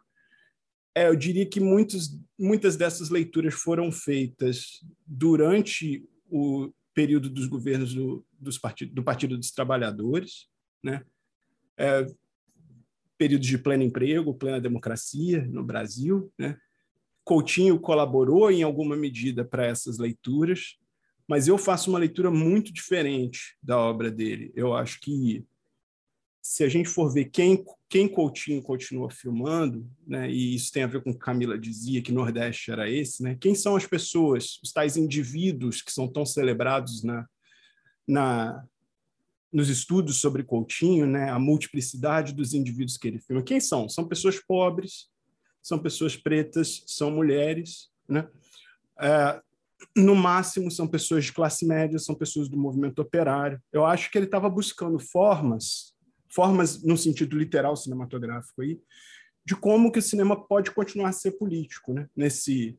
[0.94, 7.94] É, eu diria que muitos, muitas dessas leituras foram feitas durante o período dos governos
[7.94, 10.48] do, dos partido, do Partido dos Trabalhadores,
[10.84, 11.04] né?
[11.78, 12.06] É,
[13.18, 16.32] períodos de pleno emprego, plena democracia no Brasil.
[16.38, 16.58] Né?
[17.24, 20.78] Coutinho colaborou em alguma medida para essas leituras,
[21.28, 24.52] mas eu faço uma leitura muito diferente da obra dele.
[24.56, 25.46] Eu acho que
[26.41, 30.88] se a gente for ver quem quem Coutinho continua filmando, né, e isso tem a
[30.88, 33.38] ver com o que Camila dizia que Nordeste era esse, né?
[33.39, 37.30] Quem são as pessoas, os tais indivíduos que são tão celebrados na,
[38.08, 38.66] na
[39.51, 43.43] nos estudos sobre Coutinho, né, a multiplicidade dos indivíduos que ele filma.
[43.43, 43.88] Quem são?
[43.88, 45.12] São pessoas pobres,
[45.62, 48.28] são pessoas pretas, são mulheres, né?
[48.99, 49.39] É,
[49.95, 53.62] no máximo são pessoas de classe média, são pessoas do movimento operário.
[53.72, 55.93] Eu acho que ele estava buscando formas,
[56.30, 58.80] formas no sentido literal cinematográfico aí,
[59.45, 62.10] de como que o cinema pode continuar a ser político, né?
[62.16, 62.78] Nesse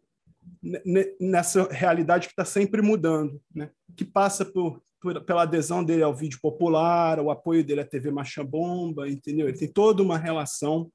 [1.18, 3.70] nessa realidade que está sempre mudando, né?
[3.96, 8.10] Que passa por, por, pela adesão dele ao vídeo popular, o apoio dele à TV
[8.10, 9.46] Marcha Bomba, entendeu?
[9.46, 10.90] Ele tem toda uma relação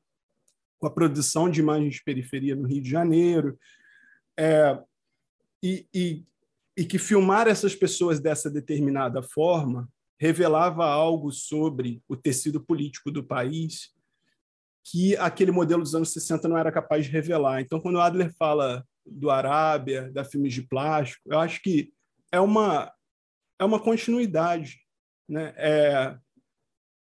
[0.79, 3.55] com a produção de imagens de periferia no Rio de Janeiro.
[4.35, 4.79] É,
[5.61, 6.25] e, e,
[6.75, 9.87] e que filmar essas pessoas dessa determinada forma
[10.19, 13.93] revelava algo sobre o tecido político do país
[14.83, 17.61] que aquele modelo dos anos 60 não era capaz de revelar.
[17.61, 21.93] Então, quando o Adler fala do Arábia, da filmes de plástico, eu acho que
[22.31, 22.91] é uma
[23.59, 24.79] é uma continuidade,
[25.27, 25.53] né?
[25.57, 26.17] É,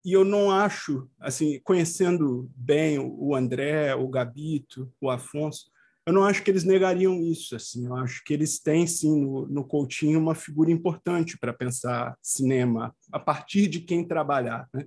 [0.06, 5.72] e eu não acho, assim, conhecendo bem o André, o Gabito, o Afonso,
[6.06, 7.56] eu não acho que eles negariam isso.
[7.56, 12.16] Assim, eu acho que eles têm sim no, no Coutinho uma figura importante para pensar
[12.22, 14.70] cinema a partir de quem trabalhar.
[14.72, 14.86] Né?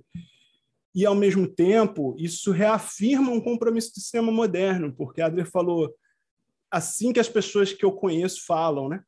[0.95, 5.93] E ao mesmo tempo isso reafirma um compromisso do cinema moderno, porque Adler falou
[6.71, 9.03] assim que as pessoas que eu conheço falam, né?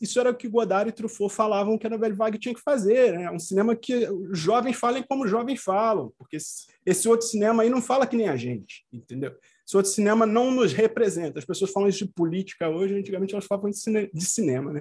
[0.00, 3.18] Isso era o que Godard e Truffaut falavam que a Nouvelle Vague tinha que fazer,
[3.18, 3.30] né?
[3.30, 6.38] um cinema que os jovens falem como os jovens falam, porque
[6.86, 9.34] esse outro cinema aí não fala que nem a gente, entendeu?
[9.66, 11.38] Esse outro cinema não nos representa.
[11.38, 14.80] As pessoas falam isso de política hoje, antigamente elas falavam de, cine, de cinema, né?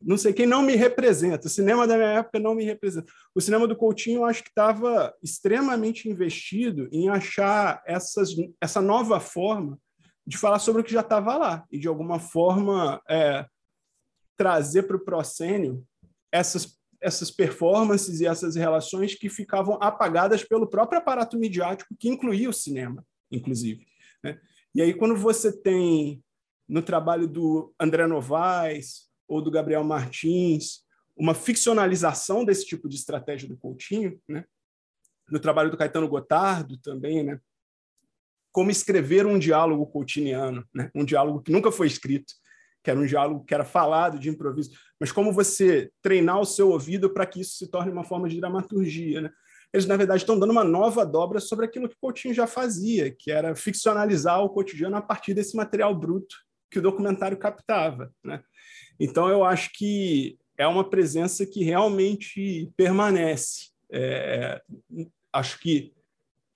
[0.00, 1.46] Não sei quem não me representa.
[1.46, 3.10] O cinema da minha época não me representa.
[3.34, 9.18] O cinema do Coutinho, eu acho que estava extremamente investido em achar essas, essa nova
[9.18, 9.78] forma
[10.26, 13.46] de falar sobre o que já estava lá e, de alguma forma, é,
[14.38, 15.84] trazer para o proscênio
[16.32, 22.48] essas, essas performances e essas relações que ficavam apagadas pelo próprio aparato midiático, que incluía
[22.48, 23.84] o cinema, inclusive.
[24.22, 24.40] Né?
[24.74, 26.22] E aí, quando você tem
[26.68, 30.86] no trabalho do André Novaes ou do Gabriel Martins
[31.16, 34.44] uma ficcionalização desse tipo de estratégia do Coutinho, né?
[35.28, 37.40] no trabalho do Caetano Gotardo também, né?
[38.52, 40.90] como escrever um diálogo coutiniano, né?
[40.94, 42.32] um diálogo que nunca foi escrito,
[42.82, 44.70] que era um diálogo que era falado de improviso,
[45.00, 48.40] mas como você treinar o seu ouvido para que isso se torne uma forma de
[48.40, 49.20] dramaturgia.
[49.22, 49.30] Né?
[49.72, 53.30] eles, na verdade, estão dando uma nova dobra sobre aquilo que Coutinho já fazia, que
[53.30, 56.36] era ficcionalizar o cotidiano a partir desse material bruto
[56.70, 58.12] que o documentário captava.
[58.24, 58.42] Né?
[58.98, 63.70] Então, eu acho que é uma presença que realmente permanece.
[63.92, 64.60] É,
[65.32, 65.92] acho que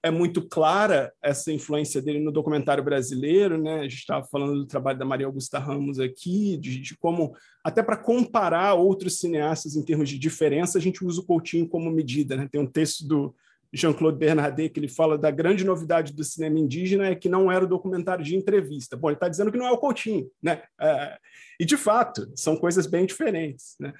[0.03, 3.81] é muito clara essa influência dele no documentário brasileiro, né?
[3.81, 7.83] A gente estava falando do trabalho da Maria Augusta Ramos aqui, de, de como, até
[7.83, 12.37] para comparar outros cineastas em termos de diferença, a gente usa o Coutinho como medida,
[12.37, 12.49] né?
[12.51, 13.35] Tem um texto do
[13.73, 17.65] Jean-Claude Bernardet que ele fala da grande novidade do cinema indígena é que não era
[17.65, 18.97] o documentário de entrevista.
[18.97, 20.63] Bom, ele está dizendo que não é o Coutinho, né?
[20.81, 21.17] É,
[21.61, 23.95] e de fato são coisas bem diferentes, né?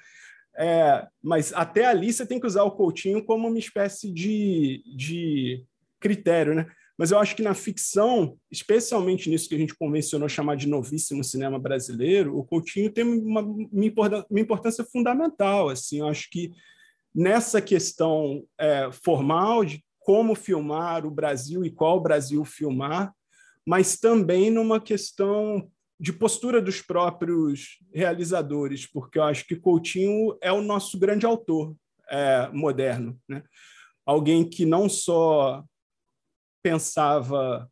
[0.55, 5.65] É, mas até ali você tem que usar o Coutinho como uma espécie de, de
[6.03, 6.67] critério, né?
[6.97, 11.23] Mas eu acho que na ficção, especialmente nisso que a gente convencionou chamar de novíssimo
[11.23, 15.69] cinema brasileiro, o Coutinho tem uma, uma importância fundamental.
[15.69, 16.51] Assim, eu acho que
[17.15, 23.11] nessa questão é, formal de como filmar o Brasil e qual Brasil filmar,
[23.65, 25.67] mas também numa questão
[25.99, 31.75] de postura dos próprios realizadores, porque eu acho que Coutinho é o nosso grande autor
[32.09, 33.41] é, moderno, né?
[34.05, 35.63] Alguém que não só
[36.63, 37.69] pensava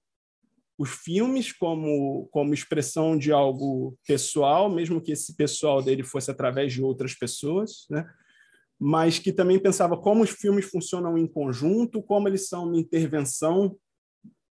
[0.82, 6.74] os filmes como, como expressão de algo pessoal, mesmo que esse pessoal dele fosse através
[6.74, 8.04] de outras pessoas, né?
[8.80, 13.78] mas que também pensava como os filmes funcionam em conjunto, como eles são uma intervenção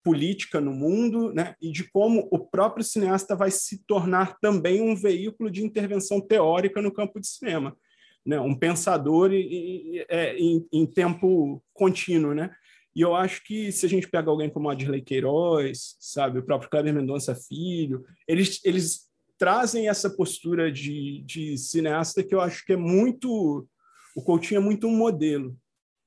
[0.03, 1.53] política no mundo, né?
[1.61, 6.81] e de como o próprio cineasta vai se tornar também um veículo de intervenção teórica
[6.81, 7.77] no campo de cinema,
[8.25, 8.39] né?
[8.39, 12.49] um pensador em, é, em, em tempo contínuo, né?
[12.95, 16.69] E eu acho que se a gente pega alguém como Adley Queiroz, sabe, o próprio
[16.69, 22.73] Kleber Mendonça Filho, eles, eles trazem essa postura de, de cineasta que eu acho que
[22.73, 23.67] é muito.
[24.15, 25.57] O Coutinho é muito um modelo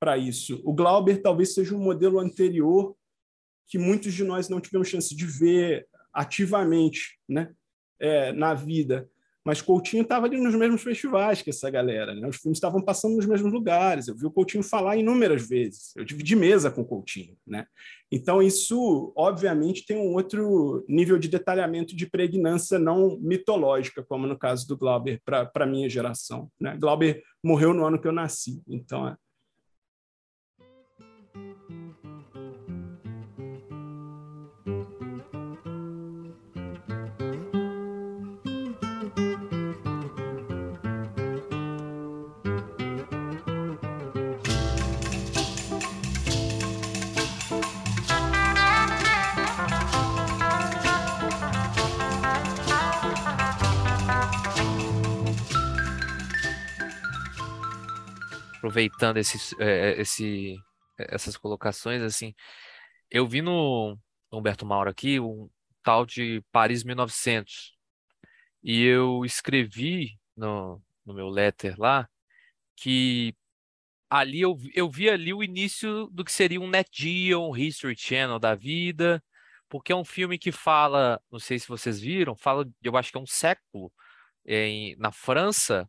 [0.01, 0.62] para isso.
[0.64, 2.97] O Glauber talvez seja um modelo anterior
[3.66, 7.53] que muitos de nós não tivemos chance de ver ativamente né,
[8.01, 9.09] é, na vida.
[9.49, 12.28] Mas Coutinho estava ali nos mesmos festivais que essa galera, né?
[12.28, 14.07] Os filmes estavam passando nos mesmos lugares.
[14.07, 15.96] Eu vi o Coutinho falar inúmeras vezes.
[15.96, 17.64] Eu dividi mesa com o Coutinho, né?
[18.12, 24.38] Então isso, obviamente, tem um outro nível de detalhamento de pregnância não mitológica, como no
[24.38, 26.76] caso do Glauber para minha geração, né?
[26.78, 29.16] Glauber morreu no ano que eu nasci, então
[58.59, 60.57] aproveitando esses, é, esse,
[60.99, 62.35] essas colocações, assim,
[63.11, 63.97] eu vi no
[64.31, 65.49] Humberto Mauro aqui um
[65.83, 67.75] tal de Paris 1900
[68.63, 72.09] e eu escrevi no, no meu letter lá
[72.77, 73.35] que
[74.11, 77.97] ali eu, eu vi ali o início do que seria um Net Geo, um History
[77.97, 79.23] Channel da vida,
[79.69, 83.19] porque é um filme que fala, não sei se vocês viram, fala, eu acho que
[83.19, 83.93] é um século
[84.47, 85.89] em, na França,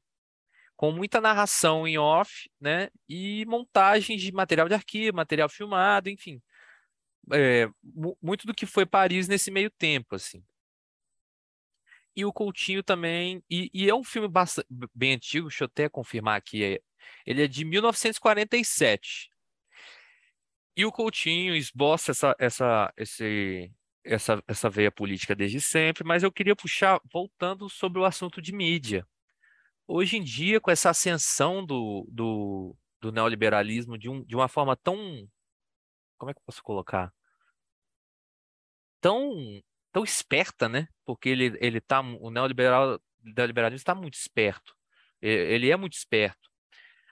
[0.80, 6.42] com muita narração em off, né, e montagens de material de arquivo, material filmado, enfim,
[7.34, 7.68] é,
[8.22, 10.42] muito do que foi Paris nesse meio tempo, assim.
[12.16, 15.90] E o Coutinho também, e, e é um filme bastante, bem antigo, deixa eu até
[15.90, 16.80] confirmar aqui, é,
[17.26, 19.30] ele é de 1947.
[20.78, 23.70] E o Coutinho esboça essa, essa, esse,
[24.02, 28.54] essa, essa veia política desde sempre, mas eu queria puxar, voltando sobre o assunto de
[28.54, 29.06] mídia.
[29.92, 34.76] Hoje em dia, com essa ascensão do, do, do neoliberalismo de, um, de uma forma
[34.78, 34.96] tão.
[36.16, 37.12] Como é que eu posso colocar?
[39.02, 39.34] Tão,
[39.92, 40.88] tão esperta, né?
[41.04, 42.02] Porque ele, ele tá.
[42.02, 44.76] O neoliberal, neoliberalismo está muito esperto.
[45.20, 46.50] Ele é muito esperto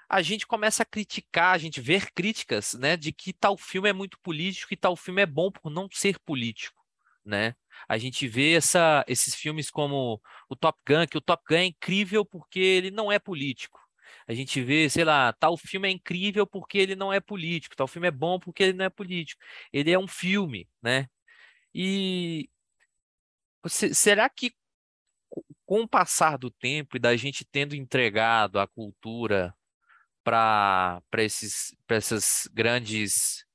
[0.09, 3.93] a gente começa a criticar, a gente ver críticas, né, de que tal filme é
[3.93, 6.76] muito político e tal filme é bom por não ser político,
[7.28, 7.55] né?
[7.88, 11.65] A gente vê essa, esses filmes como o Top Gun, que o Top Gun é
[11.65, 13.80] incrível porque ele não é político.
[14.28, 17.88] A gente vê, sei lá, tal filme é incrível porque ele não é político, tal
[17.88, 19.41] filme é bom porque ele não é político.
[19.71, 21.07] Ele é um filme, né?
[21.73, 22.49] E
[23.69, 24.53] será que
[25.65, 29.53] com o passar do tempo e da gente tendo entregado a cultura
[30.23, 31.01] para
[31.89, 33.45] essas grandes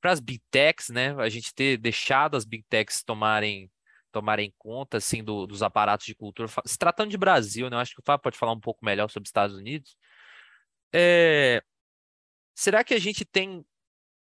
[0.00, 1.14] para as big techs, né?
[1.18, 3.70] A gente ter deixado as big techs tomarem
[4.10, 6.48] tomarem conta assim do, dos aparatos de cultura.
[6.64, 7.76] Se tratando de Brasil, né?
[7.76, 9.96] Eu acho que o Fábio pode falar um pouco melhor sobre os Estados Unidos.
[10.92, 11.62] É...
[12.54, 13.64] Será que a gente tem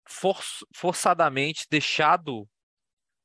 [0.09, 0.41] for,
[0.75, 2.49] forçadamente deixado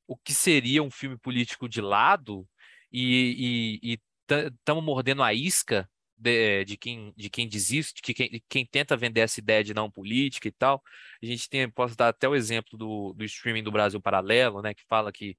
[0.08, 2.48] o que seria um filme político de lado
[2.92, 5.90] e estamos mordendo a isca
[6.20, 9.74] de, de, quem, de quem desiste, de quem, de quem tenta vender essa ideia de
[9.74, 10.84] não política e tal.
[11.22, 14.74] A gente tem, posso dar até o exemplo do, do streaming do Brasil Paralelo, né,
[14.74, 15.38] que fala que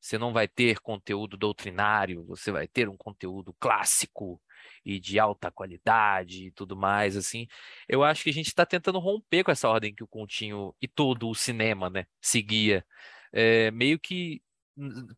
[0.00, 4.42] você não vai ter conteúdo doutrinário, você vai ter um conteúdo clássico
[4.84, 7.46] e de alta qualidade e tudo mais, assim.
[7.88, 10.88] Eu acho que a gente está tentando romper com essa ordem que o Continho e
[10.88, 12.84] todo o cinema, né, seguia,
[13.32, 14.42] é, meio que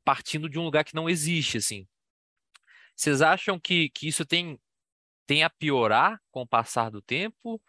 [0.04, 1.86] partindo de um lugar que não existe, assim.
[2.96, 4.58] Vocês acham que, que isso tem
[5.26, 7.60] tem a piorar com o passar do tempo?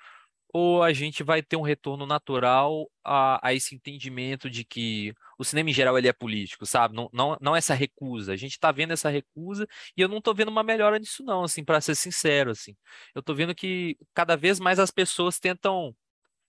[0.54, 5.44] Ou a gente vai ter um retorno natural a, a esse entendimento de que o
[5.44, 6.96] cinema em geral ele é político, sabe?
[6.96, 8.32] Não, não, não essa recusa.
[8.32, 11.44] A gente está vendo essa recusa e eu não estou vendo uma melhora nisso, não,
[11.44, 12.76] assim, para ser sincero, assim.
[13.14, 15.94] Eu estou vendo que cada vez mais as pessoas tentam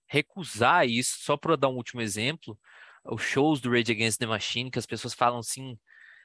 [0.07, 1.17] recusar isso.
[1.19, 2.57] Só para dar um último exemplo,
[3.03, 5.77] os shows do Rage Against the Machine, que as pessoas falam assim,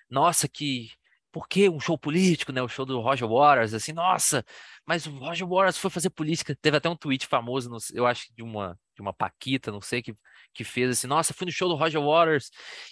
[0.09, 0.91] nossa, que
[1.33, 2.63] por que um show político, né?
[2.63, 4.45] O show do Roger Waters, assim, nossa,
[4.87, 6.55] mas o Roger Waters foi fazer política.
[6.61, 10.15] Teve até um tweet famoso, eu acho de uma de uma paquita, não sei, que,
[10.53, 12.51] que fez assim, nossa, fui no show do Roger Waters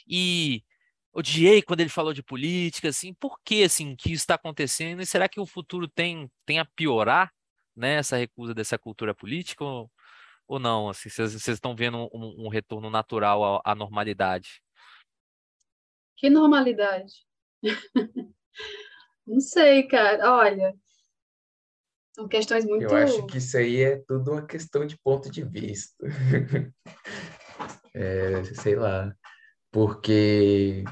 [0.09, 0.64] e
[1.12, 5.03] odiei quando ele falou de política, assim, por que assim que isso está acontecendo?
[5.03, 7.30] E será que o futuro tem tem a piorar,
[7.76, 7.97] né?
[7.97, 9.91] Essa recusa dessa cultura política ou,
[10.49, 10.88] ou não?
[10.88, 14.62] Assim, vocês estão vendo um, um retorno natural à, à normalidade?
[16.16, 17.30] Que normalidade?
[19.27, 20.33] Não sei, cara.
[20.33, 20.75] Olha,
[22.15, 22.85] são questões muito.
[22.85, 25.95] Eu acho que isso aí é tudo uma questão de ponto de vista.
[27.95, 29.15] é, sei lá.
[29.71, 30.85] Porque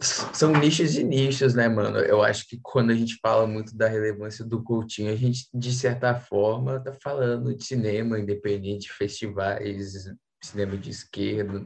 [0.00, 1.98] são nichos de nichos, né, mano?
[1.98, 5.72] Eu acho que quando a gente fala muito da relevância do Coutinho, a gente, de
[5.72, 10.06] certa forma, tá falando de cinema independente, festivais,
[10.44, 11.64] cinema de esquerda,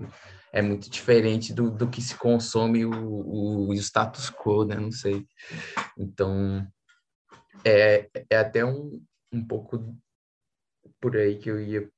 [0.52, 4.76] é muito diferente do, do que se consome o, o, o status quo, né?
[4.76, 5.26] Não sei.
[5.96, 6.66] Então,
[7.64, 9.02] é, é até um,
[9.32, 9.94] um pouco
[11.00, 11.88] por aí que eu ia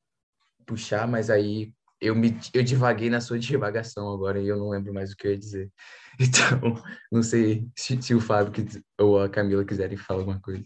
[0.67, 4.93] puxar, mas aí eu me eu divaguei na sua divagação agora e eu não lembro
[4.93, 5.71] mais o que eu ia dizer.
[6.21, 6.75] Então,
[7.11, 8.53] não sei se, se o Fábio
[8.99, 10.63] ou a Camila quiserem falar alguma coisa.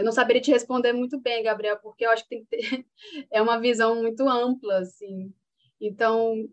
[0.00, 2.86] Eu não saberia te responder muito bem, Gabriel, porque eu acho que tem que ter
[3.30, 5.30] é uma visão muito ampla, assim.
[5.78, 6.48] Então,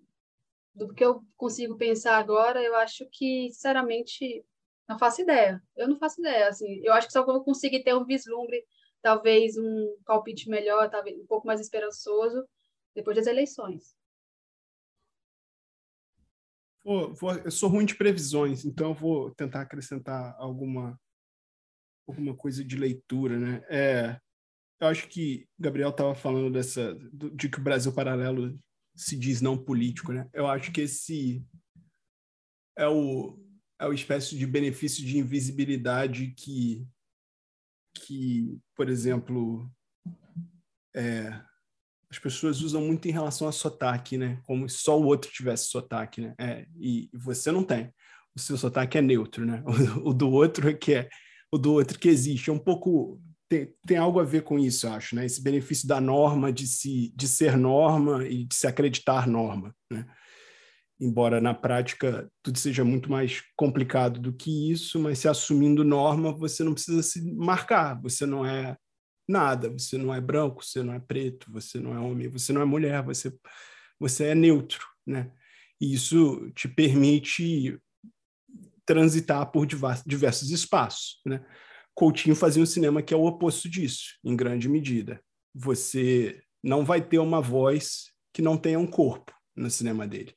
[0.76, 4.46] do que eu consigo pensar agora, eu acho que, sinceramente,
[4.86, 5.64] não faço ideia.
[5.78, 6.82] Eu não faço ideia, assim.
[6.84, 8.66] Eu acho que só vou conseguir ter um vislumbre,
[9.02, 12.46] talvez um palpite melhor, talvez um pouco mais esperançoso,
[12.94, 13.96] depois das eleições.
[16.84, 21.00] Eu sou ruim de previsões, então eu vou tentar acrescentar alguma
[22.08, 23.62] alguma coisa de leitura, né?
[23.70, 24.20] É,
[24.80, 26.96] eu acho que Gabriel estava falando dessa
[27.34, 28.58] de que o Brasil paralelo
[28.96, 30.30] se diz não político, né?
[30.34, 31.44] Eu acho que esse
[32.78, 33.40] é o
[33.80, 36.88] é o espécie de benefício de invisibilidade que
[38.06, 39.72] que, por exemplo,
[40.96, 41.42] é,
[42.10, 44.40] as pessoas usam muito em relação a sotaque, né?
[44.46, 46.36] Como se só o outro tivesse sotaque, né?
[46.40, 47.94] É, e você não tem.
[48.36, 49.64] O seu sotaque é neutro, né?
[49.66, 51.10] O, o do outro é que é
[51.52, 52.50] o do outro que existe.
[52.50, 53.20] É um pouco
[53.50, 55.26] tem, tem algo a ver com isso, acho, né?
[55.26, 60.06] Esse benefício da norma de se de ser norma e de se acreditar norma, né?
[61.00, 66.34] Embora na prática tudo seja muito mais complicado do que isso, mas se assumindo norma,
[66.34, 68.76] você não precisa se marcar, você não é
[69.28, 72.62] nada, você não é branco, você não é preto, você não é homem, você não
[72.62, 73.32] é mulher, você
[74.00, 75.32] você é neutro, né?
[75.80, 77.80] E isso te permite
[78.88, 81.46] transitar por diversos espaços, né?
[81.94, 85.20] Coutinho fazia um cinema que é o oposto disso, em grande medida.
[85.54, 90.34] Você não vai ter uma voz que não tenha um corpo no cinema dele.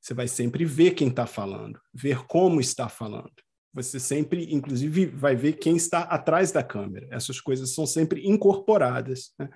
[0.00, 3.32] Você vai sempre ver quem está falando, ver como está falando.
[3.72, 7.08] Você sempre, inclusive, vai ver quem está atrás da câmera.
[7.10, 9.32] Essas coisas são sempre incorporadas.
[9.38, 9.48] Né?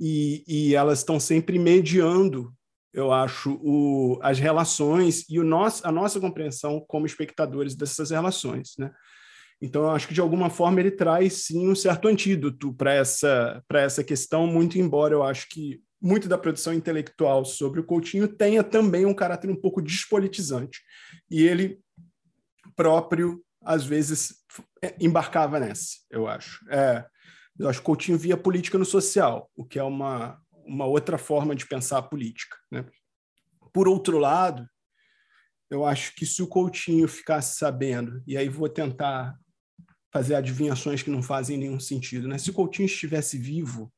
[0.00, 2.52] E, e, elas estão sempre mediando,
[2.94, 8.74] eu acho, o, as relações e o nosso, a nossa compreensão como espectadores dessas relações.
[8.78, 8.90] Né?
[9.60, 13.62] Então, eu acho que de alguma forma ele traz sim um certo antídoto para essa,
[13.72, 18.62] essa questão, muito embora eu acho que muito da produção intelectual sobre o Coutinho tenha
[18.62, 20.80] também um caráter um pouco despolitizante.
[21.28, 21.80] E ele
[22.76, 24.34] próprio, às vezes,
[24.82, 26.64] é, embarcava nessa, eu acho.
[26.70, 27.04] É,
[27.58, 31.54] eu acho que Coutinho via política no social, o que é uma, uma outra forma
[31.54, 32.56] de pensar a política.
[32.70, 32.84] Né?
[33.72, 34.68] Por outro lado,
[35.70, 39.36] eu acho que se o Coutinho ficasse sabendo, e aí vou tentar
[40.12, 42.28] fazer adivinhações que não fazem nenhum sentido.
[42.28, 42.38] Né?
[42.38, 43.92] Se o Coutinho estivesse vivo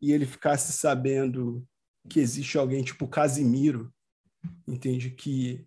[0.00, 1.66] e ele ficasse sabendo
[2.08, 3.92] que existe alguém tipo Casimiro,
[4.68, 5.10] entende?
[5.10, 5.66] Que,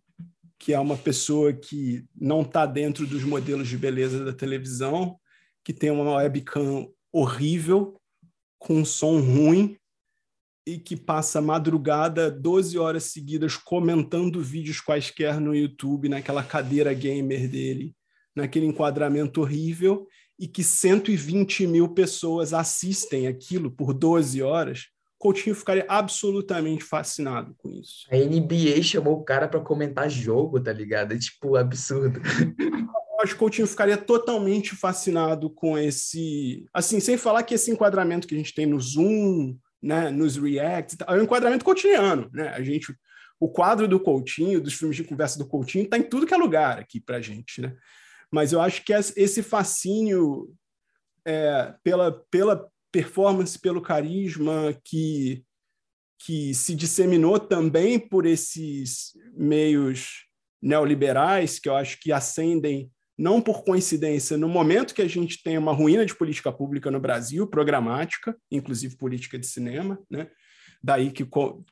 [0.60, 5.20] que é uma pessoa que não está dentro dos modelos de beleza da televisão,
[5.64, 8.00] que tem uma webcam horrível,
[8.60, 9.77] com um som ruim,
[10.68, 17.50] e que passa madrugada 12 horas seguidas comentando vídeos quaisquer no YouTube, naquela cadeira gamer
[17.50, 17.96] dele,
[18.36, 20.06] naquele enquadramento horrível
[20.38, 24.88] e que 120 mil pessoas assistem aquilo por 12 horas,
[25.18, 28.06] Coutinho ficaria absolutamente fascinado com isso.
[28.12, 31.14] A NBA chamou o cara para comentar jogo, tá ligado?
[31.14, 32.20] É tipo absurdo.
[32.20, 36.68] Eu acho que Coutinho ficaria totalmente fascinado com esse.
[36.74, 40.98] Assim, sem falar que esse enquadramento que a gente tem no Zoom, né, nos Reacts,
[41.08, 42.50] é um enquadramento coutinhiano, né?
[42.50, 42.96] A gente.
[43.40, 46.38] O quadro do Coutinho, dos filmes de conversa do Coutinho, está em tudo que é
[46.38, 47.76] lugar aqui para gente, né?
[48.32, 50.52] Mas eu acho que esse fascínio
[51.24, 55.44] é, pela, pela performance, pelo carisma que,
[56.26, 60.26] que se disseminou também por esses meios
[60.62, 65.58] neoliberais, que eu acho que ascendem não por coincidência, no momento que a gente tem
[65.58, 70.30] uma ruína de política pública no Brasil, programática, inclusive política de cinema, né?
[70.84, 71.26] Daí que,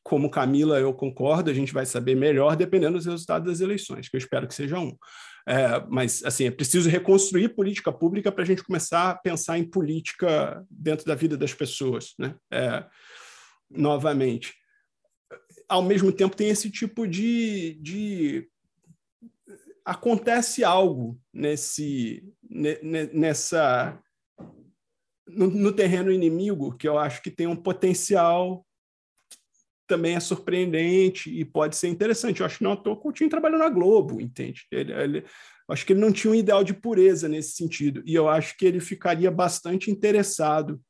[0.03, 4.15] como Camila, eu concordo, a gente vai saber melhor dependendo dos resultados das eleições, que
[4.15, 4.97] eu espero que seja um.
[5.47, 9.63] É, mas, assim, é preciso reconstruir política pública para a gente começar a pensar em
[9.63, 12.35] política dentro da vida das pessoas, né?
[12.51, 12.83] É,
[13.69, 14.53] novamente.
[15.69, 18.47] Ao mesmo tempo, tem esse tipo de, de
[19.85, 22.27] acontece algo nesse
[23.13, 24.01] nessa
[25.27, 28.65] no, no, terreno inimigo que eu acho que tem um potencial
[29.87, 32.39] também é surpreendente e pode ser interessante.
[32.39, 34.65] Eu acho que não o Coutinho trabalhou na Globo, entende?
[34.71, 35.25] Ele, ele,
[35.69, 38.01] acho que ele não tinha um ideal de pureza nesse sentido.
[38.03, 40.81] E eu acho que ele ficaria bastante interessado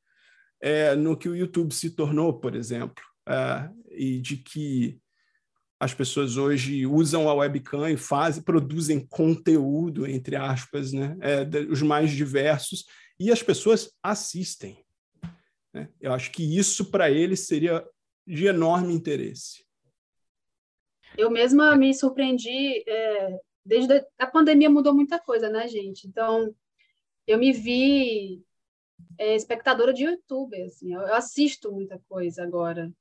[0.62, 4.98] é, no que o YouTube se tornou, por exemplo, é, e de que
[5.80, 11.18] as pessoas hoje usam a webcam e fazem, produzem conteúdo, entre aspas, né?
[11.22, 12.86] É, os mais diversos,
[13.20, 14.84] e as pessoas assistem.
[15.74, 15.90] Né?
[16.00, 17.86] Eu acho que isso para ele seria
[18.26, 19.66] de enorme interesse.
[21.18, 26.08] Eu mesma me surpreendi, é, desde a pandemia mudou muita coisa, né, gente?
[26.08, 26.54] Então,
[27.28, 28.44] eu me vi
[29.18, 32.92] é, espectadora de YouTube, assim, eu, eu, assisto muita coisa agora.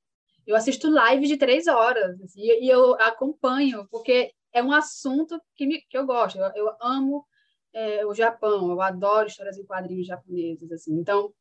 [0.47, 5.41] Eu assisto live de três horas, assim, e, e, eu acompanho, porque é um assunto
[5.57, 6.39] que, me, que eu gosto.
[6.39, 7.25] Eu, eu amo
[7.73, 10.95] é, o Japão, eu adoro histórias em quadrinhos japoneses, assim.
[10.95, 11.33] Então,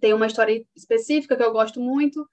[0.00, 2.28] tem uma história específica que eu gosto muito,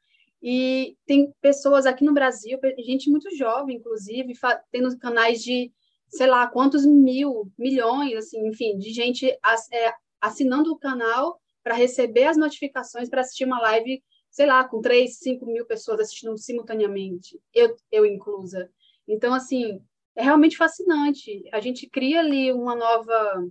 [0.46, 4.34] e tem pessoas aqui no Brasil, gente muito jovem, inclusive,
[4.70, 5.72] tendo canais de,
[6.10, 12.26] sei lá, quantos mil, milhões, assim, enfim, de gente é, assinando o canal para receber
[12.26, 14.04] as notificações para assistir uma live,
[14.34, 18.68] sei lá, com 3, 5 mil pessoas assistindo simultaneamente, eu, eu inclusa.
[19.08, 19.80] Então, assim,
[20.16, 21.44] é realmente fascinante.
[21.54, 23.48] A gente cria ali uma nova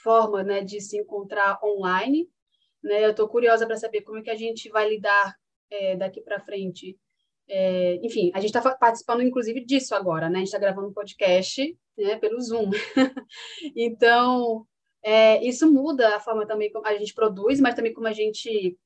[0.00, 2.30] forma né, de se encontrar online.
[2.80, 3.04] Né?
[3.04, 5.34] Eu estou curiosa para saber como é que a gente vai lidar
[5.68, 6.96] é, daqui para frente.
[7.48, 10.36] É, enfim, a gente está participando, inclusive, disso agora, né?
[10.36, 12.70] A gente está gravando um podcast né, pelo Zoom.
[13.74, 14.64] então,
[15.02, 18.78] é, isso muda a forma também como a gente produz, mas também como a gente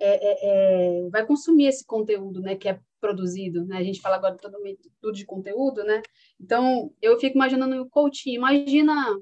[0.00, 3.78] é, é, é vai consumir esse conteúdo, né, que é produzido, né?
[3.78, 4.56] A gente fala agora todo
[5.00, 6.02] tudo de conteúdo, né?
[6.40, 9.16] Então, eu fico imaginando o Coutinho, imagina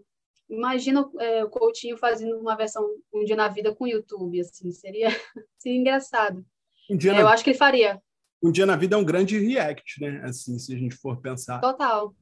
[0.49, 4.71] imagina é, o Coutinho fazendo uma versão um dia na vida com o YouTube, assim,
[4.71, 5.09] seria,
[5.59, 6.45] seria engraçado.
[6.91, 7.21] Um dia é, na...
[7.21, 8.01] Eu acho que ele faria.
[8.43, 10.23] Um dia na vida é um grande react, né?
[10.25, 11.61] Assim, se a gente for pensar.
[11.61, 12.15] Total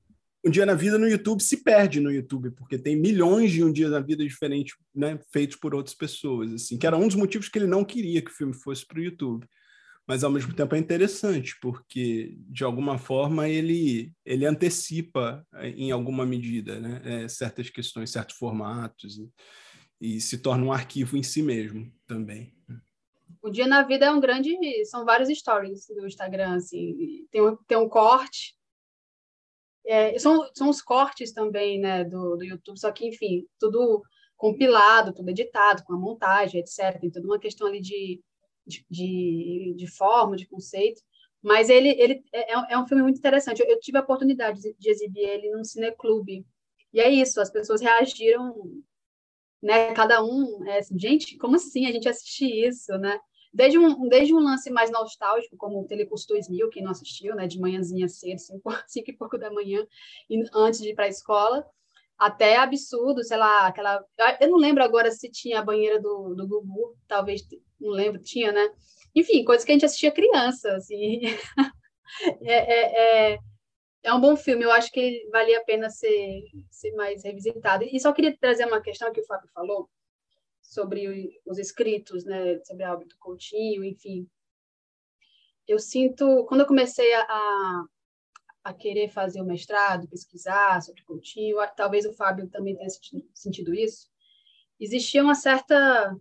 [0.44, 3.72] um dia na vida no YouTube se perde no YouTube, porque tem milhões de um
[3.72, 7.48] dia na vida diferentes, né, feitos por outras pessoas, assim, que era um dos motivos
[7.48, 9.46] que ele não queria que o filme fosse para o YouTube.
[10.06, 15.90] Mas ao mesmo tempo é interessante, porque de alguma forma ele ele antecipa eh, em
[15.90, 19.30] alguma medida, né, é, certas questões, certos formatos e,
[19.98, 22.52] e se torna um arquivo em si mesmo também.
[23.40, 27.56] O dia na vida é um grande, são vários stories do Instagram, assim, tem um,
[27.66, 28.54] tem um corte
[29.86, 34.02] é, são, são os cortes também né, do, do YouTube, só que, enfim, tudo
[34.36, 36.98] compilado, tudo editado, com a montagem, etc.
[37.00, 38.20] Tem toda uma questão ali de,
[38.66, 41.02] de, de, de forma, de conceito.
[41.42, 43.60] Mas ele, ele é, é, é um filme muito interessante.
[43.60, 46.46] Eu, eu tive a oportunidade de, exibir ele num cineclube.
[46.92, 48.54] E é isso, as pessoas reagiram,
[49.62, 49.92] né?
[49.94, 53.18] Cada um, é assim, gente, como assim a gente assistir isso, né?
[53.54, 57.46] Desde um, desde um lance mais nostálgico, como o Telecurso 2000, quem não assistiu, né,
[57.46, 59.86] de manhãzinha cedo, cinco, cinco e pouco da manhã,
[60.52, 61.64] antes de ir para a escola,
[62.18, 64.04] até absurdo, sei lá, aquela...
[64.40, 67.42] Eu não lembro agora se tinha a banheira do, do Gugu, talvez,
[67.80, 68.68] não lembro, tinha, né?
[69.14, 71.20] Enfim, coisas que a gente assistia criança, assim.
[72.42, 73.38] é, é, é,
[74.02, 77.84] é um bom filme, eu acho que valia a pena ser, ser mais revisitado.
[77.84, 79.88] E só queria trazer uma questão que o Fábio falou,
[80.74, 84.28] sobre os escritos, né, sobre Alberto Coutinho, enfim.
[85.66, 87.84] Eu sinto, quando eu comecei a,
[88.64, 93.74] a querer fazer o mestrado, pesquisar sobre Coutinho, talvez o Fábio também tenha sentido, sentido
[93.74, 94.08] isso,
[94.80, 96.14] existia uma certa.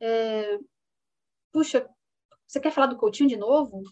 [0.00, 0.58] É,
[1.52, 1.86] puxa,
[2.46, 3.82] você quer falar do Coutinho de novo?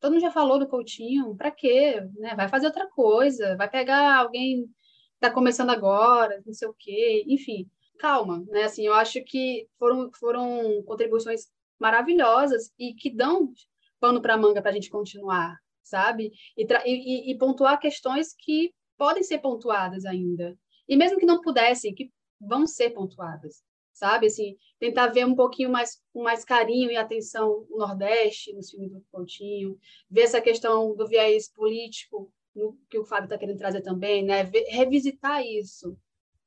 [0.00, 2.00] Todo mundo já falou do Coutinho, para quê?
[2.16, 2.34] Né?
[2.34, 4.72] Vai fazer outra coisa, vai pegar alguém que
[5.14, 8.64] está começando agora, não sei o quê, enfim calma, né?
[8.64, 11.46] Assim, eu acho que foram, foram contribuições
[11.78, 13.52] maravilhosas e que dão
[14.00, 16.32] pano para manga para a gente continuar, sabe?
[16.56, 20.58] E, e, e, pontuar questões que podem ser pontuadas ainda.
[20.88, 23.62] E mesmo que não pudessem, que vão ser pontuadas,
[23.92, 24.26] sabe?
[24.26, 28.88] Assim, tentar ver um pouquinho mais com mais carinho e atenção o Nordeste, no filme
[28.88, 29.78] do Pontinho,
[30.10, 34.44] ver essa questão do viés político, no, que o Fábio está querendo trazer também, né?
[34.44, 35.96] Ver, revisitar isso,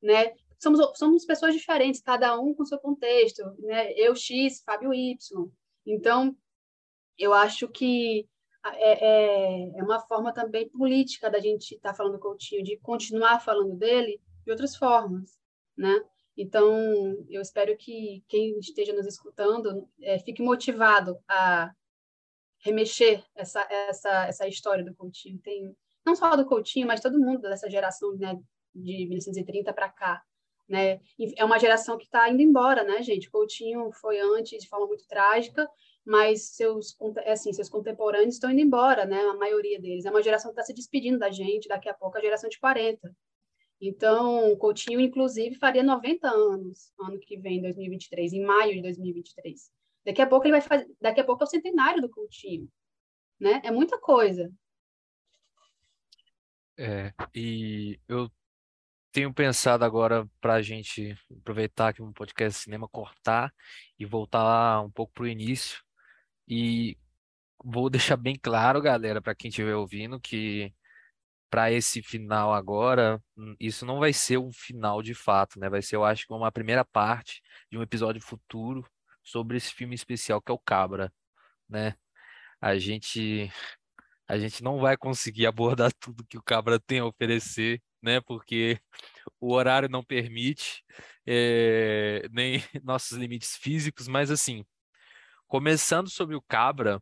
[0.02, 0.34] né?
[0.60, 3.92] Somos, somos pessoas diferentes, cada um com seu contexto, né?
[3.94, 5.18] Eu X, Fábio Y.
[5.86, 6.36] Então,
[7.18, 8.28] eu acho que
[8.74, 12.78] é, é, é uma forma também política da gente estar tá falando do Coutinho, de
[12.78, 15.38] continuar falando dele de outras formas,
[15.78, 16.04] né?
[16.38, 16.70] Então,
[17.30, 21.72] eu espero que quem esteja nos escutando é, fique motivado a
[22.60, 25.40] remexer essa, essa, essa história do Coutinho.
[25.40, 25.74] Tem,
[26.06, 28.36] não só do Coutinho, mas todo mundo dessa geração né,
[28.74, 30.22] de 1930 para cá,
[30.68, 31.00] né?
[31.38, 33.30] É uma geração que está indo embora, né, gente?
[33.30, 35.70] Coutinho foi antes de forma muito trágica,
[36.06, 39.20] mas seus, assim, seus contemporâneos estão indo embora, né?
[39.22, 40.06] A maioria deles.
[40.06, 42.60] É uma geração que está se despedindo da gente, daqui a pouco a geração de
[42.60, 43.16] 40.
[43.82, 49.70] Então, Coutinho, inclusive, faria 90 anos ano que vem, 2023, em maio de 2023.
[50.06, 52.70] Daqui a pouco ele vai fazer, daqui a pouco é o centenário do Coutinho,
[53.40, 53.62] né?
[53.64, 54.52] É muita coisa.
[56.78, 58.30] É, e eu
[59.16, 63.54] tenho pensado agora para a gente aproveitar que um podcast cinema cortar
[63.98, 65.80] e voltar um pouco para o início.
[66.46, 66.98] E
[67.64, 70.74] vou deixar bem claro, galera, para quem estiver ouvindo, que
[71.50, 75.70] para esse final agora, hum, isso não vai ser um final de fato, né?
[75.70, 78.86] Vai ser, eu acho, uma primeira parte de um episódio futuro
[79.24, 81.12] sobre esse filme especial que é o Cabra,
[81.70, 81.96] né?
[82.62, 83.52] A gente
[84.28, 88.22] a gente não vai conseguir abordar tudo que o Cabra tem a oferecer né?
[88.22, 88.80] Porque
[89.40, 90.84] o horário não permite,
[91.28, 94.66] é, nem nossos limites físicos, mas assim,
[95.48, 97.02] começando sobre o Cabra,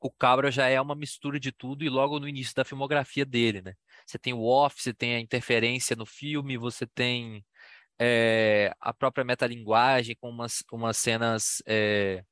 [0.00, 3.62] o Cabra já é uma mistura de tudo e logo no início da filmografia dele,
[3.62, 3.74] né?
[4.06, 7.44] Você tem o off, você tem a interferência no filme, você tem
[7.98, 12.24] é, a própria metalinguagem com umas, umas cenas é,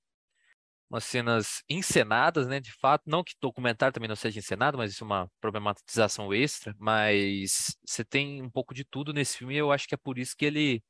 [0.90, 5.04] umas cenas encenadas, né, de fato, não que documentário também não seja encenado, mas isso
[5.04, 9.72] é uma problematização extra, mas você tem um pouco de tudo nesse filme e eu
[9.72, 10.82] acho que é por isso que ele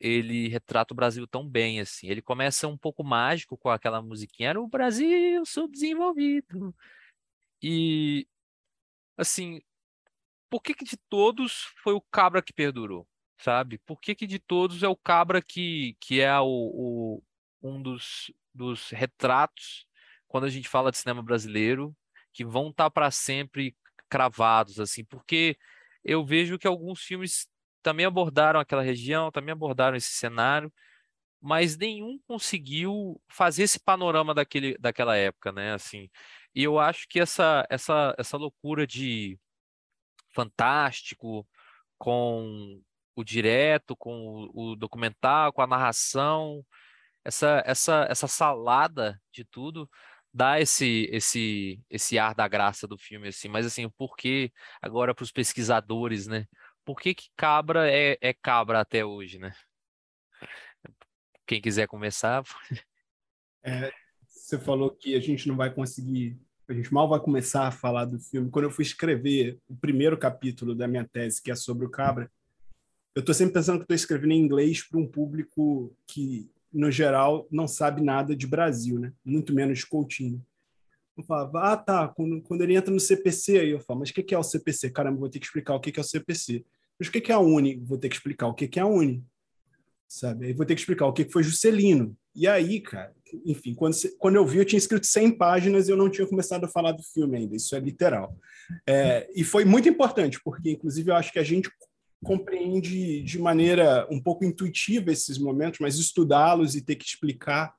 [0.00, 2.08] ele retrata o Brasil tão bem, assim.
[2.08, 6.74] Ele começa um pouco mágico com aquela musiquinha, era o Brasil subdesenvolvido.
[7.62, 8.26] E,
[9.16, 9.60] assim,
[10.50, 13.08] por que que de todos foi o Cabra que perdurou,
[13.38, 13.78] sabe?
[13.86, 17.22] Por que que de todos é o Cabra que, que é o, o
[17.68, 19.86] um dos, dos retratos,
[20.28, 21.94] quando a gente fala de cinema brasileiro,
[22.32, 23.76] que vão estar tá para sempre
[24.08, 25.56] cravados, assim, porque
[26.04, 27.48] eu vejo que alguns filmes
[27.82, 30.72] também abordaram aquela região, também abordaram esse cenário,
[31.40, 35.72] mas nenhum conseguiu fazer esse panorama daquele, daquela época, né?
[35.72, 36.10] Assim,
[36.54, 39.38] e eu acho que essa, essa, essa loucura de
[40.34, 41.46] fantástico
[41.98, 42.80] com
[43.14, 46.64] o direto, com o, o documental, com a narração,
[47.26, 49.88] essa, essa, essa salada de tudo
[50.32, 55.14] dá esse esse esse ar da graça do filme assim mas assim o porquê agora
[55.14, 56.46] para os pesquisadores né
[56.86, 59.52] por que, que cabra é, é cabra até hoje, né?
[61.44, 62.44] Quem quiser começar.
[63.62, 63.92] É,
[64.28, 66.38] você falou que a gente não vai conseguir,
[66.68, 68.48] a gente mal vai começar a falar do filme.
[68.48, 72.30] Quando eu fui escrever o primeiro capítulo da minha tese, que é sobre o cabra,
[73.16, 77.48] eu estou sempre pensando que estou escrevendo em inglês para um público que, no geral,
[77.50, 79.12] não sabe nada de Brasil, né?
[79.24, 80.44] Muito menos de Coutinho.
[81.16, 84.12] Eu falava, ah, tá, quando, quando ele entra no CPC, aí eu falo, mas o
[84.12, 84.90] que é o CPC?
[84.90, 86.62] Caramba, vou ter que explicar o que é o CPC.
[86.98, 87.76] Mas o que é a Uni?
[87.76, 89.24] Vou ter que explicar o que é a Uni.
[90.06, 90.46] Sabe?
[90.46, 92.14] Aí vou ter que explicar o que foi Juscelino.
[92.34, 93.14] E aí, cara,
[93.46, 96.64] enfim, quando, quando eu vi, eu tinha escrito 100 páginas e eu não tinha começado
[96.64, 97.56] a falar do filme ainda.
[97.56, 98.36] Isso é literal.
[98.86, 101.70] É, e foi muito importante, porque, inclusive, eu acho que a gente
[102.26, 107.72] compreende de maneira um pouco intuitiva esses momentos, mas estudá-los e ter que explicar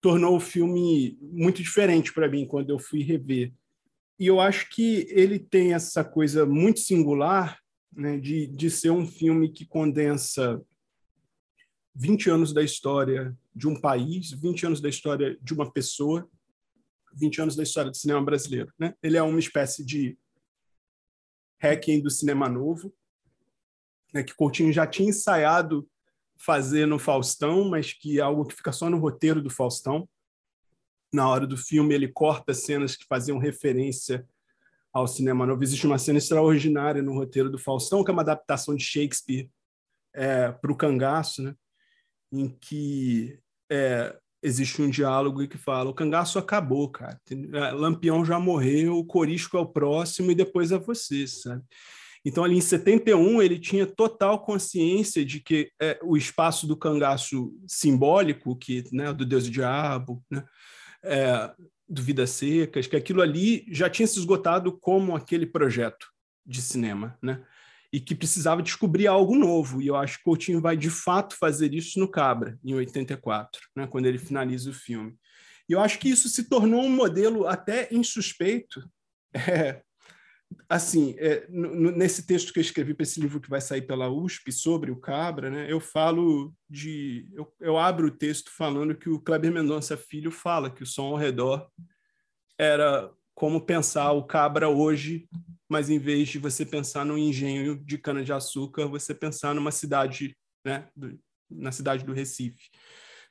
[0.00, 3.52] tornou o filme muito diferente para mim quando eu fui rever.
[4.20, 7.58] E eu acho que ele tem essa coisa muito singular
[7.92, 10.62] né, de, de ser um filme que condensa
[11.96, 16.28] 20 anos da história de um país, 20 anos da história de uma pessoa,
[17.12, 18.72] 20 anos da história do cinema brasileiro.
[18.78, 18.94] Né?
[19.02, 20.16] Ele é uma espécie de
[21.60, 22.94] hacking do cinema novo,
[24.16, 25.86] né, que Coutinho já tinha ensaiado
[26.38, 30.08] fazer no Faustão, mas que é algo que fica só no roteiro do Faustão.
[31.12, 34.26] Na hora do filme, ele corta cenas que faziam referência
[34.92, 35.62] ao cinema novo.
[35.62, 39.50] Existe uma cena extraordinária no roteiro do Faustão, que é uma adaptação de Shakespeare
[40.14, 41.54] é, para o cangaço, né?
[42.32, 43.38] em que
[43.70, 47.20] é, existe um diálogo que fala: o cangaço acabou, cara.
[47.30, 51.62] É, Lampião já morreu, o Corisco é o próximo e depois é você, sabe?
[52.28, 57.56] Então, ali em 71, ele tinha total consciência de que é, o espaço do cangaço
[57.68, 60.44] simbólico, que né, do Deus e Diabo, né,
[61.04, 61.54] é,
[61.88, 66.08] do Vidas Secas, que aquilo ali já tinha se esgotado como aquele projeto
[66.44, 67.44] de cinema, né?
[67.92, 69.80] E que precisava descobrir algo novo.
[69.80, 73.86] E eu acho que Coutinho vai de fato fazer isso no Cabra, em 84, né?
[73.86, 75.14] quando ele finaliza o filme.
[75.68, 78.82] E eu acho que isso se tornou um modelo até insuspeito
[79.32, 79.82] é,
[80.68, 84.52] assim, é, nesse texto que eu escrevi para esse livro que vai sair pela USP
[84.52, 87.28] sobre o Cabra, né, eu falo de.
[87.34, 91.06] Eu, eu abro o texto falando que o Kleber Mendonça Filho fala que o som
[91.06, 91.68] ao redor
[92.58, 95.28] era como pensar o Cabra hoje,
[95.68, 100.88] mas em vez de você pensar no engenho de cana-de-açúcar, você pensar numa cidade, né,
[100.96, 101.18] do,
[101.50, 102.70] na cidade do Recife.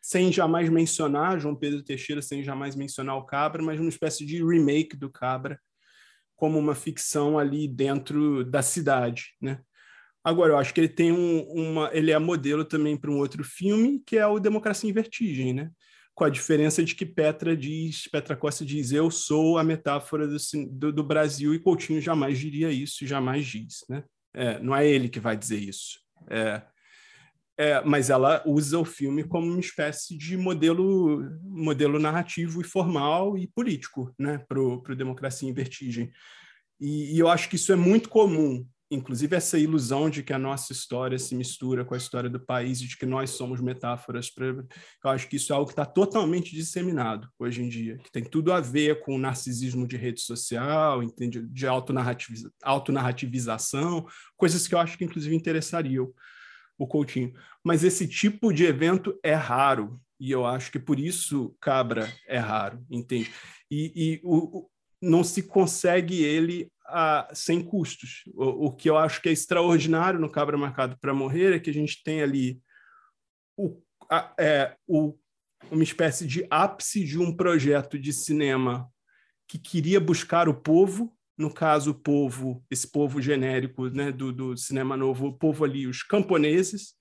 [0.02, 4.46] Sem jamais mencionar João Pedro Teixeira, sem jamais mencionar o Cabra, mas uma espécie de
[4.46, 5.60] remake do Cabra
[6.36, 9.60] como uma ficção ali dentro da cidade, né?
[10.24, 13.44] Agora, eu acho que ele tem um, uma, ele é modelo também para um outro
[13.44, 15.70] filme que é o Democracia em Vertigem, né?
[16.16, 20.38] Com a diferença de que Petra diz, Petra Costa diz, eu sou a metáfora do,
[20.72, 24.04] do, do Brasil e Coutinho jamais diria isso, jamais diz, né?
[24.34, 26.00] É, não é ele que vai dizer isso.
[26.30, 26.62] É,
[27.58, 33.38] é, mas ela usa o filme como uma espécie de modelo, modelo narrativo e formal
[33.38, 36.12] e político né, para o Democracia em Vertigem.
[36.80, 40.38] E, e, eu acho que isso é muito comum, inclusive essa ilusão de que a
[40.38, 44.30] nossa história se mistura com a história do país e de que nós somos metáforas.
[44.30, 48.12] Pra, eu acho que isso é algo que está totalmente disseminado hoje em dia, que
[48.12, 51.42] tem tudo a ver com o narcisismo de rede social, entende?
[51.42, 54.06] de autonarrativiza, autonarrativização,
[54.36, 56.14] coisas que eu acho que inclusive interessariam
[56.78, 57.34] o Coutinho.
[57.64, 62.38] Mas esse tipo de evento é raro, e eu acho que por isso Cabra é
[62.38, 63.32] raro, entende?
[63.70, 64.70] E, e o,
[65.02, 68.24] não se consegue ele a, sem custos.
[68.34, 71.70] O, o, que eu acho que é extraordinário no Cabra Marcado para Morrer é que
[71.70, 72.62] a gente tem ali
[73.58, 75.18] o, a, é, o,
[75.72, 78.90] uma espécie de ápice de um projeto de cinema
[79.48, 84.58] que queria buscar o povo, no caso, o povo, esse povo genérico né, do, do
[84.58, 86.94] cinema novo, o povo ali, os camponeses,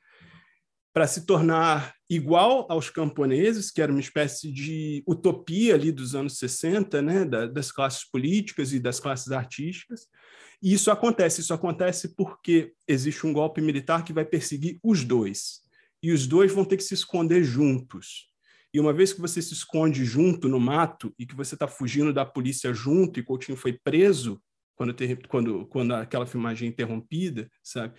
[0.92, 6.38] para se tornar igual aos camponeses, que era uma espécie de utopia ali dos anos
[6.38, 10.06] 60, né, das classes políticas e das classes artísticas.
[10.62, 15.62] E isso acontece, isso acontece porque existe um golpe militar que vai perseguir os dois.
[16.02, 18.30] E os dois vão ter que se esconder juntos.
[18.74, 22.12] E uma vez que você se esconde junto no mato e que você está fugindo
[22.12, 24.42] da polícia junto e Coutinho foi preso
[24.74, 24.94] quando,
[25.28, 27.94] quando, quando aquela filmagem é interrompida, sabe?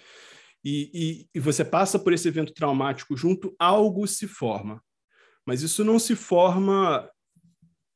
[0.65, 4.83] e, e, e você passa por esse evento traumático junto, algo se forma.
[5.45, 7.07] Mas isso não se forma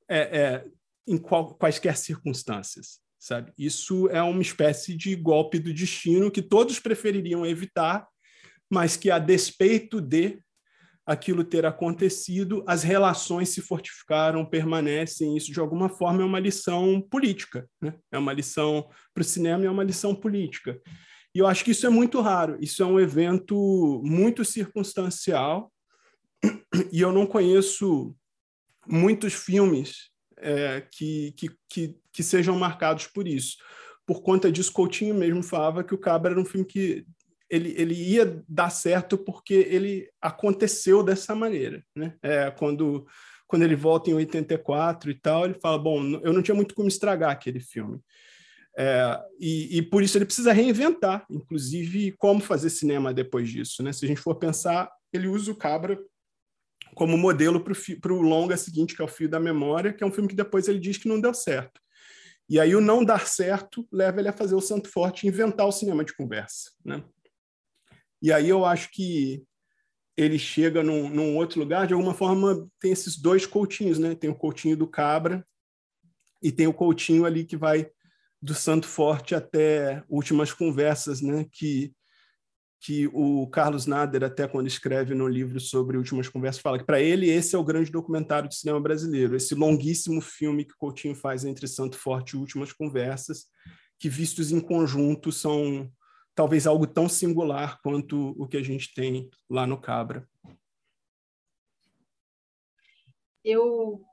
[0.07, 0.65] é, é,
[1.07, 3.51] em qual, quaisquer circunstâncias, sabe?
[3.57, 8.07] Isso é uma espécie de golpe do destino que todos prefeririam evitar,
[8.69, 10.39] mas que, a despeito de
[11.09, 15.35] aquilo ter acontecido, as relações se fortificaram, permanecem.
[15.35, 17.67] Isso, de alguma forma, é uma lição política.
[17.81, 17.95] Né?
[18.11, 20.79] É uma lição para o cinema, é uma lição política.
[21.33, 22.59] E eu acho que isso é muito raro.
[22.61, 25.71] Isso é um evento muito circunstancial
[26.91, 28.15] e eu não conheço
[28.87, 33.57] muitos filmes é, que, que, que, que, sejam marcados por isso.
[34.05, 37.03] Por conta disso, Coutinho mesmo falava que o Cabra era um filme que
[37.49, 41.83] ele, ele ia dar certo porque ele aconteceu dessa maneira.
[41.95, 42.15] Né?
[42.21, 43.07] É, quando,
[43.47, 46.87] quando ele volta em 84 e tal, ele fala, bom, eu não tinha muito como
[46.87, 47.99] estragar aquele filme.
[48.77, 53.83] É, e, e, por isso ele precisa reinventar, inclusive, como fazer cinema depois disso.
[53.83, 53.91] Né?
[53.91, 55.99] Se a gente for pensar, ele usa o Cabra
[56.95, 60.11] como modelo para o longa seguinte, que é o Fio da Memória, que é um
[60.11, 61.81] filme que depois ele diz que não deu certo.
[62.49, 65.71] E aí o não dar certo leva ele a fazer o Santo Forte inventar o
[65.71, 66.71] cinema de conversa.
[66.83, 67.03] Né?
[68.21, 69.43] E aí eu acho que
[70.17, 74.15] ele chega num, num, outro lugar, de alguma forma tem esses dois coutinhos, né?
[74.15, 75.45] Tem o coutinho do Cabra
[76.41, 77.89] e tem o coutinho ali que vai
[78.41, 81.45] do Santo Forte até Últimas Conversas, né?
[81.51, 81.93] que,
[82.81, 87.01] que o Carlos Nader, até quando escreve no livro sobre Últimas Conversas, fala que para
[87.01, 91.43] ele esse é o grande documentário de cinema brasileiro, esse longuíssimo filme que Coutinho faz
[91.43, 93.45] entre Santo Forte e Últimas Conversas,
[93.97, 95.91] que vistos em conjunto são
[96.35, 100.27] talvez algo tão singular quanto o que a gente tem lá no Cabra.
[103.43, 104.03] Eu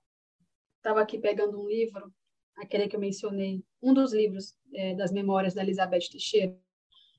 [0.79, 2.13] estava aqui pegando um livro
[2.57, 6.57] aquele que eu mencionei, um dos livros é, das memórias da Elizabeth Teixeira.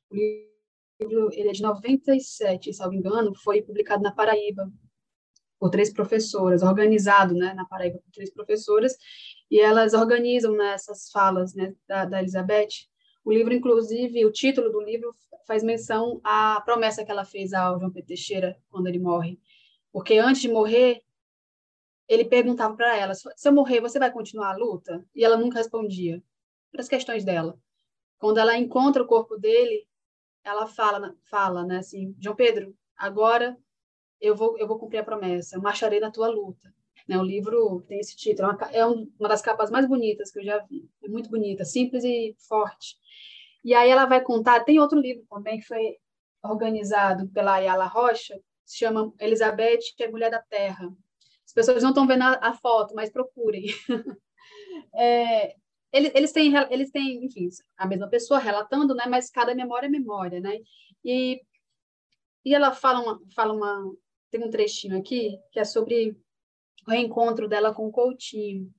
[0.09, 4.71] O livro ele é de 97, se não me engano, foi publicado na Paraíba
[5.59, 8.95] por três professoras, organizado né, na Paraíba por três professoras,
[9.49, 12.87] e elas organizam né, essas falas né, da, da Elizabeth.
[13.27, 15.13] O livro, inclusive, o título do livro
[15.45, 19.37] faz menção à promessa que ela fez ao João Pedro Teixeira quando ele morre.
[19.91, 21.03] Porque antes de morrer,
[22.07, 25.05] ele perguntava para ela: se eu morrer, você vai continuar a luta?
[25.13, 26.23] E ela nunca respondia
[26.71, 27.59] para as questões dela.
[28.17, 29.85] Quando ela encontra o corpo dele,
[30.41, 33.57] ela fala, fala, né, assim, João Pedro, agora
[34.21, 36.73] eu vou, eu vou cumprir a promessa, eu marcharei na tua luta.
[37.07, 40.39] Né, o livro tem esse título, é uma, é uma das capas mais bonitas que
[40.39, 42.97] eu já vi, é muito bonita, simples e forte.
[43.63, 45.97] E aí ela vai contar, tem outro livro também que foi
[46.43, 50.91] organizado pela Ayala Rocha, se chama Elizabeth, que é Mulher da Terra,
[51.47, 53.67] as pessoas não estão vendo a, a, foto, mas procurem.
[54.93, 55.55] é,
[55.93, 57.47] eles, eles, têm, eles têm, enfim,
[57.77, 59.05] a mesma pessoa relatando, né?
[59.07, 60.59] Mas cada memória é memória, né?
[61.05, 61.41] E,
[62.43, 63.93] e ela fala uma, fala uma,
[64.29, 66.17] tem um trechinho aqui que é sobre
[66.87, 68.73] o reencontro dela com o Coutinho.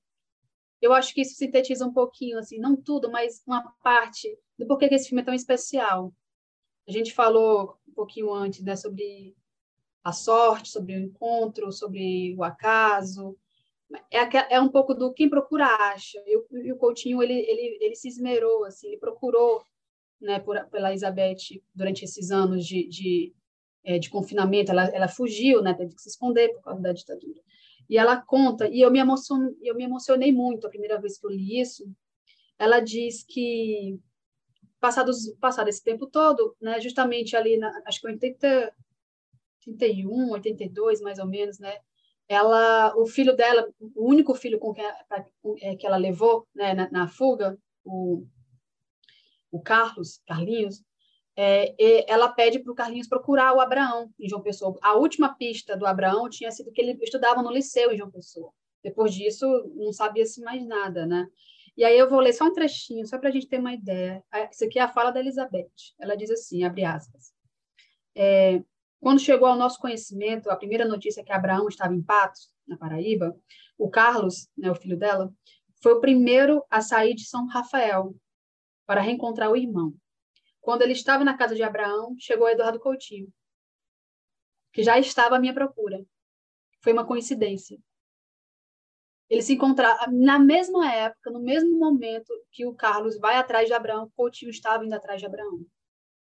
[0.80, 4.28] Eu acho que isso sintetiza um pouquinho, assim, não tudo, mas uma parte
[4.58, 6.12] do porquê que esse filme é tão especial.
[6.88, 9.36] A gente falou um pouquinho antes, né, sobre
[10.02, 13.36] a sorte, sobre o encontro, sobre o acaso.
[14.10, 16.18] É, é um pouco do quem procura acha.
[16.26, 19.62] E o, e o Coutinho ele, ele, ele se esmerou, assim, ele procurou
[20.20, 23.34] né, por, pela Elizabeth durante esses anos de, de,
[23.84, 24.70] é, de confinamento.
[24.70, 27.40] Ela, ela fugiu, né, teve que se esconder por causa da ditadura.
[27.88, 31.26] E ela conta, e eu me, emocion, eu me emocionei muito a primeira vez que
[31.26, 31.90] eu li isso.
[32.58, 33.98] Ela diz que,
[34.78, 38.74] passados, passado esse tempo todo, né, justamente ali, na, acho que 80,
[39.66, 41.78] 81, 82, mais ou menos, né?
[42.28, 44.82] Ela, o filho dela, o único filho com que,
[45.62, 48.26] é, que ela levou né, na, na fuga, o,
[49.50, 50.82] o Carlos, Carlinhos,
[51.40, 54.76] é, ela pede para o Carlinhos procurar o Abraão em João Pessoa.
[54.82, 58.52] A última pista do Abraão tinha sido que ele estudava no liceu em João Pessoa.
[58.82, 59.46] Depois disso,
[59.76, 61.28] não sabia-se mais nada, né?
[61.76, 64.20] E aí eu vou ler só um trechinho, só para a gente ter uma ideia.
[64.50, 65.70] Isso aqui é a fala da Elizabeth.
[66.00, 67.32] Ela diz assim, abre aspas.
[68.16, 68.60] É,
[69.00, 73.36] quando chegou ao nosso conhecimento a primeira notícia que Abraão estava em Patos, na Paraíba,
[73.78, 75.32] o Carlos, né, o filho dela,
[75.80, 78.12] foi o primeiro a sair de São Rafael
[78.84, 79.94] para reencontrar o irmão.
[80.68, 83.32] Quando ele estava na casa de Abraão, chegou Eduardo Coutinho,
[84.70, 86.04] que já estava à minha procura.
[86.82, 87.78] Foi uma coincidência.
[89.30, 93.72] Ele se encontraram na mesma época, no mesmo momento que o Carlos vai atrás de
[93.72, 95.64] Abraão, Coutinho estava indo atrás de Abraão.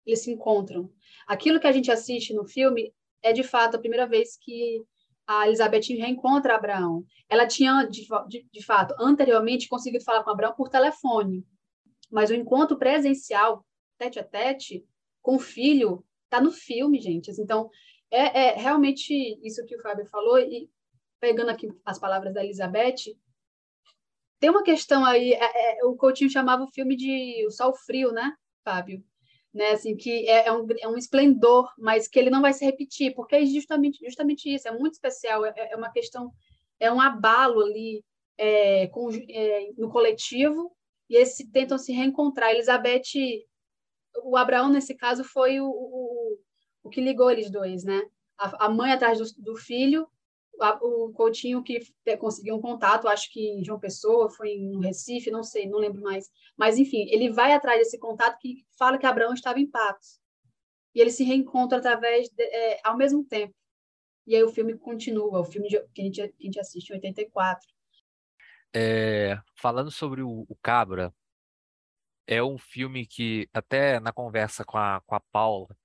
[0.06, 0.90] Eles se encontram.
[1.28, 4.82] Aquilo que a gente assiste no filme é de fato a primeira vez que
[5.28, 7.06] a Elizabeth reencontra Abraão.
[7.28, 11.46] Ela tinha, de, de, de fato, anteriormente conseguido falar com Abraão por telefone,
[12.10, 13.66] mas o encontro presencial,
[14.00, 14.86] tete a tete,
[15.22, 17.30] com o filho, está no filme, gente.
[17.40, 17.70] Então,
[18.10, 19.14] é, é realmente
[19.44, 20.70] isso que o Fábio falou, e
[21.20, 23.16] pegando aqui as palavras da Elizabeth,
[24.40, 28.12] tem uma questão aí, é, é, o Coutinho chamava o filme de O Sol Frio,
[28.12, 29.04] né, Fábio?
[29.54, 32.64] Né, assim, que é, é, um, é um esplendor, mas que ele não vai se
[32.64, 36.32] repetir, porque é justamente, justamente isso, é muito especial, é, é uma questão,
[36.80, 38.04] é um abalo ali
[38.38, 40.72] é, com, é, no coletivo,
[41.10, 42.52] e eles tentam se reencontrar.
[42.52, 43.48] Elizabeth,
[44.24, 46.40] o Abraão, nesse caso, foi o, o,
[46.84, 48.02] o que ligou eles dois, né?
[48.38, 50.08] A, a mãe atrás do, do filho
[50.82, 51.80] o Coutinho que
[52.18, 56.02] conseguiu um contato, acho que em João Pessoa, foi em Recife, não sei, não lembro
[56.02, 56.30] mais.
[56.58, 60.20] Mas, enfim, ele vai atrás desse contato que fala que Abraão estava em Patos.
[60.94, 63.56] E ele se reencontra através, de, é, ao mesmo tempo.
[64.28, 66.90] E aí o filme continua, o filme de, que, a gente, que a gente assiste
[66.90, 67.68] em 84.
[68.76, 71.14] É, falando sobre o, o, Cabra,
[72.30, 75.76] é um filme que, até na conversa com a, com a Paula,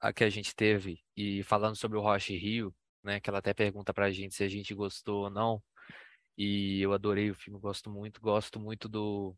[0.00, 3.20] a que a gente teve, e falando sobre o Roche Rio, né?
[3.20, 5.62] Que ela até pergunta pra gente se a gente gostou ou não.
[6.36, 9.36] E eu adorei o filme, gosto muito, gosto muito do,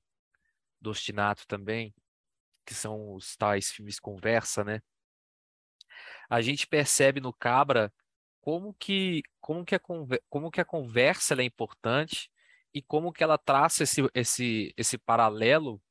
[0.81, 1.95] do Ostinato também,
[2.65, 4.81] que são os tais filmes conversa, né?
[6.31, 7.93] A gente percebe no Cabra
[8.41, 9.81] como que como que a,
[10.31, 12.31] como que a conversa é importante
[12.73, 15.83] e como que ela traça esse, esse, esse paralelo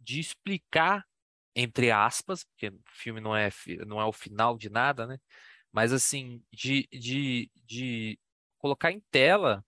[0.00, 1.04] de explicar
[1.54, 3.50] entre aspas, porque o filme não é
[3.86, 5.18] não é o final de nada, né?
[5.72, 8.18] mas assim, de, de, de
[8.58, 9.64] colocar em tela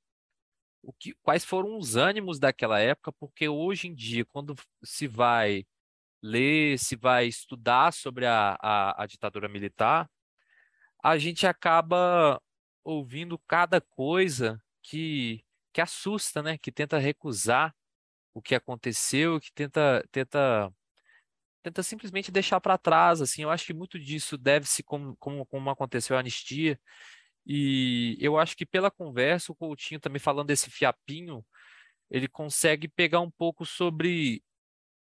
[0.82, 5.66] o que, quais foram os ânimos daquela época, porque hoje em dia, quando se vai
[6.22, 10.10] ler, se vai estudar sobre a, a, a ditadura militar,
[11.02, 12.40] a gente acaba
[12.84, 16.58] ouvindo cada coisa que, que assusta, né?
[16.58, 17.74] Que tenta recusar
[18.34, 20.72] o que aconteceu, que tenta, tenta
[21.62, 25.70] tenta simplesmente deixar para trás, assim, eu acho que muito disso deve-se como, como, como
[25.70, 26.80] aconteceu a anistia,
[27.46, 31.44] e eu acho que pela conversa, o Coutinho também falando desse fiapinho,
[32.10, 34.42] ele consegue pegar um pouco sobre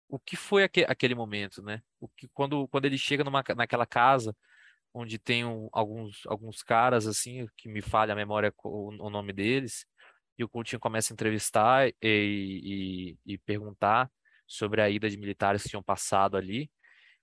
[0.09, 1.83] o que foi aquele, aquele momento, né?
[2.01, 4.37] O que, quando, quando ele chega numa, naquela casa
[4.93, 9.33] onde tem um, alguns, alguns caras, assim, que me falha a memória o, o nome
[9.33, 9.87] deles,
[10.41, 14.11] e o Coutinho começa a entrevistar e, e, e perguntar,
[14.47, 16.71] sobre a ida de militares que tinham passado ali.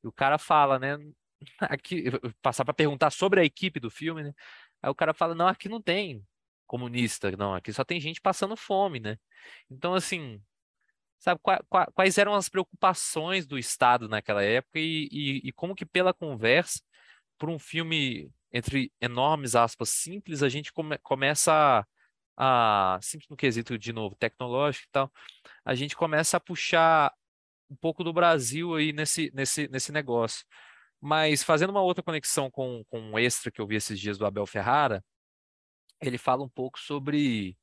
[0.03, 0.97] E o cara fala, né?
[1.59, 2.05] Aqui,
[2.41, 4.33] passar para perguntar sobre a equipe do filme, né?
[4.81, 6.25] Aí o cara fala: não, aqui não tem
[6.65, 9.17] comunista, não, aqui só tem gente passando fome, né?
[9.69, 10.41] Então, assim,
[11.19, 11.39] sabe,
[11.93, 16.81] quais eram as preocupações do Estado naquela época e, e, e como que pela conversa,
[17.37, 21.85] por um filme entre enormes aspas simples, a gente come, começa
[22.37, 25.11] a, a, simples no quesito de novo tecnológico e tal,
[25.65, 27.11] a gente começa a puxar
[27.69, 30.45] um pouco do Brasil aí nesse, nesse, nesse negócio.
[31.01, 34.25] Mas fazendo uma outra conexão com, com um extra que eu vi esses dias do
[34.25, 35.03] Abel Ferrara,
[36.01, 37.57] ele fala um pouco sobre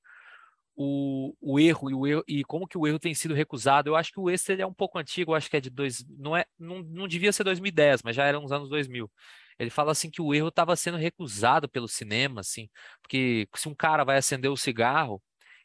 [0.77, 3.91] o, o erro e o erro e como que o erro tem sido recusado.
[3.91, 6.05] Eu acho que o extra ele é um pouco antigo, acho que é de dois,
[6.09, 9.11] não é, não, não devia ser 2010, mas já era nos anos 2000.
[9.59, 12.69] Ele fala assim que o erro estava sendo recusado pelo cinema, assim,
[13.03, 15.23] porque se um cara vai acender o cigarro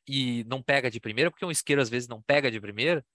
[0.07, 3.05] e não pega de primeira, porque um isqueiro às vezes não pega de primeira,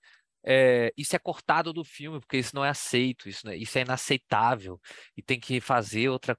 [0.47, 3.81] é, isso é cortado do filme, porque isso não é aceito, isso, é, isso é
[3.83, 4.81] inaceitável,
[5.17, 6.37] e tem que fazer outra,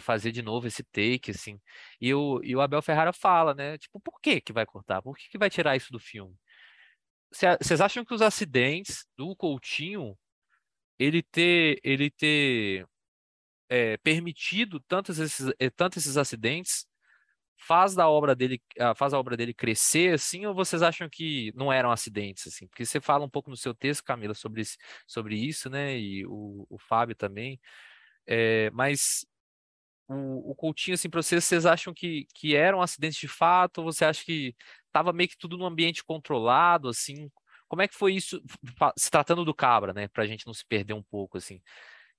[0.00, 1.60] fazer de novo esse take, assim.
[2.00, 3.76] E o, e o Abel Ferrara fala, né?
[3.78, 5.02] Tipo, por que que vai cortar?
[5.02, 6.34] Por que que vai tirar isso do filme?
[7.32, 10.16] Vocês acham que os acidentes do Coutinho,
[10.98, 12.86] ele ter, ele ter
[13.70, 16.86] é, permitido tantos esses, eh, tantos esses acidentes,
[17.56, 21.52] faz da obra dele ah, faz a obra dele crescer assim ou vocês acham que
[21.54, 24.62] não eram acidentes assim porque você fala um pouco no seu texto Camila sobre
[25.06, 27.60] sobre isso né e o, o Fábio também
[28.26, 29.26] é, mas
[30.08, 33.84] o, o Coutinho assim para vocês vocês acham que que eram acidentes de fato ou
[33.84, 34.54] você acha que
[34.86, 37.30] estava meio que tudo num ambiente controlado assim
[37.70, 38.42] como é que foi isso,
[38.98, 40.08] se tratando do Cabra, né?
[40.08, 41.62] Pra gente não se perder um pouco, assim.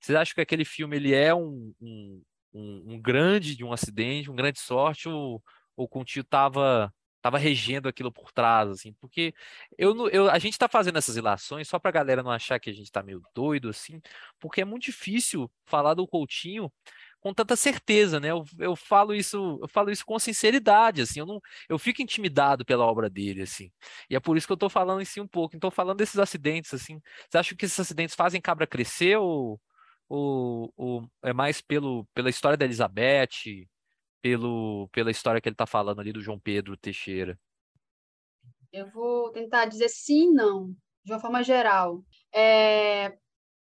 [0.02, 2.22] Vocês acham que aquele filme ele é um, um,
[2.52, 5.42] um, um grande de um acidente, um grande sorte, ou,
[5.76, 6.92] ou o Coutinho tava,
[7.22, 8.92] tava regendo aquilo por trás, assim?
[9.00, 9.32] Porque
[9.78, 12.72] eu, eu, a gente tá fazendo essas ilações só pra galera não achar que a
[12.72, 14.00] gente tá meio doido, assim,
[14.40, 16.70] porque é muito difícil falar do Coutinho
[17.20, 18.30] com tanta certeza, né?
[18.32, 22.64] Eu, eu falo isso, eu falo isso com sinceridade, assim, eu não, eu fico intimidado
[22.64, 23.70] pela obra dele, assim.
[24.10, 25.54] E é por isso que eu tô falando em si um pouco.
[25.56, 27.00] Então, falando desses acidentes, assim,
[27.30, 29.60] você acha que esses acidentes fazem Cabra crescer ou,
[30.12, 33.66] ou, ou é mais pelo, pela história da Elizabeth,
[34.20, 37.38] pelo, pela história que ele tá falando ali do João Pedro Teixeira?
[38.72, 42.04] Eu vou tentar dizer sim e não, de uma forma geral.
[42.34, 43.16] É,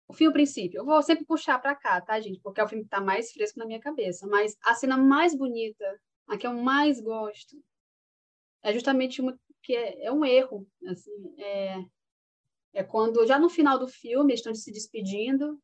[0.06, 2.40] O filme, o princípio, eu vou sempre puxar para cá, tá, gente?
[2.40, 4.26] Porque é o filme que tá mais fresco na minha cabeça.
[4.26, 5.84] Mas a cena mais bonita,
[6.28, 7.56] a que eu mais gosto,
[8.62, 11.84] é justamente uma que é, é um erro, assim, é,
[12.74, 15.58] é quando já no final do filme eles estão se despedindo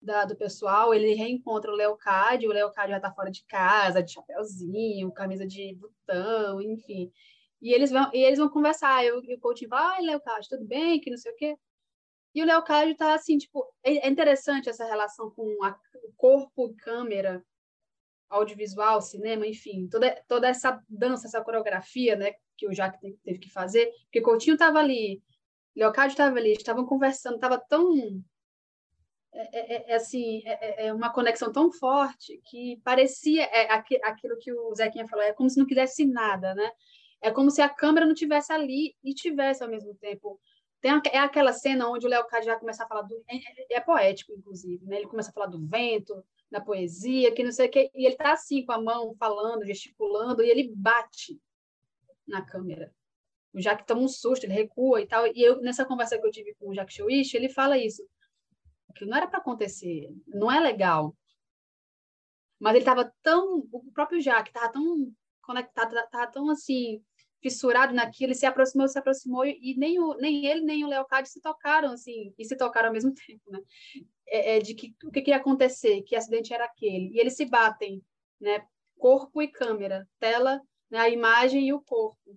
[0.00, 4.12] da, do pessoal, ele reencontra o Leocádio, o Leocádio já tá fora de casa, de
[4.12, 7.12] chapéuzinho, camisa de botão, enfim.
[7.60, 10.64] E eles vão, e eles vão conversar, eu, e o Coutinho vai, ai, Leocádio, tudo
[10.64, 11.56] bem, que não sei o quê.
[12.34, 16.74] E o Leocádio tá assim, tipo, é é interessante essa relação com a, o corpo,
[16.76, 17.44] câmera,
[18.28, 23.38] audiovisual, cinema, enfim, toda, toda essa dança, essa coreografia, né, que o Jacques te- teve
[23.38, 25.22] que fazer, porque Coutinho estava ali,
[25.74, 28.22] Leocádio estava ali, estavam conversando, estava tão
[29.32, 34.00] é, é- é assim, é, é- é uma conexão tão forte que parecia é, aqui-
[34.02, 36.70] aquilo que o Zequinha falou, é como se não quisesse nada, né?
[37.20, 40.40] É como se a câmera não tivesse ali e tivesse ao mesmo tempo.
[40.80, 43.76] Tem a- é aquela cena onde o Leocádio já começa a falar do é, é-
[43.76, 44.98] é poético, inclusive, né?
[44.98, 48.32] Ele começa a falar do vento, da poesia, que não sei o e ele tá
[48.32, 51.38] assim com a mão falando, gesticulando, e ele bate
[52.26, 52.92] na câmera.
[53.52, 55.26] O Jack toma um susto, ele recua e tal.
[55.26, 58.02] E eu nessa conversa que eu tive com o Jack Showish, ele fala isso
[58.94, 61.16] que não era para acontecer, não é legal.
[62.58, 65.12] Mas ele estava tão, o próprio Jack estava tão
[65.42, 67.02] conectado, estava tão assim
[67.40, 71.30] fissurado naquilo, ele se aproximou, se aproximou e nem o, nem ele nem o Leocádio
[71.30, 73.60] se tocaram assim e se tocaram ao mesmo tempo, né?
[74.26, 77.36] É, é de que o que, que ia acontecer, que acidente era aquele e eles
[77.36, 78.02] se batem,
[78.40, 78.66] né?
[78.98, 80.60] Corpo e câmera, tela,
[80.90, 80.98] né?
[80.98, 82.36] A imagem e o corpo.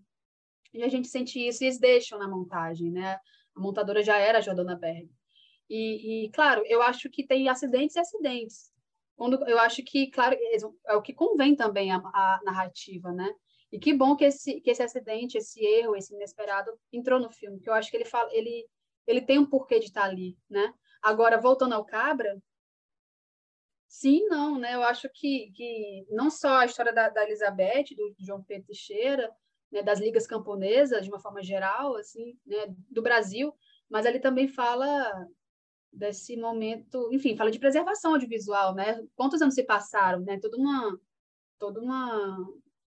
[0.73, 3.19] E a gente sente isso e eles deixam na montagem, né?
[3.55, 5.09] A montadora já era a Jordana Berg.
[5.73, 8.69] E, e, claro, eu acho que tem acidentes e acidentes.
[9.15, 10.35] Quando, eu acho que, claro,
[10.85, 13.33] é o que convém também a, a narrativa, né?
[13.71, 17.61] E que bom que esse, que esse acidente, esse erro, esse inesperado entrou no filme,
[17.61, 18.67] que eu acho que ele fala, ele,
[19.07, 20.73] ele tem um porquê de estar ali, né?
[21.01, 22.37] Agora, voltando ao Cabra,
[23.87, 24.75] sim, não, né?
[24.75, 29.33] Eu acho que, que não só a história da, da Elizabeth, do João Pedro Teixeira,
[29.71, 33.53] né, das ligas camponesas, de uma forma geral, assim, né, do Brasil,
[33.89, 35.09] mas ele também fala
[35.91, 39.03] desse momento, enfim, fala de preservação audiovisual, né?
[39.15, 40.39] Quantos anos se passaram, né?
[40.39, 40.99] Toda uma,
[41.59, 42.37] toda uma,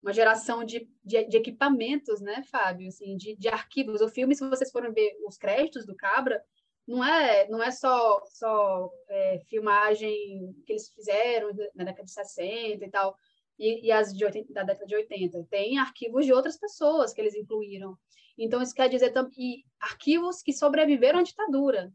[0.02, 2.88] uma geração de, de, de equipamentos, né, Fábio?
[2.88, 4.02] Assim, de, de arquivos.
[4.02, 6.44] O filme, se vocês forem ver os créditos do Cabra,
[6.88, 12.86] não é, não é só, só é, filmagem que eles fizeram na década de 60
[12.86, 13.16] e tal,
[13.60, 15.46] e, e as de 80, da década de 80.
[15.50, 17.98] Tem arquivos de outras pessoas que eles incluíram.
[18.38, 21.92] Então, isso quer dizer também arquivos que sobreviveram à ditadura,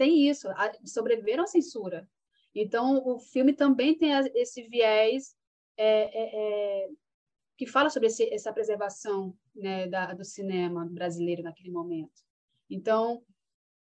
[0.00, 0.48] tem isso,
[0.82, 2.08] sobreviveram à censura.
[2.54, 5.36] Então, o filme também tem esse viés
[5.76, 6.88] é, é, é,
[7.54, 12.22] que fala sobre esse, essa preservação né, da, do cinema brasileiro naquele momento.
[12.70, 13.22] Então,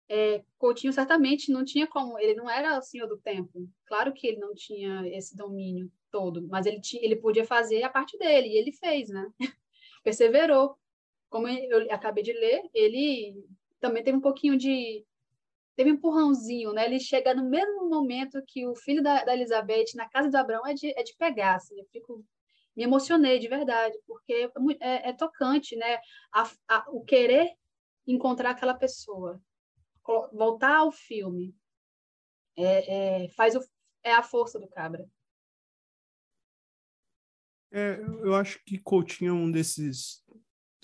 [0.09, 3.69] é, Coutinho certamente não tinha como, ele não era o senhor do tempo.
[3.85, 7.89] Claro que ele não tinha esse domínio todo, mas ele, tinha, ele podia fazer a
[7.89, 9.25] parte dele, e ele fez, né?
[10.03, 10.75] Perseverou.
[11.29, 13.41] Como eu acabei de ler, ele
[13.79, 15.05] também teve um pouquinho de
[15.79, 16.85] teve um empurrãozinho, né?
[16.85, 20.67] Ele chega no mesmo momento que o filho da, da Elizabeth na casa do Abraão
[20.67, 22.21] é de, é de pegar, assim, eu fico
[22.75, 24.51] me emocionei de verdade, porque
[24.81, 25.97] é, é tocante, né?
[26.33, 27.53] A, a, o querer
[28.05, 29.41] encontrar aquela pessoa,
[30.33, 31.55] voltar ao filme,
[32.57, 33.61] é, é, faz o,
[34.03, 35.09] é a força do Cabra.
[37.71, 40.25] É, eu acho que Coutinho é um desses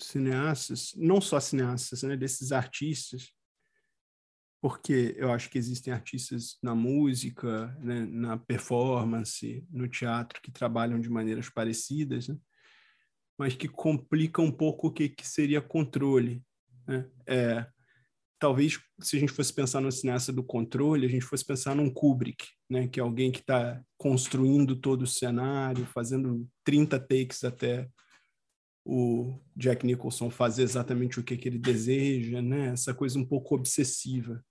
[0.00, 2.16] cineastas, não só cineastas, né?
[2.16, 3.35] Desses artistas
[4.66, 10.98] porque eu acho que existem artistas na música, né, na performance, no teatro que trabalham
[10.98, 12.36] de maneiras parecidas, né,
[13.38, 16.42] mas que complica um pouco o que, que seria controle.
[16.84, 17.08] Né?
[17.28, 17.66] É,
[18.40, 21.88] talvez se a gente fosse pensar no cineasta do controle, a gente fosse pensar num
[21.88, 27.88] Kubrick, né, que é alguém que está construindo todo o cenário, fazendo 30 takes até
[28.84, 32.68] o Jack Nicholson fazer exatamente o que, que ele deseja, né?
[32.68, 34.44] Essa coisa um pouco obsessiva.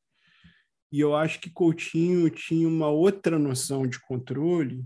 [0.91, 4.85] E eu acho que Coutinho tinha uma outra noção de controle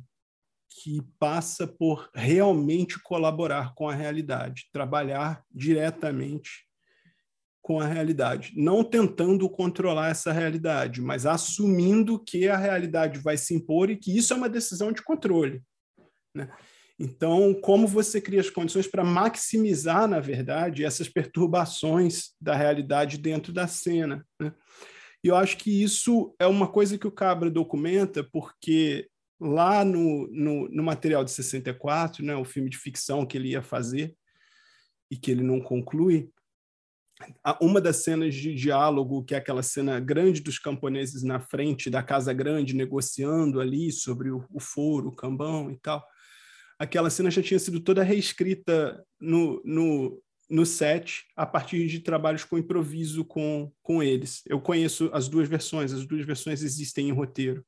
[0.81, 6.67] que passa por realmente colaborar com a realidade, trabalhar diretamente
[7.61, 13.53] com a realidade, não tentando controlar essa realidade, mas assumindo que a realidade vai se
[13.53, 15.61] impor e que isso é uma decisão de controle.
[16.33, 16.49] Né?
[16.97, 23.53] Então, como você cria as condições para maximizar, na verdade, essas perturbações da realidade dentro
[23.53, 24.25] da cena?
[24.39, 24.51] Né?
[25.23, 29.09] E eu acho que isso é uma coisa que o Cabra documenta, porque
[29.39, 33.61] lá no, no, no material de 64, né, o filme de ficção que ele ia
[33.61, 34.15] fazer
[35.11, 36.29] e que ele não conclui,
[37.59, 42.01] uma das cenas de diálogo, que é aquela cena grande dos camponeses na frente da
[42.01, 46.05] Casa Grande, negociando ali sobre o, o foro, o cambão e tal,
[46.77, 52.43] aquela cena já tinha sido toda reescrita no, no, no set a partir de trabalhos
[52.43, 54.41] com improviso com, com eles.
[54.47, 57.63] Eu conheço as duas versões, as duas versões existem em roteiro.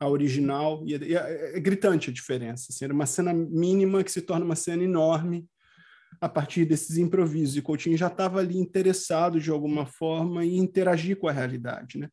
[0.00, 2.66] A original, e é, é, gritante a diferença.
[2.70, 5.46] Assim, era uma cena mínima que se torna uma cena enorme
[6.20, 7.56] a partir desses improvisos.
[7.56, 11.98] E Coutinho já estava ali interessado, de alguma forma, em interagir com a realidade.
[11.98, 12.08] Né?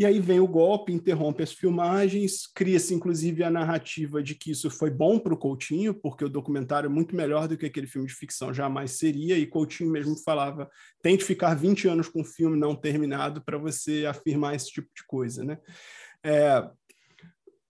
[0.00, 4.70] E aí vem o golpe, interrompe as filmagens, cria-se inclusive a narrativa de que isso
[4.70, 8.08] foi bom para o Coutinho, porque o documentário é muito melhor do que aquele filme
[8.08, 10.70] de ficção jamais seria, e Coutinho mesmo falava:
[11.02, 15.04] tente ficar 20 anos com o filme não terminado para você afirmar esse tipo de
[15.06, 15.44] coisa.
[15.44, 15.58] Né?
[16.24, 16.66] É,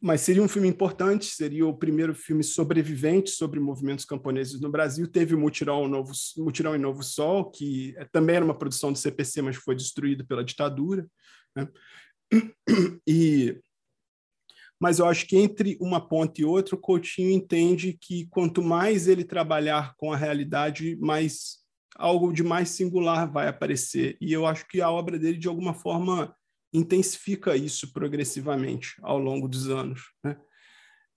[0.00, 5.08] mas seria um filme importante, seria o primeiro filme sobrevivente sobre movimentos camponeses no Brasil.
[5.08, 9.42] Teve o Mutirão, Novo, Mutirão em Novo Sol, que também era uma produção do CPC,
[9.42, 11.04] mas foi destruído pela ditadura.
[11.56, 11.66] Né?
[13.06, 13.60] E,
[14.80, 19.08] mas eu acho que entre uma ponta e outra, o Coutinho entende que quanto mais
[19.08, 21.58] ele trabalhar com a realidade, mais
[21.96, 24.16] algo de mais singular vai aparecer.
[24.20, 26.34] E eu acho que a obra dele, de alguma forma,
[26.72, 30.36] intensifica isso progressivamente ao longo dos anos, né?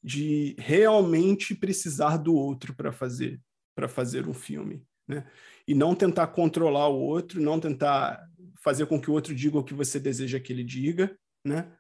[0.04, 3.40] de realmente precisar do outro para fazer
[3.76, 5.26] para fazer um filme, né?
[5.68, 8.24] E não tentar controlar o outro, não tentar
[8.64, 11.16] fazer com que o outro diga o que você deseja que ele diga,
[11.46, 11.72] né?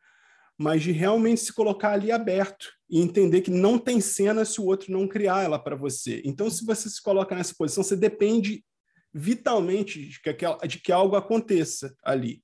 [0.57, 4.65] Mas de realmente se colocar ali aberto e entender que não tem cena se o
[4.65, 6.21] outro não criar ela para você.
[6.25, 8.63] Então, se você se coloca nessa posição, você depende
[9.11, 12.43] vitalmente de que, de que algo aconteça ali.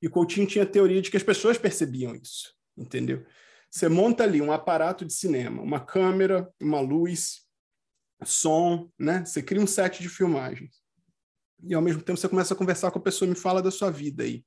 [0.00, 3.24] E Coutinho tinha a teoria de que as pessoas percebiam isso, entendeu?
[3.70, 7.42] Você monta ali um aparato de cinema, uma câmera, uma luz,
[8.24, 9.24] som, né?
[9.24, 10.87] Você cria um set de filmagens
[11.62, 13.90] e ao mesmo tempo você começa a conversar com a pessoa, me fala da sua
[13.90, 14.44] vida aí.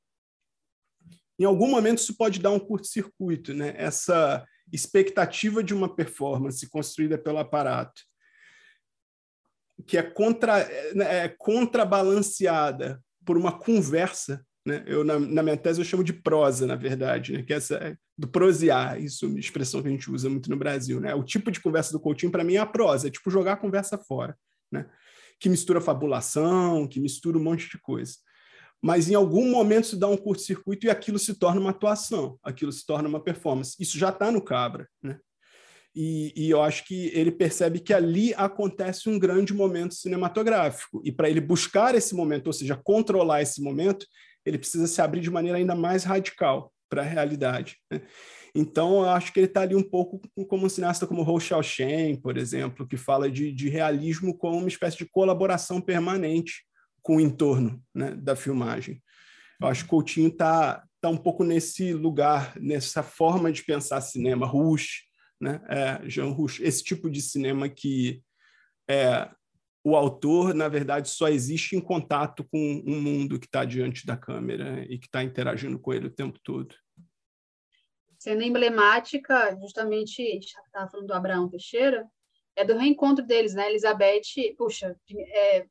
[1.39, 3.73] Em algum momento isso pode dar um curto-circuito, né?
[3.75, 8.01] Essa expectativa de uma performance construída pelo aparato,
[9.85, 14.83] que é, contra, é, é contrabalanceada por uma conversa, né?
[14.85, 17.43] Eu na, na, minha tese eu chamo de prosa, na verdade, né?
[17.43, 20.49] Que é essa é do prosear, isso é uma expressão que a gente usa muito
[20.49, 21.15] no Brasil, né?
[21.15, 23.57] O tipo de conversa do Coutinho para mim é a prosa, é tipo jogar a
[23.57, 24.37] conversa fora,
[24.71, 24.87] né?
[25.41, 28.13] Que mistura fabulação, que mistura um monte de coisa.
[28.79, 32.71] Mas em algum momento se dá um curto-circuito e aquilo se torna uma atuação, aquilo
[32.71, 33.75] se torna uma performance.
[33.79, 35.19] Isso já está no Cabra, né?
[35.93, 41.01] E, e, eu acho que ele percebe que ali acontece um grande momento cinematográfico.
[41.03, 44.05] E para ele buscar esse momento, ou seja, controlar esse momento,
[44.45, 47.75] ele precisa se abrir de maneira ainda mais radical para a realidade.
[47.91, 48.01] Né?
[48.53, 52.17] Então, eu acho que ele está ali um pouco como um cineasta como Hou Xiaoshen,
[52.17, 56.65] por exemplo, que fala de, de realismo como uma espécie de colaboração permanente
[57.01, 59.01] com o entorno né, da filmagem.
[59.61, 64.45] Eu acho que Coutinho está tá um pouco nesse lugar, nessa forma de pensar cinema,
[64.45, 65.03] Rush,
[65.39, 68.21] né, é, Jean Rush, esse tipo de cinema que
[68.89, 69.29] é,
[69.83, 74.17] o autor, na verdade, só existe em contato com um mundo que está diante da
[74.17, 76.75] câmera e que está interagindo com ele o tempo todo
[78.21, 82.07] cena emblemática, justamente, a gente estava falando do Abraão Teixeira,
[82.55, 83.67] é do reencontro deles, né?
[83.67, 85.65] Elizabeth, puxa, é,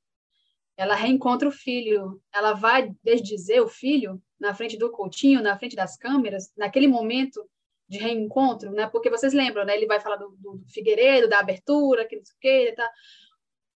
[0.77, 5.77] ela reencontra o filho, ela vai desdizer o filho na frente do Coutinho, na frente
[5.77, 7.49] das câmeras, naquele momento
[7.89, 8.89] de reencontro, né?
[8.89, 9.77] Porque vocês lembram, né?
[9.77, 12.91] Ele vai falar do, do Figueiredo, da abertura, que não sei o quê, tá?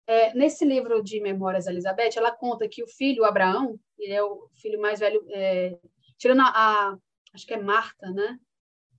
[0.05, 4.11] É, nesse livro de Memórias da Elizabeth, ela conta que o filho, o Abraão, ele
[4.11, 5.77] é o filho mais velho, é,
[6.17, 6.97] tirando a, a,
[7.33, 8.37] acho que é Marta, né?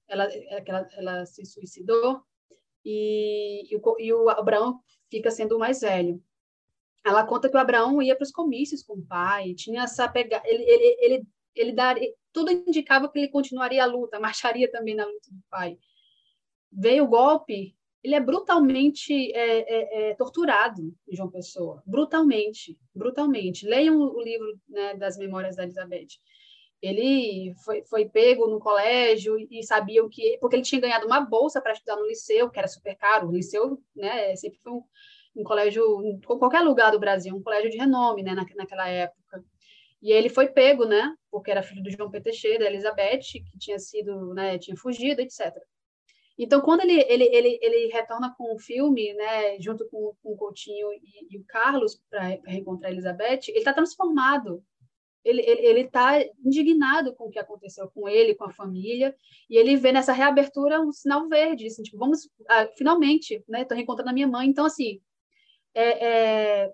[0.09, 0.29] Ela,
[0.67, 2.23] ela, ela se suicidou
[2.85, 4.81] e, e, o, e o Abraão
[5.11, 6.23] fica sendo o mais velho.
[7.05, 10.43] Ela conta que o Abraão ia para os comícios com o pai, tinha essa pegada,
[10.49, 15.05] ele, ele, ele, ele daria, tudo indicava que ele continuaria a luta, marcharia também na
[15.05, 15.79] luta do pai.
[16.73, 23.67] Veio o golpe, ele é brutalmente é, é, é, torturado João Pessoa, brutalmente, brutalmente.
[23.67, 26.21] Leiam o livro né, das Memórias da Elizabeth.
[26.83, 31.61] Ele foi, foi pego no colégio e sabiam que porque ele tinha ganhado uma bolsa
[31.61, 33.29] para estudar no liceu, que era super caro.
[33.29, 34.83] O liceu, né, sempre foi um,
[35.37, 39.45] um colégio em qualquer lugar do Brasil, um colégio de renome, né, na, naquela época.
[40.03, 42.21] E ele foi pego, né, porque era filho do João P.
[42.21, 45.53] Teixeira, da Elizabeth, que tinha sido, né, tinha fugido, etc.
[46.39, 50.37] Então, quando ele, ele, ele, ele retorna com o filme, né, junto com, com o
[50.37, 54.63] Coutinho e, e o Carlos, para reencontrar a Elizabeth, ele está transformado.
[55.29, 56.13] Ele está
[56.45, 59.15] indignado com o que aconteceu com ele, com a família,
[59.51, 63.77] e ele vê nessa reabertura um sinal verde, assim, tipo, vamos, ah, finalmente, né, estou
[63.77, 64.49] reencontrando a minha mãe.
[64.49, 65.01] Então, assim,
[65.75, 66.73] é, é,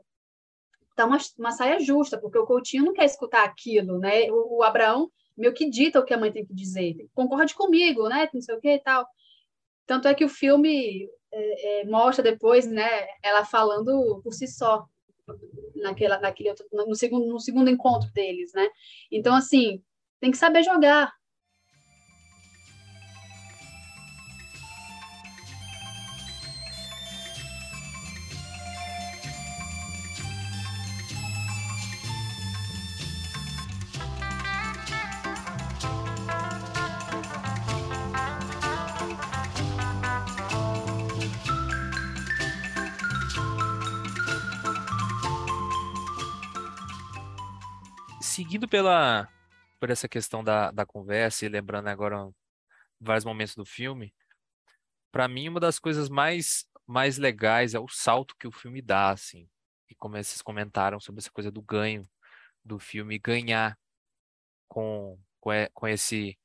[0.94, 4.30] tá uma, uma saia justa, porque o Coutinho não quer escutar aquilo, né?
[4.30, 8.08] O, o Abraão meio que dita o que a mãe tem que dizer, concorde comigo,
[8.08, 8.28] né?
[8.32, 9.06] Não sei o que e tal.
[9.86, 14.86] Tanto é que o filme é, é, mostra depois, né, ela falando por si só,
[15.76, 18.68] naquela, naquele outro, no segundo, no segundo encontro deles, né?
[19.10, 19.82] Então, assim,
[20.20, 21.12] tem que saber jogar,
[48.42, 49.28] seguindo pela
[49.78, 52.28] por essa questão da, da conversa e lembrando agora
[53.00, 54.12] vários momentos do filme,
[55.12, 59.10] para mim uma das coisas mais mais legais é o salto que o filme dá,
[59.10, 59.48] assim.
[59.88, 62.04] E como vocês comentaram sobre essa coisa do ganho
[62.64, 63.78] do filme, ganhar
[64.68, 66.36] com com, com esse,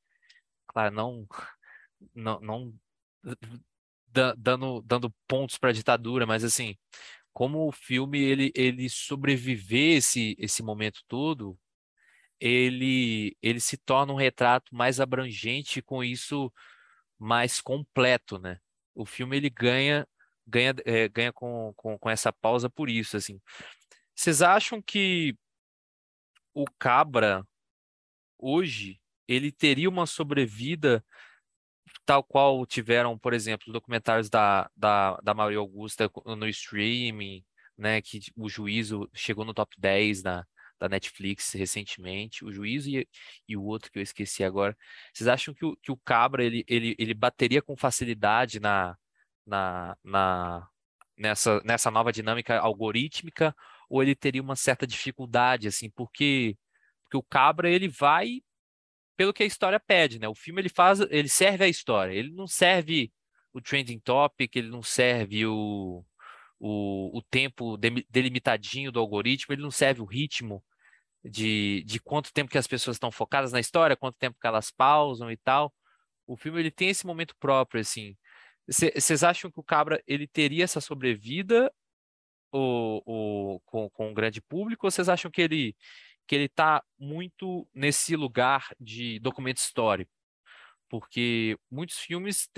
[0.67, 1.27] claro, não
[2.13, 2.73] não, não
[4.37, 6.77] dando dando pontos para a ditadura, mas assim,
[7.33, 11.57] como o filme ele ele sobreviver esse esse momento todo
[12.39, 16.51] ele, ele se torna um retrato mais abrangente com isso
[17.19, 18.59] mais completo, né?
[18.93, 20.07] O filme ele ganha
[20.47, 23.39] ganha, é, ganha com, com, com essa pausa por isso, assim.
[24.15, 25.37] Vocês acham que
[26.53, 27.45] o Cabra
[28.37, 31.03] hoje ele teria uma sobrevida
[32.05, 37.43] tal qual tiveram, por exemplo, os documentários da, da, da Maria Augusta no streaming,
[37.77, 40.45] né, que o juízo chegou no top 10 na,
[40.79, 43.07] da Netflix recentemente, o Juízo e,
[43.47, 44.77] e o outro que eu esqueci agora.
[45.13, 48.97] Vocês acham que o, que o Cabra ele, ele, ele bateria com facilidade na,
[49.45, 50.67] na, na,
[51.17, 53.55] nessa, nessa nova dinâmica algorítmica
[53.89, 56.57] ou ele teria uma certa dificuldade, assim, porque,
[57.03, 58.41] porque o Cabra ele vai
[59.15, 60.27] pelo que a história pede, né?
[60.27, 63.11] O filme ele faz, ele serve a história, ele não serve
[63.51, 66.05] o trending topic, ele não serve o,
[66.59, 67.77] o, o tempo
[68.09, 70.63] delimitadinho do algoritmo, ele não serve o ritmo
[71.23, 74.71] de, de quanto tempo que as pessoas estão focadas na história, quanto tempo que elas
[74.71, 75.73] pausam e tal.
[76.25, 78.15] O filme ele tem esse momento próprio, assim.
[78.67, 81.71] Vocês acham que o Cabra ele teria essa sobrevida
[82.51, 85.75] ou, ou, com, com o grande público, ou vocês acham que ele
[86.27, 90.11] que ele está muito nesse lugar de documento histórico?
[90.89, 92.49] Porque muitos filmes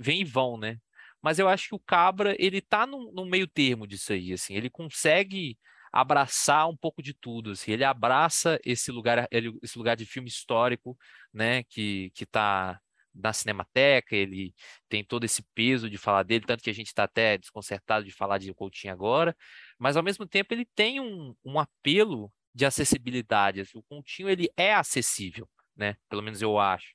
[0.00, 0.78] vêm e vão, né?
[1.22, 4.54] Mas eu acho que o Cabra ele tá no, no meio termo disso aí, assim.
[4.54, 5.58] Ele consegue
[5.92, 7.52] abraçar um pouco de tudo.
[7.52, 7.72] Assim.
[7.72, 10.96] Ele abraça esse lugar, ele, esse lugar de filme histórico,
[11.32, 12.80] né, que que está
[13.14, 14.54] na Cinemateca, ele
[14.88, 18.12] tem todo esse peso de falar dele, tanto que a gente está até desconcertado de
[18.12, 19.36] falar de Coutinho agora,
[19.78, 23.60] mas ao mesmo tempo ele tem um, um apelo de acessibilidade.
[23.60, 25.96] Assim, o Coutinho ele é acessível, né?
[26.08, 26.94] Pelo menos eu acho.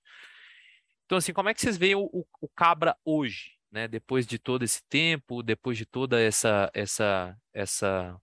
[1.05, 3.87] Então, assim, como é que vocês veem o, o, o Cabra hoje, né?
[3.87, 8.21] Depois de todo esse tempo, depois de toda essa essa essa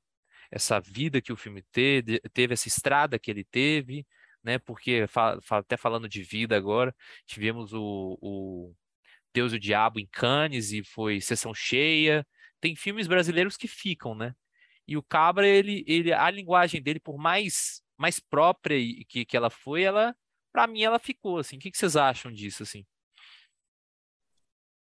[0.51, 4.07] essa vida que o filme teve, teve essa estrada que ele teve,
[4.43, 4.59] né?
[4.59, 5.07] Porque
[5.51, 6.95] até falando de vida agora,
[7.27, 8.75] tivemos o, o
[9.35, 12.27] Deus e o Diabo em Cannes e foi sessão cheia.
[12.61, 14.35] Tem filmes brasileiros que ficam, né?
[14.87, 18.79] E o Cabra, ele, ele, a linguagem dele, por mais mais própria
[19.09, 20.17] que, que ela foi, ela,
[20.53, 21.57] para mim, ela ficou assim.
[21.57, 22.87] O que, que vocês acham disso, assim?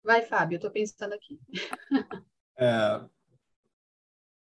[0.07, 1.37] Vai, Fábio, eu estou pensando aqui.
[2.57, 3.05] é,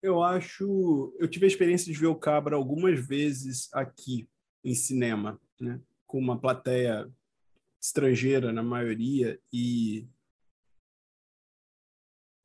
[0.02, 1.16] eu acho.
[1.18, 4.28] Eu tive a experiência de ver o Cabra algumas vezes aqui
[4.62, 5.80] em cinema, né?
[6.06, 7.10] com uma plateia
[7.80, 10.06] estrangeira na maioria e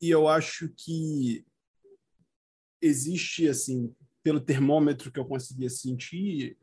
[0.02, 1.46] e eu acho que
[2.82, 3.94] existe assim
[4.24, 6.58] pelo termômetro que eu conseguia sentir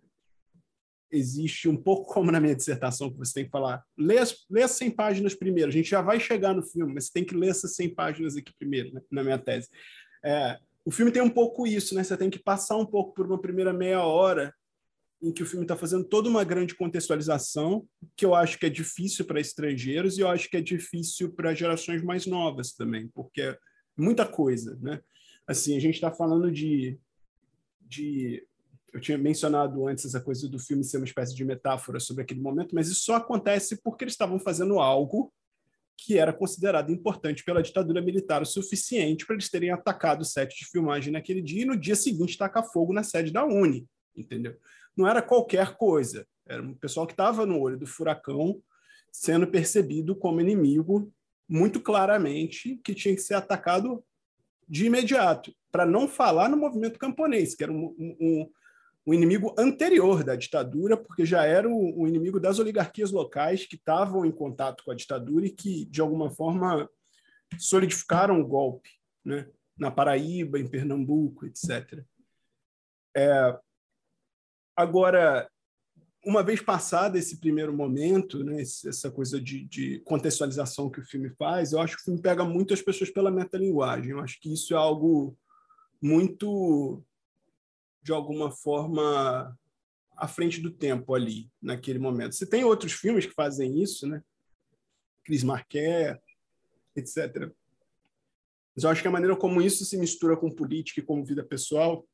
[1.10, 4.62] existe um pouco como na minha dissertação, que você tem que falar, lê as, lê
[4.62, 7.34] as 100 páginas primeiro, a gente já vai chegar no filme, mas você tem que
[7.34, 9.68] ler essas 100 páginas aqui primeiro, né, na minha tese.
[10.24, 12.02] É, o filme tem um pouco isso, né?
[12.02, 14.54] Você tem que passar um pouco por uma primeira meia hora
[15.20, 17.86] em que o filme está fazendo toda uma grande contextualização,
[18.16, 21.54] que eu acho que é difícil para estrangeiros e eu acho que é difícil para
[21.54, 23.58] gerações mais novas também, porque é
[23.96, 25.00] muita coisa, né?
[25.46, 26.98] Assim, a gente está falando de,
[27.82, 28.47] de
[28.92, 32.40] eu tinha mencionado antes essa coisa do filme ser uma espécie de metáfora sobre aquele
[32.40, 35.32] momento, mas isso só acontece porque eles estavam fazendo algo
[35.96, 40.56] que era considerado importante pela ditadura militar o suficiente para eles terem atacado o set
[40.56, 43.86] de filmagem naquele dia e no dia seguinte tacar fogo na sede da Uni,
[44.16, 44.56] entendeu?
[44.96, 48.62] Não era qualquer coisa, era um pessoal que estava no olho do furacão
[49.10, 51.12] sendo percebido como inimigo
[51.48, 54.04] muito claramente que tinha que ser atacado
[54.68, 58.50] de imediato, para não falar no movimento camponês, que era um, um,
[59.08, 63.76] um inimigo anterior da ditadura, porque já era o, o inimigo das oligarquias locais que
[63.76, 66.86] estavam em contato com a ditadura e que, de alguma forma,
[67.58, 68.90] solidificaram o golpe,
[69.24, 69.48] né?
[69.78, 72.04] na Paraíba, em Pernambuco, etc.
[73.16, 73.58] É,
[74.76, 75.48] agora,
[76.22, 81.30] uma vez passado esse primeiro momento, né, essa coisa de, de, contextualização que o filme
[81.30, 84.10] faz, eu acho que o filme pega muito as pessoas pela metalinguagem.
[84.10, 85.34] Eu acho que isso é algo
[86.02, 87.02] muito
[88.08, 89.54] de alguma forma
[90.16, 92.34] à frente do tempo ali, naquele momento.
[92.34, 94.24] Você tem outros filmes que fazem isso, né?
[95.22, 96.18] Cris Marquet,
[96.96, 97.52] etc.
[98.74, 101.44] Mas eu acho que a maneira como isso se mistura com política e com vida
[101.44, 102.08] pessoal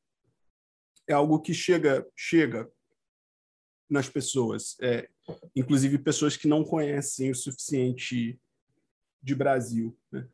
[1.06, 2.68] é algo que chega chega
[3.88, 5.08] nas pessoas, é,
[5.54, 8.36] inclusive pessoas que não conhecem o suficiente
[9.22, 9.96] de Brasil.
[10.10, 10.26] Né?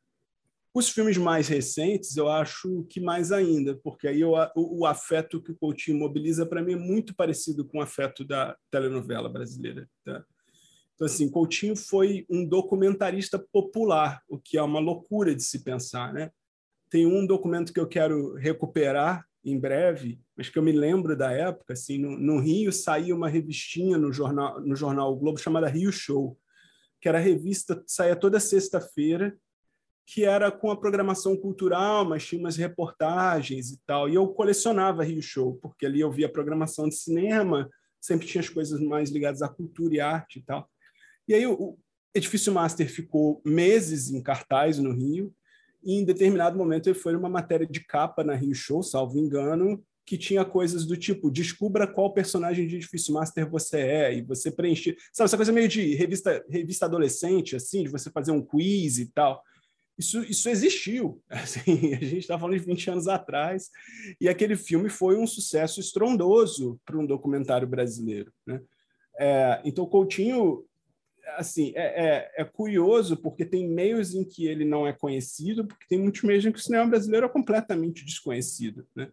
[0.73, 5.43] Os filmes mais recentes, eu acho que mais ainda, porque aí eu, o, o afeto
[5.43, 9.89] que o Coutinho mobiliza para mim é muito parecido com o afeto da telenovela brasileira.
[10.05, 10.25] Tá?
[10.95, 16.13] Então, assim, Coutinho foi um documentarista popular, o que é uma loucura de se pensar.
[16.13, 16.31] Né?
[16.89, 21.33] Tem um documento que eu quero recuperar em breve, mas que eu me lembro da
[21.33, 21.73] época.
[21.73, 25.91] Assim, no, no Rio saía uma revistinha no jornal, no jornal o Globo chamada Rio
[25.91, 26.39] Show,
[27.01, 29.37] que era revista saía toda sexta-feira
[30.13, 34.09] que era com a programação cultural, mas tinha umas reportagens e tal.
[34.09, 37.71] E eu colecionava Rio Show, porque ali eu via programação de cinema,
[38.01, 40.69] sempre tinha as coisas mais ligadas à cultura e arte e tal.
[41.29, 41.79] E aí o
[42.13, 45.33] Edifício Master ficou meses em cartaz no Rio,
[45.81, 49.81] e em determinado momento ele foi uma matéria de capa na Rio Show, salvo engano,
[50.05, 54.51] que tinha coisas do tipo descubra qual personagem de Edifício Master você é e você
[54.51, 58.99] preencher, sabe essa coisa meio de revista revista adolescente assim, de você fazer um quiz
[58.99, 59.41] e tal.
[60.01, 61.23] Isso, isso existiu.
[61.29, 63.71] Assim, a gente está falando de 20 anos atrás,
[64.19, 68.33] e aquele filme foi um sucesso estrondoso para um documentário brasileiro.
[68.47, 68.63] Né?
[69.19, 70.65] É, então, Coutinho
[71.37, 75.87] assim, é, é, é, curioso porque tem meios em que ele não é conhecido, porque
[75.87, 78.87] tem muitos meios em que o cinema brasileiro é completamente desconhecido.
[78.97, 79.09] Né?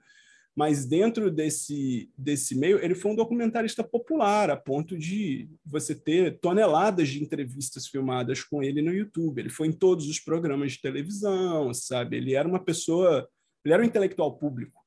[0.57, 6.39] Mas dentro desse, desse meio, ele foi um documentarista popular, a ponto de você ter
[6.39, 9.37] toneladas de entrevistas filmadas com ele no YouTube.
[9.37, 12.17] Ele foi em todos os programas de televisão, sabe?
[12.17, 13.29] Ele era uma pessoa,
[13.63, 14.83] ele era um intelectual público,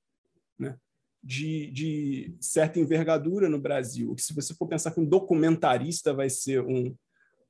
[0.59, 0.77] né?
[1.23, 4.13] De, de certa envergadura no Brasil.
[4.17, 6.93] Que se você for pensar que um documentarista vai ser um,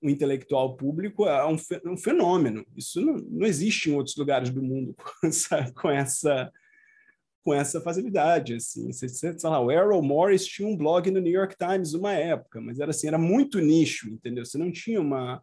[0.02, 1.56] um intelectual público, é um,
[1.86, 2.66] um fenômeno.
[2.76, 4.94] Isso não, não existe em outros lugares do mundo
[5.32, 5.72] sabe?
[5.80, 6.52] com essa
[7.42, 8.92] com essa facilidade, assim.
[8.92, 12.78] Sei lá, o Errol Morris tinha um blog no New York Times uma época, mas
[12.78, 14.44] era assim, era muito nicho, entendeu?
[14.44, 15.42] Você não tinha uma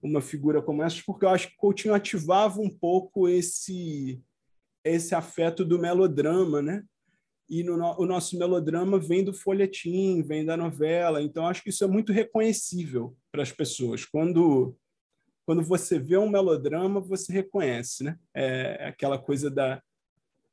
[0.00, 4.22] uma figura como essa, porque eu acho que Coutinho ativava um pouco esse
[4.84, 6.84] esse afeto do melodrama, né?
[7.50, 11.82] E no, o nosso melodrama vem do folhetim, vem da novela, então acho que isso
[11.82, 14.04] é muito reconhecível para as pessoas.
[14.04, 14.76] Quando
[15.44, 18.18] quando você vê um melodrama, você reconhece, né?
[18.34, 19.82] É aquela coisa da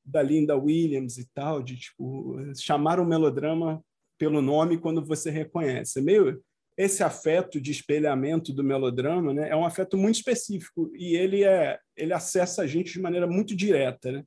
[0.06, 3.84] da Linda Williams e tal, de tipo, chamar o melodrama
[4.18, 6.00] pelo nome quando você reconhece.
[6.00, 6.42] É meio
[6.78, 11.80] esse afeto de espelhamento do melodrama, né, é um afeto muito específico e ele é
[11.96, 14.24] ele acessa a gente de maneira muito direta, né?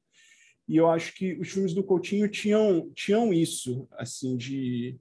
[0.67, 4.99] E eu acho que os filmes do Coutinho tinham tinham isso assim de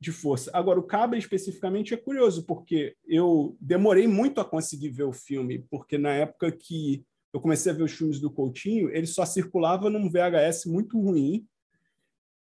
[0.00, 0.50] de força.
[0.54, 5.64] Agora o Cabra especificamente é curioso porque eu demorei muito a conseguir ver o filme,
[5.70, 9.90] porque na época que eu comecei a ver os filmes do Coutinho, ele só circulava
[9.90, 11.46] num VHS muito ruim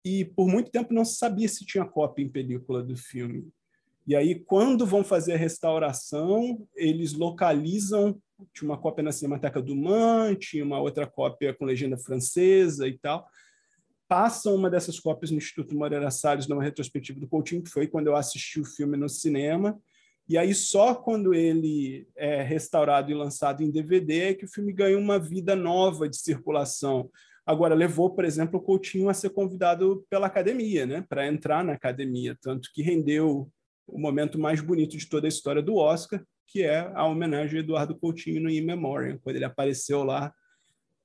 [0.04, 3.48] e por muito tempo não se sabia se tinha cópia em película do filme.
[4.06, 8.20] E aí, quando vão fazer a restauração, eles localizam.
[8.52, 12.98] Tinha uma cópia na Cinemateca do Man, tinha uma outra cópia com legenda francesa e
[12.98, 13.28] tal.
[14.08, 18.08] passam uma dessas cópias no Instituto Moreira Salles numa retrospectiva do Coutinho, que foi quando
[18.08, 19.80] eu assisti o filme no cinema.
[20.30, 24.72] E aí só quando ele é restaurado e lançado em DVD é que o filme
[24.72, 27.10] ganha uma vida nova de circulação.
[27.44, 31.72] Agora levou, por exemplo, o Coutinho a ser convidado pela academia, né, para entrar na
[31.72, 33.50] academia, tanto que rendeu
[33.88, 37.62] o momento mais bonito de toda a história do Oscar, que é a homenagem a
[37.64, 40.32] Eduardo Coutinho no In Memoriam, quando ele apareceu lá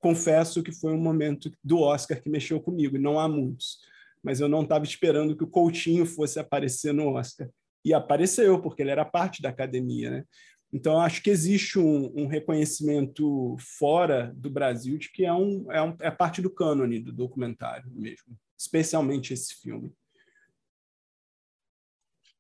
[0.06, 3.80] confesso que foi um momento do Oscar que mexeu comigo, não há muitos.
[4.22, 7.50] Mas eu não estava esperando que o Coutinho fosse aparecer no Oscar.
[7.86, 10.10] E apareceu, porque ele era parte da academia.
[10.10, 10.26] Né?
[10.74, 15.82] Então, acho que existe um, um, reconhecimento fora do Brasil de que é, um, é,
[15.82, 19.94] um, é parte do cânone do documentário mesmo, especialmente esse filme.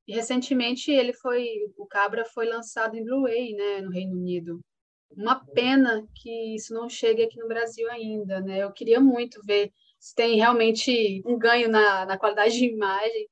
[0.07, 1.47] Recentemente ele foi,
[1.77, 4.59] o Cabra foi lançado em Blu-ray, né, no Reino Unido
[5.15, 8.63] uma pena que isso não chegue aqui no Brasil ainda, né?
[8.63, 13.27] Eu queria muito ver se tem realmente um ganho na, na qualidade de imagem,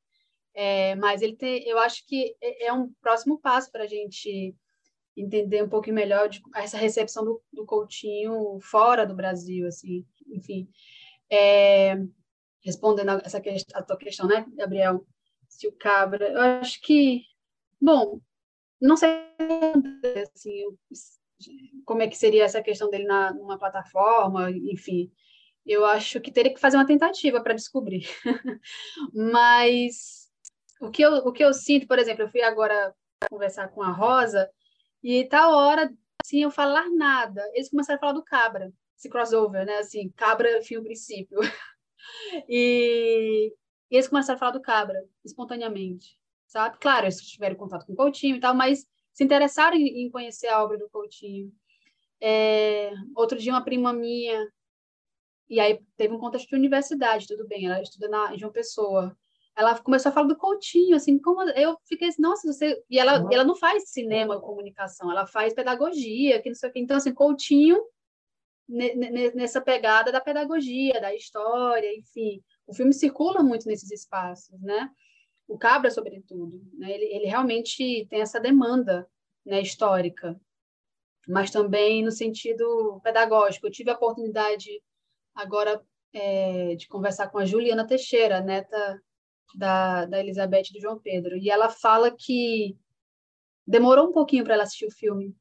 [0.54, 4.56] é, mas ele tem, eu acho que é, é um próximo passo para a gente
[5.16, 10.68] entender um pouco melhor de, essa recepção do, do Coutinho fora do Brasil, assim, enfim.
[11.30, 11.96] É,
[12.64, 15.06] respondendo a essa questão, a tua questão, né, Gabriel?
[15.48, 17.24] Se o Cabra, eu acho que,
[17.80, 18.20] bom,
[18.82, 19.10] não sei
[20.34, 20.66] assim,
[21.86, 25.12] como é que seria essa questão dele na, numa plataforma, enfim.
[25.66, 28.06] Eu acho que teria que fazer uma tentativa para descobrir.
[29.14, 30.23] Mas
[30.86, 32.94] o que, eu, o que eu sinto, por exemplo, eu fui agora
[33.30, 34.50] conversar com a Rosa
[35.02, 35.92] e tal hora,
[36.24, 39.78] sem eu falar nada, eles começaram a falar do Cabra, esse crossover, né?
[39.78, 41.40] Assim, Cabra, fim, princípio.
[42.48, 43.54] e,
[43.90, 46.78] e eles começaram a falar do Cabra, espontaneamente, sabe?
[46.80, 50.64] Claro, eles tiveram contato com o Coutinho e tal, mas se interessaram em, conhecer a
[50.64, 51.52] obra do Coutinho.
[52.22, 54.48] É, outro dia, uma prima minha,
[55.50, 59.16] e aí teve um contexto de universidade, tudo bem, ela estuda na, em João Pessoa.
[59.56, 62.84] Ela começou a falar do Coutinho, assim, como eu fiquei assim, nossa, você.
[62.90, 63.30] E ela, uhum.
[63.32, 66.80] ela não faz cinema comunicação, ela faz pedagogia, que não sei o quê.
[66.80, 67.80] Então, assim, Coutinho,
[69.36, 72.42] nessa pegada da pedagogia, da história, enfim.
[72.66, 74.90] O filme circula muito nesses espaços, né?
[75.48, 76.92] o Cabra, sobretudo, né?
[76.92, 79.08] ele, ele realmente tem essa demanda
[79.46, 80.40] né, histórica,
[81.28, 83.68] mas também no sentido pedagógico.
[83.68, 84.82] Eu tive a oportunidade
[85.36, 85.82] agora
[86.14, 89.02] é, de conversar com a Juliana Teixeira, neta
[89.56, 92.78] da, da Elizabeth e do João Pedro, e ela fala que
[93.66, 95.36] demorou um pouquinho para ela assistir o filme.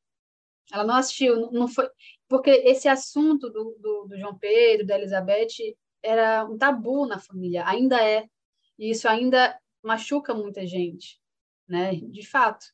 [0.72, 1.88] Ela não assistiu, não foi
[2.28, 7.66] porque esse assunto do, do, do João Pedro, da Elizabeth, era um tabu na família,
[7.66, 8.26] ainda é.
[8.78, 11.20] E isso ainda machuca muita gente,
[11.68, 11.94] né?
[11.94, 12.64] De fato,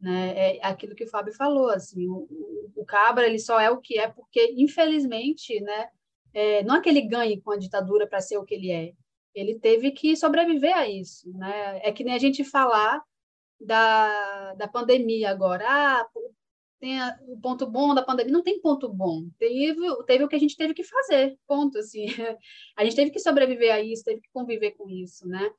[0.00, 0.56] né?
[0.56, 2.26] É aquilo que o Fábio falou, assim, o,
[2.74, 5.88] o, Cabra ele só é o que é porque, infelizmente, né?
[6.34, 8.92] É, não é que ele ganhe com a ditadura para ser o que ele é,
[9.36, 11.80] ele teve que sobreviver a isso, né?
[11.82, 13.02] É que nem a gente falar
[13.60, 16.06] da, da pandemia agora, ah,
[16.80, 16.98] tem
[17.28, 20.56] o ponto bom da pandemia, não tem ponto bom, teve, teve o que a gente
[20.56, 22.06] teve que fazer, ponto, assim,
[22.76, 25.50] a gente teve que sobreviver a isso, teve que conviver com isso, né?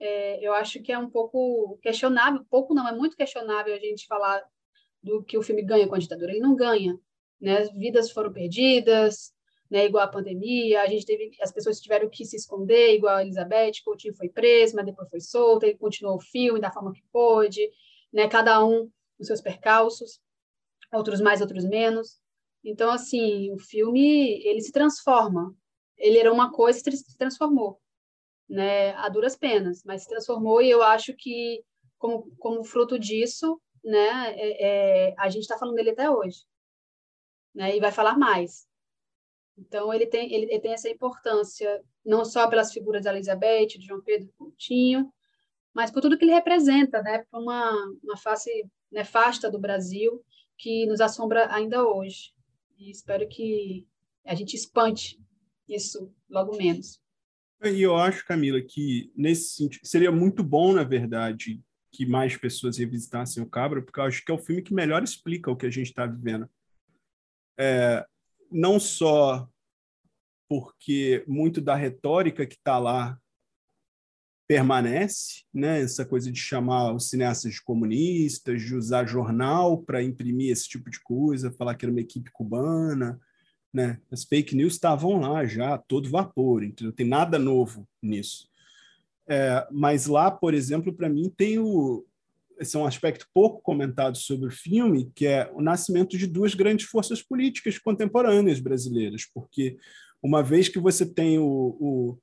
[0.00, 4.06] é, eu acho que é um pouco questionável, pouco não, é muito questionável a gente
[4.06, 4.42] falar
[5.02, 6.30] do que o filme ganha com a ditadura.
[6.32, 6.98] Ele não ganha,
[7.40, 7.64] né?
[7.76, 9.32] Vidas foram perdidas,
[9.70, 9.86] né?
[9.86, 13.82] Igual a pandemia, a gente teve, as pessoas tiveram que se esconder, igual a Elizabeth,
[13.84, 17.68] Coutinho foi preso, mas depois foi solta, ele continuou o filme da forma que pôde,
[18.12, 18.28] né?
[18.28, 20.20] Cada um os seus percalços,
[20.92, 22.20] outros mais, outros menos.
[22.64, 25.54] Então, assim, o filme, ele se transforma.
[25.96, 27.80] Ele era uma coisa e se transformou
[28.48, 31.62] né, a duras penas, mas se transformou e eu acho que,
[31.98, 36.44] como, como fruto disso, né, é, é, a gente está falando dele até hoje,
[37.54, 38.66] né, e vai falar mais.
[39.58, 43.86] Então, ele tem, ele, ele, tem essa importância, não só pelas figuras da Elizabeth, de
[43.86, 45.12] João Pedro Coutinho,
[45.74, 47.72] mas por tudo que ele representa, né, por uma,
[48.02, 48.50] uma face
[48.90, 50.24] nefasta do Brasil
[50.56, 52.32] que nos assombra ainda hoje.
[52.78, 53.86] E espero que
[54.24, 55.20] a gente espante
[55.68, 57.00] isso logo menos.
[57.64, 61.60] E eu acho, Camila, que nesse sentido seria muito bom, na verdade,
[61.90, 65.02] que mais pessoas revisitassem o Cabra, porque eu acho que é o filme que melhor
[65.02, 66.48] explica o que a gente está vivendo.
[67.58, 68.06] É,
[68.50, 69.48] não só
[70.48, 73.18] porque muito da retórica que está lá
[74.48, 75.82] permanece, né?
[75.82, 80.88] essa coisa de chamar os cineastas de comunistas, de usar jornal para imprimir esse tipo
[80.88, 83.20] de coisa, falar que era uma equipe cubana,
[83.70, 84.00] né?
[84.10, 86.92] As fake news estavam lá já, todo vapor, entendeu?
[86.92, 88.48] Tem nada novo nisso.
[89.28, 92.06] É, mas lá, por exemplo, para mim tem o
[92.60, 96.54] esse é um aspecto pouco comentado sobre o filme, que é o nascimento de duas
[96.54, 99.76] grandes forças políticas contemporâneas brasileiras, porque
[100.22, 102.18] uma vez que você tem o, o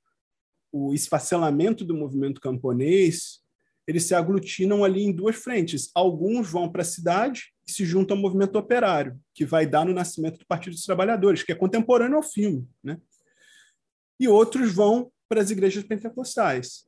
[0.75, 3.39] o esfacelamento do movimento camponês,
[3.87, 5.89] eles se aglutinam ali em duas frentes.
[5.95, 9.93] Alguns vão para a cidade e se juntam ao movimento operário, que vai dar no
[9.93, 12.67] nascimento do Partido dos Trabalhadores, que é contemporâneo ao filme.
[12.83, 12.99] Né?
[14.19, 16.85] E outros vão para as igrejas pentecostais.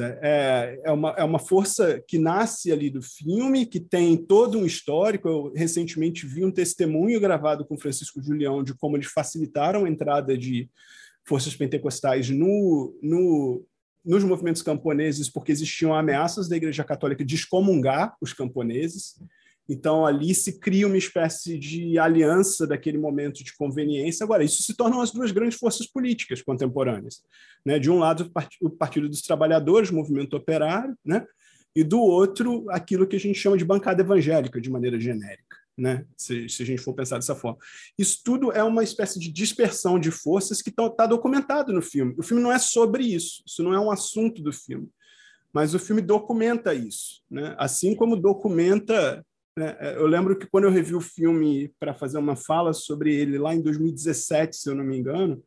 [0.00, 4.64] É, é, uma, é uma força que nasce ali do filme, que tem todo um
[4.64, 5.28] histórico.
[5.28, 10.36] Eu recentemente vi um testemunho gravado com Francisco Julião de como eles facilitaram a entrada
[10.36, 10.70] de
[11.26, 13.64] forças pentecostais no, no,
[14.04, 19.14] nos movimentos camponeses, porque existiam ameaças da Igreja Católica de excomungar os camponeses.
[19.68, 24.22] Então, ali se cria uma espécie de aliança daquele momento de conveniência.
[24.22, 27.22] Agora, isso se tornam as duas grandes forças políticas contemporâneas.
[27.64, 27.78] Né?
[27.78, 28.30] De um lado,
[28.60, 31.26] o Partido dos Trabalhadores, o movimento operário, né?
[31.74, 35.56] e do outro, aquilo que a gente chama de bancada evangélica, de maneira genérica.
[35.76, 36.04] Né?
[36.16, 37.58] Se, se a gente for pensar dessa forma.
[37.98, 42.14] Isso tudo é uma espécie de dispersão de forças que está tá documentado no filme.
[42.18, 44.88] O filme não é sobre isso, isso não é um assunto do filme,
[45.52, 47.56] mas o filme documenta isso, né?
[47.58, 49.24] assim como documenta
[49.96, 53.54] eu lembro que quando eu revi o filme para fazer uma fala sobre ele lá
[53.54, 55.42] em 2017, se eu não me engano,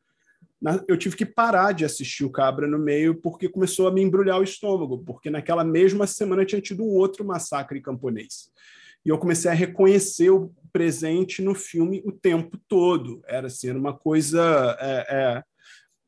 [0.88, 4.40] eu tive que parar de assistir o Cabra no meio porque começou a me embrulhar
[4.40, 8.50] o estômago, porque naquela mesma semana tinha tido um outro massacre camponês.
[9.06, 13.22] E eu comecei a reconhecer o presente no filme o tempo todo.
[13.28, 15.44] Era assim, uma coisa é, é,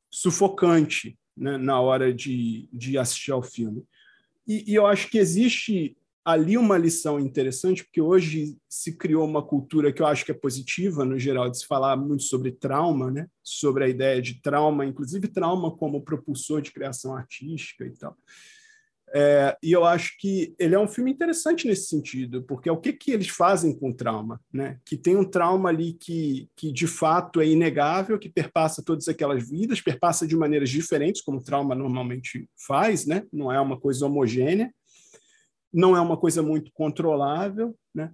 [0.09, 3.83] sufocante né, na hora de, de assistir ao filme.
[4.47, 5.95] E, e eu acho que existe
[6.31, 10.35] ali uma lição interessante, porque hoje se criou uma cultura que eu acho que é
[10.35, 13.27] positiva, no geral, de se falar muito sobre trauma, né?
[13.43, 18.15] sobre a ideia de trauma, inclusive trauma como propulsor de criação artística e tal.
[19.11, 22.77] É, e eu acho que ele é um filme interessante nesse sentido, porque é o
[22.77, 24.77] que, que eles fazem com o trauma, né?
[24.85, 29.49] Que tem um trauma ali que, que de fato é inegável, que perpassa todas aquelas
[29.49, 33.23] vidas, perpassa de maneiras diferentes, como o trauma normalmente faz, né?
[33.33, 34.71] Não é uma coisa homogênea
[35.71, 38.13] não é uma coisa muito controlável, né?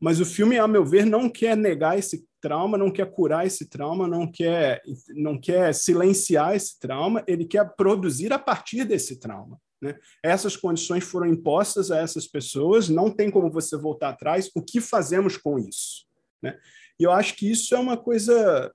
[0.00, 3.66] Mas o filme, a meu ver, não quer negar esse trauma, não quer curar esse
[3.66, 4.82] trauma, não quer,
[5.14, 9.58] não quer silenciar esse trauma, ele quer produzir a partir desse trauma.
[9.80, 9.98] Né?
[10.22, 14.50] Essas condições foram impostas a essas pessoas, não tem como você voltar atrás.
[14.54, 16.06] O que fazemos com isso?
[16.42, 16.58] Né?
[16.98, 18.70] E eu acho que isso é uma coisa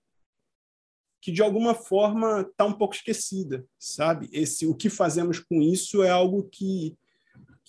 [1.22, 4.30] que de alguma forma está um pouco esquecida, sabe?
[4.32, 6.98] Esse o que fazemos com isso é algo que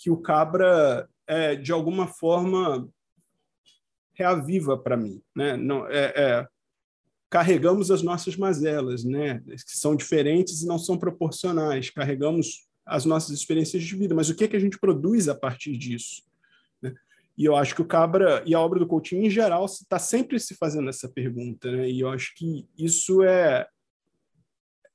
[0.01, 2.89] que o Cabra, é, de alguma forma,
[4.15, 5.23] reaviva para mim.
[5.37, 5.59] Né?
[5.59, 6.49] Não, é, é,
[7.29, 9.41] carregamos as nossas mazelas, né?
[9.47, 11.91] que são diferentes e não são proporcionais.
[11.91, 15.35] Carregamos as nossas experiências de vida, mas o que, é que a gente produz a
[15.35, 16.23] partir disso?
[16.81, 16.95] Né?
[17.37, 20.41] E eu acho que o Cabra e a obra do Coutinho, em geral, está sempre
[20.41, 21.71] se fazendo essa pergunta.
[21.71, 21.91] Né?
[21.91, 23.69] E eu acho que isso é,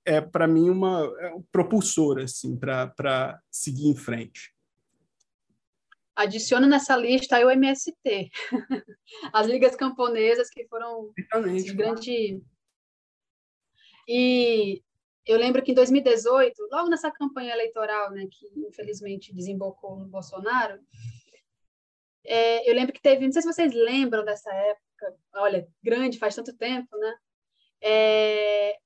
[0.03, 4.55] é para mim, uma é um propulsor assim, para seguir em frente
[6.16, 8.32] adiciona nessa lista o MST,
[9.34, 11.12] as ligas camponesas que foram
[11.76, 12.42] grande
[14.08, 14.82] e
[15.26, 20.80] eu lembro que em 2018, logo nessa campanha eleitoral, né, que infelizmente desembocou no Bolsonaro,
[22.24, 26.36] é, eu lembro que teve, não sei se vocês lembram dessa época, olha, grande, faz
[26.36, 27.16] tanto tempo, né?
[27.82, 28.78] É,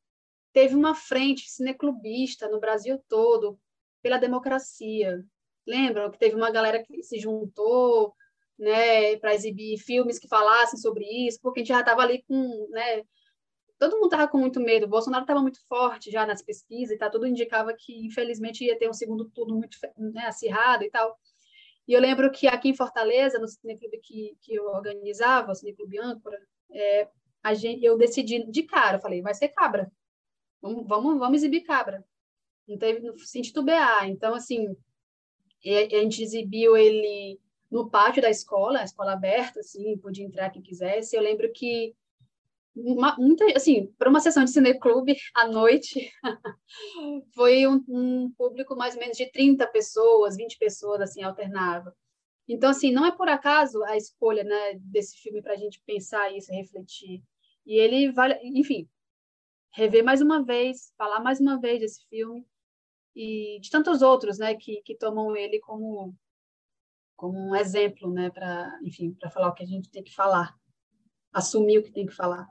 [0.52, 3.60] teve uma frente cineclubista no Brasil todo
[4.02, 5.24] pela democracia,
[5.70, 8.16] Lembram que teve uma galera que se juntou
[8.58, 12.68] né, para exibir filmes que falassem sobre isso, porque a gente já estava ali com.
[12.72, 13.04] Né,
[13.78, 14.88] todo mundo estava com muito medo.
[14.88, 18.78] O Bolsonaro estava muito forte já nas pesquisas e tá, tudo indicava que, infelizmente, ia
[18.78, 21.16] ter um segundo turno muito né, acirrado e tal.
[21.88, 26.00] E eu lembro que aqui em Fortaleza, no cineclube que, que eu organizava, o Cineclube
[26.00, 26.40] Âncora,
[26.72, 27.08] é,
[27.44, 29.91] a gente, eu decidi de cara, falei, vai ser cabra.
[30.62, 32.04] Vamos, vamos, vamos exibir cabra.
[32.68, 34.08] Não teve, não, sem titubear.
[34.10, 34.76] Então, assim,
[35.64, 40.49] e a gente exibiu ele no pátio da escola, a escola aberta, assim, podia entrar
[40.49, 41.15] quem quisesse.
[41.15, 41.95] Eu lembro que
[42.76, 46.11] uma, muita, assim, para uma sessão de cineclube à noite,
[47.34, 51.95] foi um, um, público mais ou menos de 30 pessoas, 20 pessoas, assim, alternava.
[52.48, 56.36] Então, assim, não é por acaso a escolha, né, desse filme para a gente pensar
[56.36, 57.22] isso, refletir.
[57.65, 58.90] E ele vale, enfim,
[59.72, 62.45] rever mais uma vez, falar mais uma vez desse filme,
[63.20, 66.16] e de tantos outros, né, que, que tomam ele como
[67.18, 70.56] como um exemplo, né, para, enfim, para falar o que a gente tem que falar,
[71.34, 72.48] assumir o que tem que falar.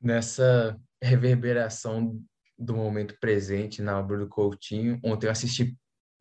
[0.00, 2.22] Nessa reverberação
[2.56, 5.76] do momento presente na obra do Coutinho, ontem eu assisti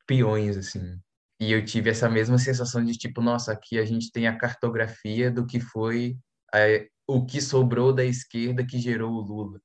[0.07, 0.99] Peões, assim,
[1.39, 5.30] e eu tive essa mesma sensação de tipo, nossa, aqui a gente tem a cartografia
[5.30, 6.18] do que foi
[6.52, 6.60] a,
[7.07, 9.61] o que sobrou da esquerda que gerou o Lula.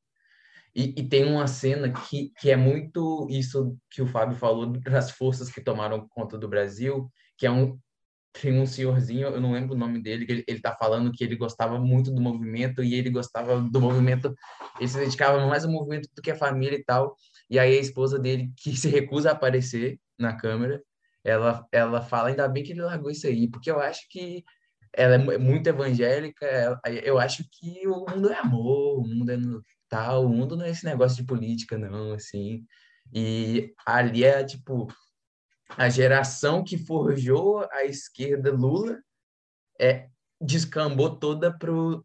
[0.76, 5.10] E, e, tem uma cena que, que é muito isso que o Fábio falou das
[5.10, 7.78] forças que tomaram conta do Brasil, que é um,
[8.34, 11.24] tem um senhorzinho, eu não lembro o nome dele, que ele, ele tá falando que
[11.24, 14.34] ele gostava muito do movimento e ele gostava do movimento,
[14.78, 17.16] ele se dedicava mais ao movimento do que a família e tal.
[17.48, 20.82] E aí a esposa dele, que se recusa a aparecer na câmera,
[21.24, 24.44] ela, ela fala, ainda bem que ele largou isso aí, porque eu acho que
[24.92, 29.36] ela é muito evangélica, ela, eu acho que o mundo é amor, o mundo é
[29.96, 32.66] tal, o mundo não é esse negócio de política, não, assim.
[33.14, 34.88] E ali é, tipo,
[35.70, 39.00] a geração que forjou a esquerda Lula
[39.80, 42.04] é, descambou toda pro,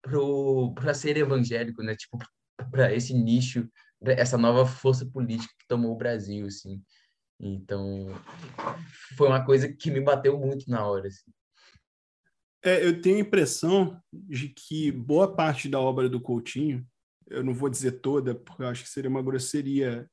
[0.00, 1.94] pro, para ser evangélico, né?
[1.94, 2.18] Tipo,
[2.70, 3.68] para esse nicho,
[4.02, 6.82] essa nova força política que tomou o Brasil, assim.
[7.38, 8.06] Então,
[9.14, 11.30] foi uma coisa que me bateu muito na hora, assim.
[12.66, 16.84] É, eu tenho a impressão de que boa parte da obra do Coutinho,
[17.28, 20.10] eu não vou dizer toda, porque eu acho que seria uma grosseria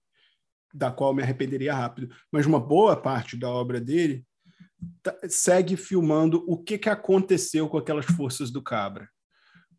[0.71, 4.23] da qual me arrependeria rápido, mas uma boa parte da obra dele
[5.01, 9.09] tá, segue filmando o que, que aconteceu com aquelas forças do Cabra.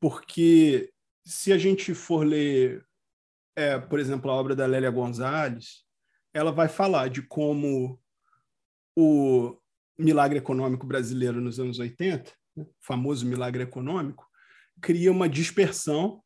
[0.01, 0.93] Porque
[1.25, 2.85] se a gente for ler,
[3.55, 5.85] é, por exemplo, a obra da Lélia Gonzalez,
[6.33, 8.01] ela vai falar de como
[8.99, 9.57] o
[9.97, 14.29] milagre econômico brasileiro nos anos 80, né, famoso milagre econômico,
[14.81, 16.23] cria uma dispersão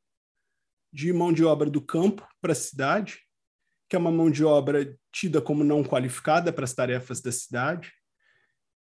[0.93, 3.29] de mão de obra do campo para a cidade
[3.89, 7.93] que é uma mão de obra tida como não qualificada para as tarefas da cidade,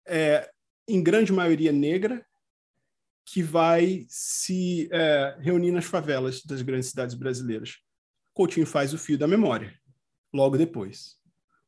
[0.08, 0.50] é,
[0.88, 2.26] em grande maioria negra,
[3.26, 7.78] que vai se é, reunir nas favelas das grandes cidades brasileiras.
[8.34, 9.74] Coutinho faz o fio da memória,
[10.34, 11.18] logo depois.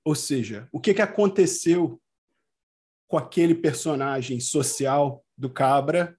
[0.06, 2.00] Ou seja, o que, que aconteceu
[3.08, 6.18] com aquele personagem social do Cabra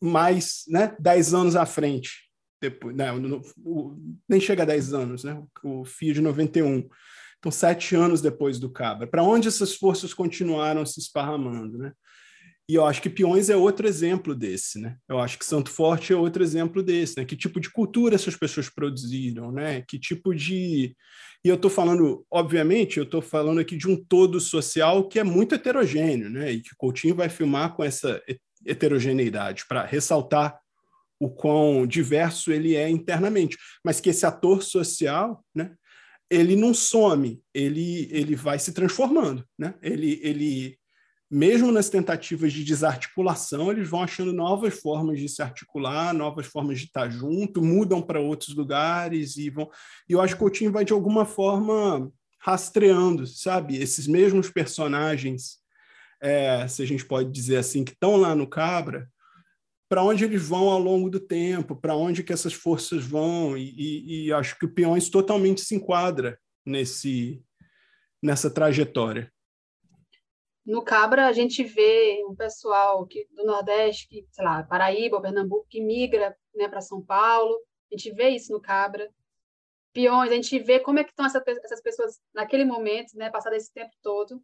[0.00, 2.30] mais né, dez anos à frente,
[2.60, 3.96] depois, né, no, o,
[4.28, 5.42] nem chega a 10 anos, né?
[5.62, 6.88] O FIA de 91.
[7.38, 9.06] Então, sete anos depois do Cabra.
[9.06, 11.92] Para onde essas forças continuaram se esparramando, né?
[12.70, 14.96] E eu acho que Peões é outro exemplo desse, né?
[15.08, 17.24] Eu acho que Santo Forte é outro exemplo desse, né?
[17.24, 19.82] Que tipo de cultura essas pessoas produziram, né?
[19.88, 20.94] Que tipo de...
[21.44, 25.24] E eu estou falando, obviamente, eu estou falando aqui de um todo social que é
[25.24, 26.52] muito heterogêneo, né?
[26.52, 28.22] E que Coutinho vai filmar com essa
[28.64, 30.56] heterogeneidade para ressaltar
[31.18, 35.74] o quão diverso ele é internamente, mas que esse ator social, né,
[36.30, 39.74] ele não some, ele, ele vai se transformando, né?
[39.82, 40.79] Ele, ele
[41.30, 46.80] mesmo nas tentativas de desarticulação, eles vão achando novas formas de se articular, novas formas
[46.80, 49.70] de estar junto, mudam para outros lugares e vão.
[50.08, 55.58] E eu acho que o Coutinho vai de alguma forma rastreando, sabe, esses mesmos personagens,
[56.20, 59.08] é, se a gente pode dizer assim, que estão lá no Cabra,
[59.88, 63.74] para onde eles vão ao longo do tempo, para onde que essas forças vão, e,
[63.76, 67.42] e, e, acho que o Peões totalmente se enquadra nesse,
[68.22, 69.30] nessa trajetória.
[70.64, 75.66] No Cabra, a gente vê um pessoal que, do Nordeste, que, sei lá, Paraíba, Pernambuco,
[75.68, 77.56] que migra né, para São Paulo,
[77.90, 79.10] a gente vê isso no Cabra.
[79.92, 83.54] Peões, a gente vê como é que estão essa, essas pessoas naquele momento, né, passado
[83.54, 84.40] esse tempo todo,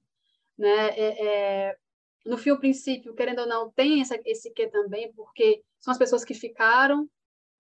[0.58, 1.76] né, é, é,
[2.24, 6.24] no fio princípio, querendo ou não, tem essa, esse quê também, porque são as pessoas
[6.24, 7.08] que ficaram,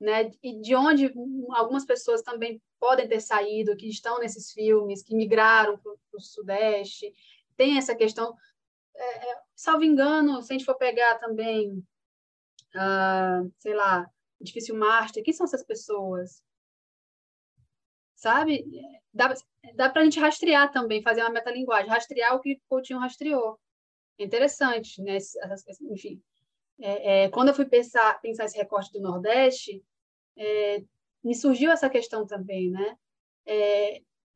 [0.00, 0.30] né?
[0.42, 1.12] E de onde
[1.50, 7.12] algumas pessoas também podem ter saído, que estão nesses filmes, que migraram para o Sudeste.
[7.56, 8.34] Tem essa questão.
[8.94, 11.84] É, é, salvo engano, se a gente for pegar também,
[12.74, 14.06] uh, sei lá,
[14.40, 16.42] Edifício Master, quem são essas pessoas?
[18.14, 18.64] Sabe?
[19.12, 19.34] Dá,
[19.74, 23.58] dá para a gente rastrear também, fazer uma metalinguagem, rastrear o que Coutinho rastreou
[24.18, 25.18] interessante, né?
[25.90, 26.22] Enfim,
[26.80, 29.82] é, é, quando eu fui pensar, pensar esse recorte do Nordeste,
[30.36, 30.82] é,
[31.22, 32.96] me surgiu essa questão também, né?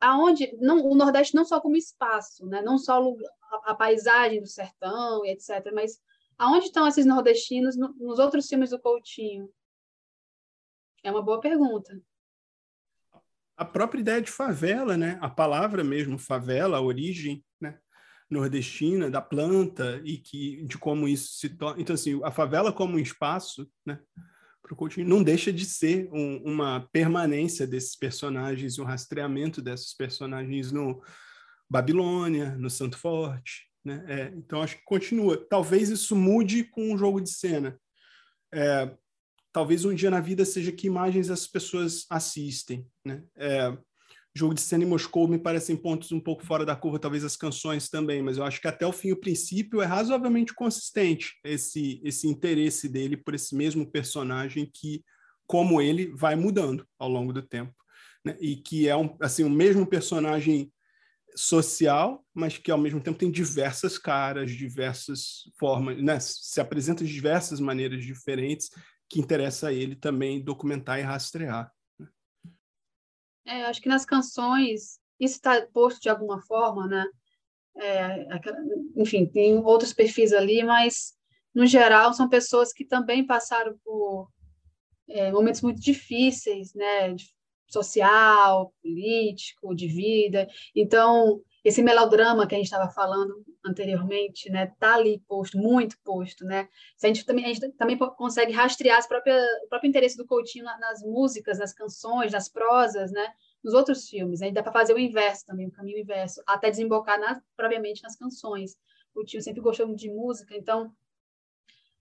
[0.01, 2.63] Aonde não, o Nordeste não só como espaço, né?
[2.63, 6.01] Não só a, a paisagem do sertão e etc, mas
[6.39, 9.51] aonde estão esses nordestinos no, nos outros filmes do Coutinho?
[11.03, 12.01] É uma boa pergunta.
[13.57, 15.19] A própria ideia de favela, né?
[15.21, 17.79] A palavra mesmo, favela, a origem, né?
[18.31, 21.83] nordestina da planta e que de como isso se torna.
[21.83, 23.99] Então, assim, a favela como um espaço, né,
[24.63, 29.95] para o Coutinho, não deixa de ser um, uma permanência desses personagens, um rastreamento desses
[29.95, 31.03] personagens no
[31.69, 33.69] Babilônia, no Santo Forte.
[33.85, 34.05] Né?
[34.09, 35.37] É, então, acho que continua.
[35.49, 37.81] Talvez isso mude com um jogo de cena.
[38.53, 38.95] É,
[39.53, 42.87] talvez um dia na vida seja que imagens as pessoas assistem.
[43.05, 43.23] Né?
[43.37, 43.77] É,
[44.35, 47.37] Jogo de cena em Moscou me parecem pontos um pouco fora da curva, talvez as
[47.37, 52.01] canções também, mas eu acho que até o fim, o princípio, é razoavelmente consistente esse,
[52.05, 55.03] esse interesse dele por esse mesmo personagem que
[55.47, 57.75] como ele vai mudando ao longo do tempo.
[58.25, 58.37] Né?
[58.41, 60.73] E que é um, assim, o mesmo personagem
[61.35, 66.19] social, mas que ao mesmo tempo tem diversas caras, diversas formas, né?
[66.21, 68.71] se apresenta de diversas maneiras diferentes
[69.09, 71.71] que interessa a ele também documentar e rastrear.
[73.51, 77.05] É, acho que nas canções isso está posto de alguma forma, né?
[77.77, 78.27] É,
[78.97, 81.15] enfim, tem outros perfis ali, mas
[81.53, 84.29] no geral são pessoas que também passaram por
[85.09, 87.17] é, momentos muito difíceis, né?
[87.67, 90.49] social, político, de vida.
[90.75, 96.45] Então, esse melodrama que a gente estava falando anteriormente, né, tá ali posto, muito posto,
[96.45, 96.69] né?
[97.03, 101.03] A gente também, a gente também consegue rastrear própria, o próprio interesse do Coutinho nas
[101.03, 103.33] músicas, nas canções, nas prosas, né?
[103.63, 104.51] Nos outros filmes, né?
[104.51, 108.75] dá para fazer o inverso também, o caminho inverso, até desembocar na, propriamente nas canções.
[109.15, 110.91] O tio sempre gostou de música, então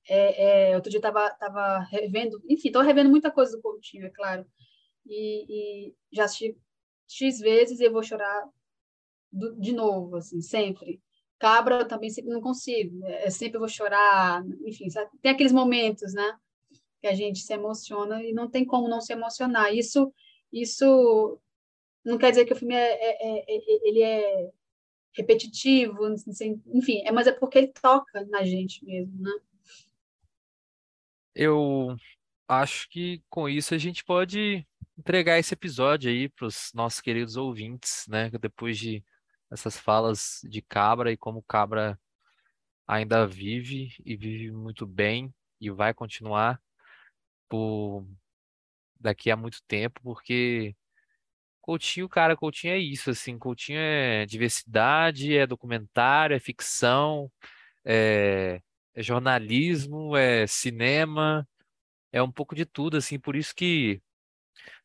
[0.08, 4.10] é, é, outro dia estava tava revendo, enfim, estou revendo muita coisa do Coutinho, é
[4.10, 4.46] claro,
[5.06, 6.58] e, e já assisti
[7.08, 8.48] X vezes e eu vou chorar
[9.32, 11.02] do, de novo, assim, sempre.
[11.40, 15.10] Cabra eu também sempre não consigo, é, eu sempre vou chorar, enfim, sabe?
[15.22, 16.38] tem aqueles momentos, né,
[17.02, 19.74] que a gente se emociona e não tem como não se emocionar.
[19.74, 20.14] Isso,
[20.52, 21.40] isso
[22.04, 24.52] não quer dizer que o filme é, é, é, é ele é
[25.16, 25.98] repetitivo,
[26.74, 29.32] enfim, é, mas é porque ele toca na gente mesmo, né?
[31.34, 31.96] Eu
[32.48, 34.66] acho que com isso a gente pode
[34.98, 38.30] entregar esse episódio aí para os nossos queridos ouvintes, né?
[38.30, 39.04] Depois de
[39.52, 42.00] essas falas de Cabra e como Cabra
[42.88, 46.62] ainda vive e vive muito bem e vai continuar
[47.48, 48.06] por
[49.00, 50.76] daqui a muito tempo, porque
[51.62, 57.32] Coutinho, cara, Coutinho é isso, assim, Coutinho é diversidade, é documentário, é ficção,
[57.86, 58.62] é,
[58.96, 61.48] é jornalismo, é cinema,
[62.12, 64.02] é um pouco de tudo, assim, por isso que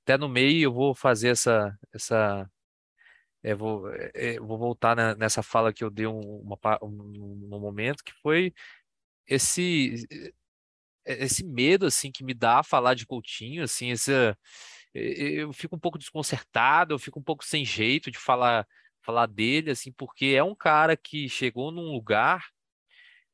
[0.03, 2.51] até no meio eu vou fazer essa, essa
[3.45, 7.61] é, vou, é, vou voltar na, nessa fala que eu dei um, uma, um, um
[7.61, 8.55] momento, que foi
[9.29, 10.07] esse
[11.07, 14.37] esse medo assim que me dá falar de Coutinho, assim, essa,
[14.95, 18.67] eu fico um pouco desconcertado, eu fico um pouco sem jeito de falar
[19.03, 22.47] falar dele, assim, porque é um cara que chegou num lugar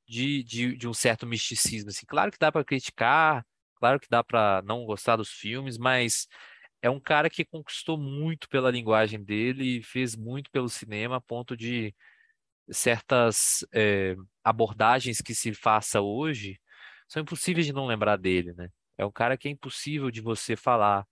[0.08, 2.06] de, de, de um certo misticismo, assim.
[2.06, 3.46] Claro que dá para criticar,
[3.76, 6.26] claro que dá para não gostar dos filmes, mas
[6.82, 11.20] é um cara que conquistou muito pela linguagem dele e fez muito pelo cinema, a
[11.20, 11.94] ponto de
[12.70, 16.60] certas é, abordagens que se faça hoje
[17.08, 18.68] são impossíveis de não lembrar dele, né?
[18.96, 21.06] É um cara que é impossível de você falar,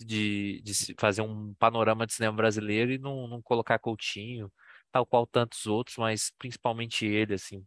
[0.00, 4.52] de, de fazer um panorama de cinema brasileiro e não, não colocar Coutinho,
[4.92, 7.64] tal qual tantos outros, mas principalmente ele, assim.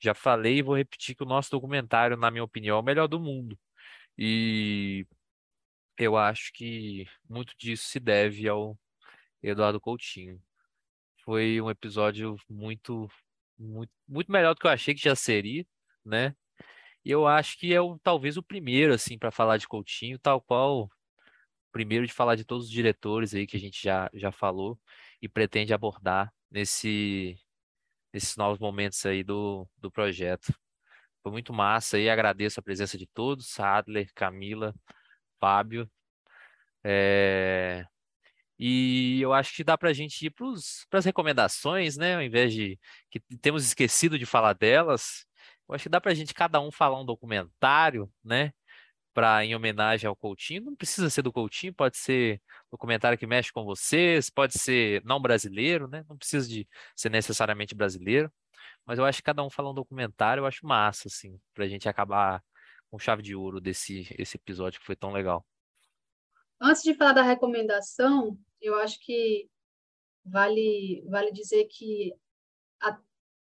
[0.00, 3.08] Já falei e vou repetir que o nosso documentário, na minha opinião, é o melhor
[3.08, 3.58] do mundo.
[4.18, 5.06] E
[5.98, 8.78] eu acho que muito disso se deve ao
[9.42, 10.40] Eduardo Coutinho.
[11.24, 13.08] Foi um episódio muito,
[13.58, 15.66] muito, muito melhor do que eu achei que já seria,
[16.04, 16.34] né?
[17.04, 20.40] E eu acho que é o, talvez o primeiro, assim, para falar de Coutinho, tal
[20.40, 20.90] qual o
[21.72, 24.78] primeiro de falar de todos os diretores aí que a gente já, já falou
[25.22, 27.36] e pretende abordar nesse,
[28.12, 30.54] nesses novos momentos aí do, do projeto.
[31.22, 34.74] Foi muito massa e agradeço a presença de todos, Adler, Camila,
[35.40, 35.90] Fábio.
[36.84, 37.84] É...
[38.58, 42.16] E eu acho que dá para a gente ir para as recomendações, né?
[42.16, 42.78] Ao invés de
[43.10, 45.24] que temos esquecido de falar delas,
[45.68, 48.52] eu acho que dá para a gente cada um falar um documentário, né?
[49.14, 50.64] Para em homenagem ao Coutinho.
[50.64, 55.20] Não precisa ser do Coutinho, pode ser documentário que mexe com vocês, pode ser não
[55.20, 56.04] brasileiro, né?
[56.08, 58.32] Não precisa de ser necessariamente brasileiro.
[58.86, 61.68] Mas eu acho que cada um fala um documentário, eu acho massa, assim, para a
[61.68, 62.42] gente acabar
[62.90, 65.46] com chave de ouro desse esse episódio que foi tão legal.
[66.60, 69.48] Antes de falar da recomendação, eu acho que
[70.24, 72.12] vale, vale dizer que
[72.80, 72.98] a,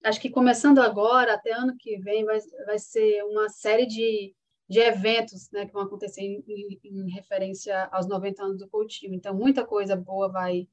[0.05, 4.33] acho que começando agora, até ano que vem, vai, vai ser uma série de,
[4.67, 9.13] de eventos né, que vão acontecer em, em, em referência aos 90 anos do Coutinho.
[9.13, 10.67] Então, muita coisa boa vai,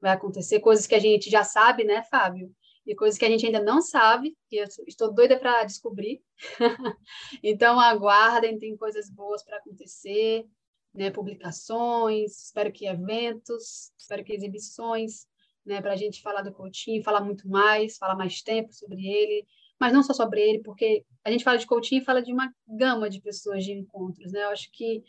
[0.00, 2.54] vai acontecer, coisas que a gente já sabe, né, Fábio?
[2.86, 6.22] E coisas que a gente ainda não sabe, que eu estou doida para descobrir.
[7.42, 10.46] então, aguardem, tem coisas boas para acontecer
[10.94, 15.26] né, publicações, espero que eventos, espero que exibições,
[15.64, 19.46] né, para a gente falar do Coutinho, falar muito mais, falar mais tempo sobre ele,
[19.80, 22.52] mas não só sobre ele, porque a gente fala de Coutinho e fala de uma
[22.68, 24.44] gama de pessoas de encontros, né?
[24.44, 25.02] Eu acho que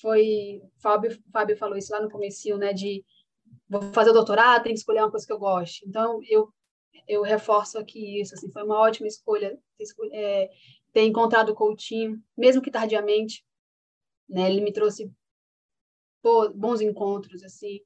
[0.00, 3.04] foi Fábio, Fábio falou isso lá no começo, né, de
[3.68, 5.84] vou fazer o doutorado, tem que escolher uma coisa que eu goste.
[5.88, 6.52] Então, eu
[7.06, 9.58] eu reforço aqui isso, assim, foi uma ótima escolha
[10.12, 10.50] é,
[10.92, 13.44] ter encontrado o Coutinho, mesmo que tardiamente,
[14.28, 14.50] né?
[14.50, 15.10] Ele me trouxe
[16.54, 17.80] bons encontros, assim,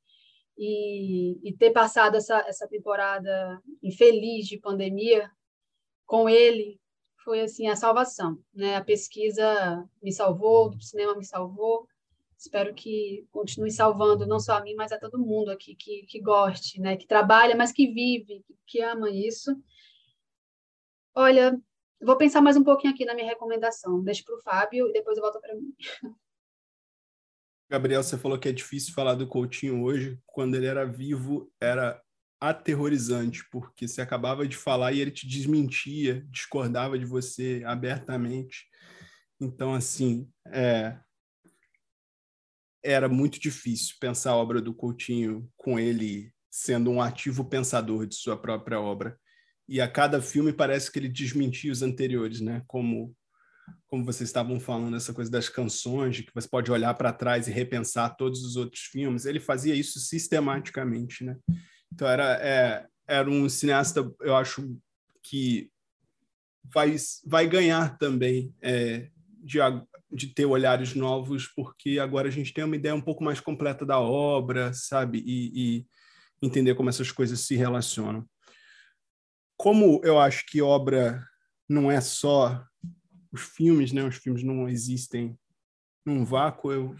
[0.56, 5.30] e, e ter passado essa, essa temporada infeliz de pandemia
[6.06, 6.80] com ele
[7.22, 8.76] foi, assim, a salvação, né?
[8.76, 11.86] A pesquisa me salvou, o cinema me salvou,
[12.40, 16.20] espero que continue salvando não só a mim, mas a todo mundo aqui que, que
[16.20, 16.96] goste, né?
[16.96, 19.54] Que trabalha, mas que vive, que ama isso.
[21.14, 21.60] Olha,
[22.00, 24.02] vou pensar mais um pouquinho aqui na minha recomendação.
[24.02, 25.74] Deixo para o Fábio e depois eu volto para mim.
[27.68, 30.18] Gabriel, você falou que é difícil falar do Coutinho hoje.
[30.24, 32.02] Quando ele era vivo, era
[32.40, 38.66] aterrorizante, porque você acabava de falar e ele te desmentia, discordava de você abertamente.
[39.38, 40.98] Então, assim, é,
[42.82, 48.14] era muito difícil pensar a obra do Coutinho com ele sendo um ativo pensador de
[48.14, 49.16] sua própria obra.
[49.68, 52.62] E a cada filme parece que ele desmentia os anteriores, né?
[52.66, 53.14] Como
[53.86, 57.46] como vocês estavam falando essa coisa das canções, de que você pode olhar para trás
[57.46, 59.24] e repensar todos os outros filmes.
[59.24, 61.36] Ele fazia isso sistematicamente, né?
[61.92, 64.76] Então era é, era um cineasta, eu acho
[65.22, 65.70] que
[66.64, 69.08] vai vai ganhar também é,
[69.42, 69.60] de
[70.12, 73.86] de ter olhares novos, porque agora a gente tem uma ideia um pouco mais completa
[73.86, 75.22] da obra, sabe?
[75.24, 75.86] E, e
[76.42, 78.26] entender como essas coisas se relacionam.
[79.56, 81.24] Como eu acho que obra
[81.68, 82.64] não é só
[83.30, 84.02] os filmes, né?
[84.02, 85.38] Os filmes não existem
[86.04, 86.72] num vácuo.
[86.72, 86.96] Eu,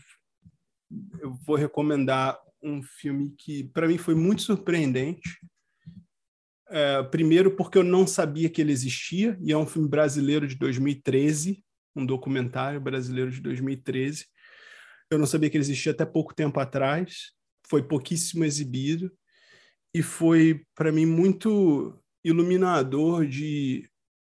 [1.21, 5.41] eu vou recomendar um filme que para mim foi muito surpreendente.
[6.69, 10.55] É, primeiro porque eu não sabia que ele existia e é um filme brasileiro de
[10.55, 14.27] 2013 um documentário brasileiro de 2013.
[15.11, 17.33] Eu não sabia que ele existia até pouco tempo atrás,
[17.69, 19.13] foi pouquíssimo exibido
[19.95, 23.89] e foi para mim muito iluminador de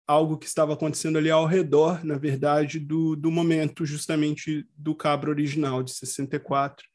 [0.07, 5.29] algo que estava acontecendo ali ao redor, na verdade, do, do momento justamente do Cabra
[5.29, 6.85] original de 64,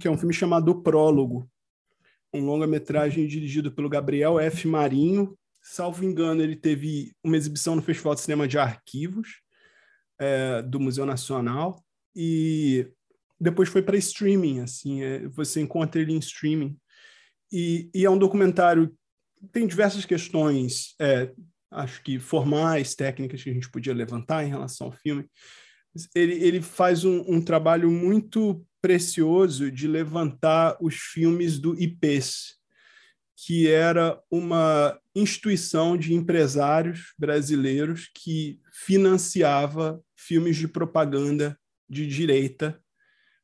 [0.00, 1.48] que é um filme chamado Prólogo,
[2.32, 4.66] um longa-metragem dirigido pelo Gabriel F.
[4.66, 5.38] Marinho.
[5.62, 9.43] Salvo engano, ele teve uma exibição no Festival de Cinema de Arquivos
[10.18, 11.84] é, do Museu Nacional
[12.14, 12.88] e
[13.40, 16.76] depois foi para streaming, assim, é, você encontra ele em streaming.
[17.52, 18.96] E, e, é um documentário
[19.52, 21.30] tem diversas questões, é,
[21.70, 25.26] acho que formais, técnicas que a gente podia levantar em relação ao filme.
[26.14, 32.56] Ele, ele faz um, um trabalho muito precioso de levantar os filmes do IPES,
[33.36, 41.56] que era uma instituição de empresários brasileiros que financiava filmes de propaganda
[41.88, 42.80] de direita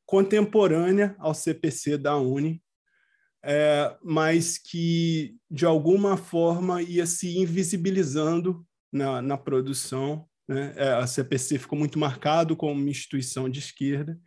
[0.05, 2.61] contemporânea ao CPC da Uni,
[3.44, 10.27] é, mas que de alguma forma ia se invisibilizando na, na produção.
[10.48, 10.74] Né?
[10.77, 14.19] É, a CPC ficou muito marcado como uma instituição de esquerda.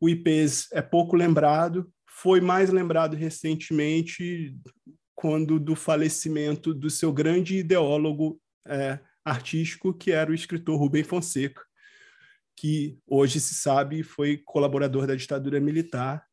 [0.00, 4.56] O IPES é pouco lembrado, foi mais lembrado recentemente
[5.16, 11.62] quando do falecimento do seu grande ideólogo é, artístico, que era o escritor Rubem Fonseca,
[12.56, 16.24] que hoje se sabe foi colaborador da ditadura militar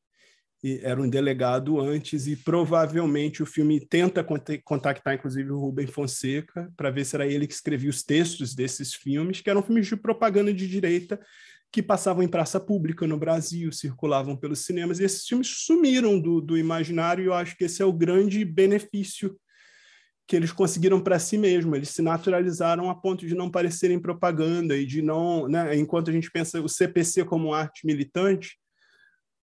[0.64, 4.26] e era um delegado antes e provavelmente o filme tenta
[4.64, 8.96] contactar inclusive o Rubem Fonseca para ver se era ele que escrevia os textos desses
[8.96, 11.20] filmes, que eram filmes de propaganda de direita
[11.72, 16.40] que passavam em praça pública no Brasil, circulavam pelos cinemas, e esses filmes sumiram do,
[16.40, 19.38] do imaginário, e eu acho que esse é o grande benefício
[20.28, 21.76] que eles conseguiram para si mesmo.
[21.76, 26.14] Eles se naturalizaram a ponto de não parecerem propaganda e de não, né, enquanto a
[26.14, 28.58] gente pensa o CPC como arte militante,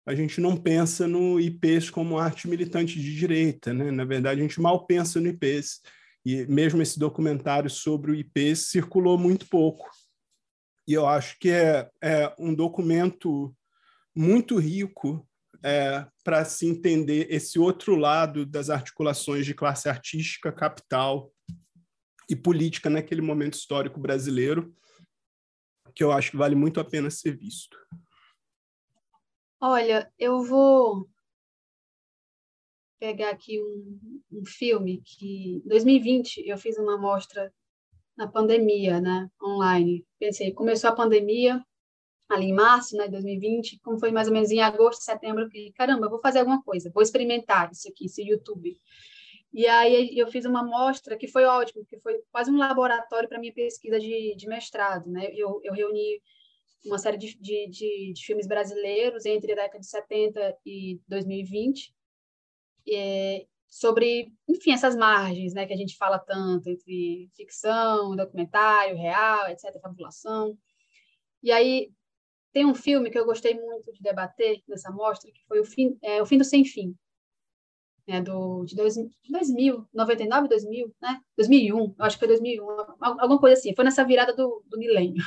[0.05, 3.91] a gente não pensa no IPs como arte militante de direita, né?
[3.91, 5.79] Na verdade, a gente mal pensa no IPs.
[6.25, 9.87] E mesmo esse documentário sobre o IPs circulou muito pouco.
[10.87, 13.55] E eu acho que é, é um documento
[14.15, 15.27] muito rico
[15.63, 21.31] é, para se entender esse outro lado das articulações de classe artística, capital
[22.29, 24.75] e política naquele momento histórico brasileiro,
[25.93, 27.77] que eu acho que vale muito a pena ser visto.
[29.59, 31.07] Olha, eu vou
[32.99, 37.53] pegar aqui um, um filme que, em 2020, eu fiz uma mostra
[38.17, 40.05] na pandemia, né, online.
[40.19, 41.63] Pensei, começou a pandemia,
[42.33, 45.73] ali em março né, de 2020, como foi mais ou menos em agosto, setembro, eu
[45.73, 48.77] caramba, eu vou fazer alguma coisa, vou experimentar isso aqui, esse YouTube.
[49.53, 53.39] E aí eu fiz uma mostra que foi ótimo, que foi quase um laboratório para
[53.39, 55.29] minha pesquisa de, de mestrado, né?
[55.33, 56.21] Eu, eu reuni
[56.85, 61.93] uma série de, de, de, filmes brasileiros entre a década de 70 e 2020,
[62.87, 69.47] e, sobre, enfim, essas margens, né, que a gente fala tanto entre ficção, documentário, real,
[69.49, 70.57] etc., fabulação.
[71.43, 71.91] E aí
[72.53, 75.97] tem um filme que eu gostei muito de debater nessa mostra, que foi o fim,
[76.01, 76.95] é, o fim do Sem Fim,
[78.07, 81.21] né, do, de, dois, de 2000, 99, 2000, né?
[81.37, 82.63] 2001, eu acho que foi 2001,
[82.99, 85.23] alguma coisa assim, foi nessa virada do, do milênio.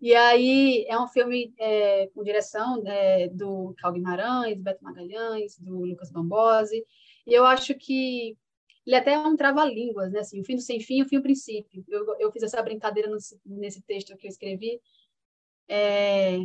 [0.00, 5.80] E aí é um filme é, com direção é, do Cal Guimarães, Beto Magalhães, do
[5.80, 6.84] Lucas Bambosi,
[7.26, 8.36] e eu acho que
[8.86, 10.20] ele até é um trava-línguas, né?
[10.20, 11.84] Assim, o fim do sem fim e o fim do princípio.
[11.88, 13.08] Eu, eu fiz essa brincadeira
[13.46, 14.80] nesse texto que eu escrevi.
[15.68, 16.38] É,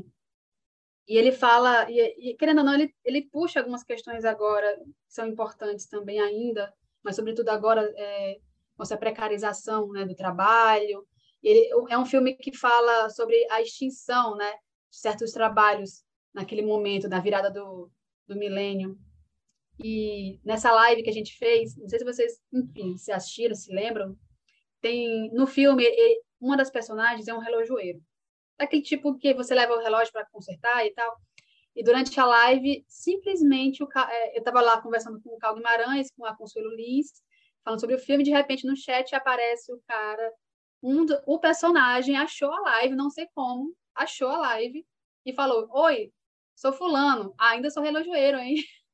[1.08, 5.14] e ele fala, e, e, querendo ou não, ele, ele puxa algumas questões agora que
[5.14, 6.74] são importantes também ainda,
[7.04, 8.38] mas sobretudo agora é,
[8.78, 11.08] a precarização né, do trabalho.
[11.42, 16.04] Ele, é um filme que fala sobre a extinção né, de certos trabalhos
[16.34, 17.90] naquele momento da virada do,
[18.28, 18.98] do milênio.
[19.80, 23.74] E nessa live que a gente fez, não sei se vocês, enfim, se assistiram, se
[23.74, 24.18] lembram,
[24.82, 25.86] tem no filme
[26.40, 28.02] uma das personagens é um relojoeiro.
[28.58, 31.16] Daquele tipo que você leva o relógio para consertar e tal.
[31.76, 36.10] E durante a live, simplesmente o, é, eu estava lá conversando com o Cal Guimarães,
[36.18, 37.22] com a Consuelo Lins,
[37.64, 40.34] falando sobre o filme, de repente no chat aparece o cara,
[40.82, 44.86] um o personagem achou a live, não sei como, achou a live
[45.26, 46.12] e falou: Oi,
[46.56, 48.56] sou fulano, ainda sou relojoeiro, hein?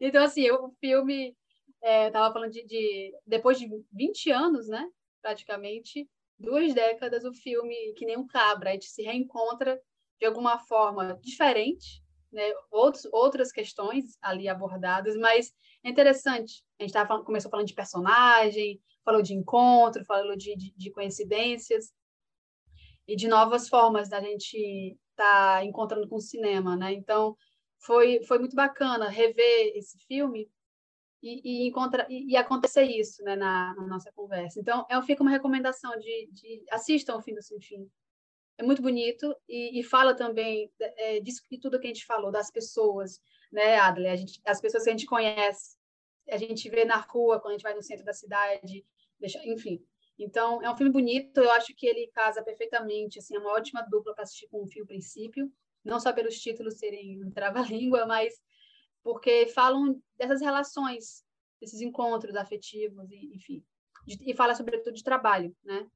[0.00, 1.34] Então, assim, o filme,
[1.82, 4.86] é, tava falando de, de, depois de 20 anos, né,
[5.22, 6.08] praticamente,
[6.40, 9.80] duas décadas, o filme, que nem um cabra, a gente se reencontra
[10.18, 12.02] de alguma forma diferente,
[12.32, 15.52] né, outros, outras questões ali abordadas, mas
[15.84, 16.64] é interessante.
[16.78, 20.90] A gente tava falando, começou falando de personagem, falou de encontro, falou de, de, de
[20.90, 21.92] coincidências
[23.06, 26.92] e de novas formas da gente estar tá encontrando com o cinema, né?
[26.92, 27.36] Então,
[27.78, 30.48] foi, foi muito bacana rever esse filme
[31.22, 34.58] e, e, encontra, e, e acontecer isso né, na, na, nossa conversa.
[34.58, 37.90] Então, é, fica uma recomendação de, de assistam o Fim do Sem Fim.
[38.58, 42.30] É muito bonito e, e fala também é, disso que tudo que a gente falou,
[42.30, 43.20] das pessoas,
[43.50, 44.12] né, Adler?
[44.12, 45.76] A gente, as pessoas que a gente conhece,
[46.28, 48.84] a gente vê na rua, quando a gente vai no centro da cidade,
[49.18, 49.82] deixa, enfim.
[50.18, 53.80] Então, é um filme bonito, eu acho que ele casa perfeitamente, assim, é uma ótima
[53.90, 55.50] dupla para assistir com o fio princípio
[55.84, 58.34] não só pelos títulos serem um trava-língua, mas
[59.02, 61.24] porque falam dessas relações,
[61.60, 63.64] desses encontros afetivos, e, enfim.
[64.06, 65.86] De, e fala sobretudo de trabalho, né?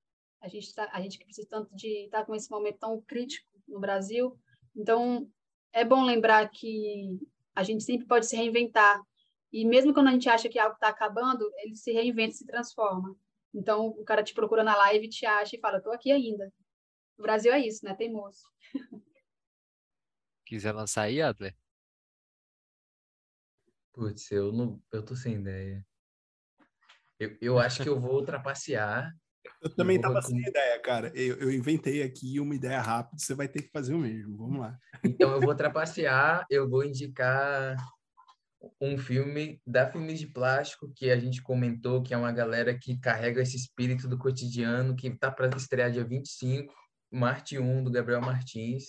[0.41, 3.49] A gente, tá, a gente precisa tanto de estar tá com esse momento tão crítico
[3.67, 4.39] no Brasil,
[4.77, 5.31] então
[5.73, 7.19] é bom lembrar que
[7.55, 9.01] a gente sempre pode se reinventar.
[9.53, 13.17] E mesmo quando a gente acha que algo está acabando, ele se reinventa, se transforma.
[13.55, 16.53] Então, o cara te procura na live, te acha e fala, estou aqui ainda.
[17.17, 17.95] O Brasil é isso, né?
[17.95, 18.43] Teimoso.
[20.45, 21.55] Quiser lançar aí, Adler?
[23.95, 25.87] Putz, eu não, eu tô sem ideia.
[27.19, 29.11] Eu, eu acho que eu vou trapacear.
[29.63, 31.13] Eu também tava sem ideia, cara.
[31.15, 34.37] Eu, eu inventei aqui uma ideia rápida, você vai ter que fazer o mesmo.
[34.37, 34.77] Vamos lá.
[35.03, 37.77] Então eu vou trapacear, eu vou indicar
[38.81, 42.99] um filme da Filmes de Plástico que a gente comentou, que é uma galera que
[42.99, 46.75] carrega esse espírito do cotidiano, que tá para estrear dia 25,
[47.13, 48.85] Marte 1, do Gabriel Martins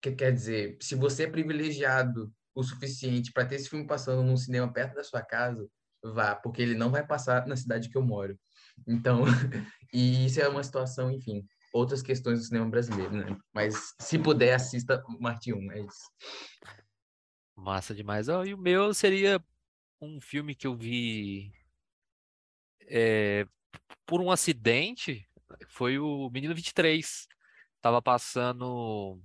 [0.00, 4.36] que quer dizer, se você é privilegiado o suficiente para ter esse filme passando num
[4.36, 5.68] cinema perto da sua casa,
[6.02, 8.36] vá, porque ele não vai passar na cidade que eu moro.
[8.88, 9.24] Então,
[9.92, 13.38] e isso é uma situação, enfim, outras questões do cinema brasileiro, né?
[13.52, 16.10] Mas se puder, assista Marte 1, é isso.
[17.54, 18.28] Massa demais.
[18.28, 19.38] Oh, e o meu seria
[20.00, 21.52] um filme que eu vi
[22.88, 23.46] é,
[24.06, 25.28] por um acidente,
[25.68, 27.26] foi o Menino 23.
[27.82, 29.20] Tava passando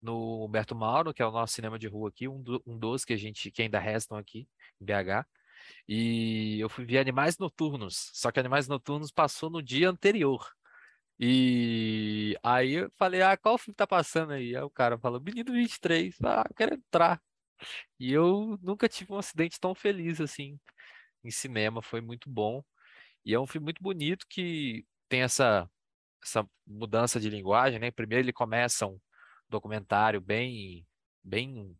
[0.00, 3.04] no Humberto Mauro, que é o nosso cinema de rua aqui, um, do, um dos
[3.04, 4.48] que a gente que ainda restam aqui
[4.80, 5.26] em BH.
[5.88, 10.46] E eu fui ver Animais Noturnos, só que Animais Noturnos passou no dia anterior.
[11.18, 14.54] E aí eu falei, ah, qual filme tá passando aí?
[14.54, 17.20] Aí o cara falou, Menino 23, ah, eu quero entrar.
[17.98, 20.58] E eu nunca tive um acidente tão feliz assim
[21.24, 22.62] em cinema, foi muito bom.
[23.24, 25.68] E é um filme muito bonito que tem essa,
[26.22, 27.90] essa mudança de linguagem, né?
[27.90, 28.98] Primeiro ele começa um,
[29.48, 30.86] documentário bem,
[31.22, 31.76] bem,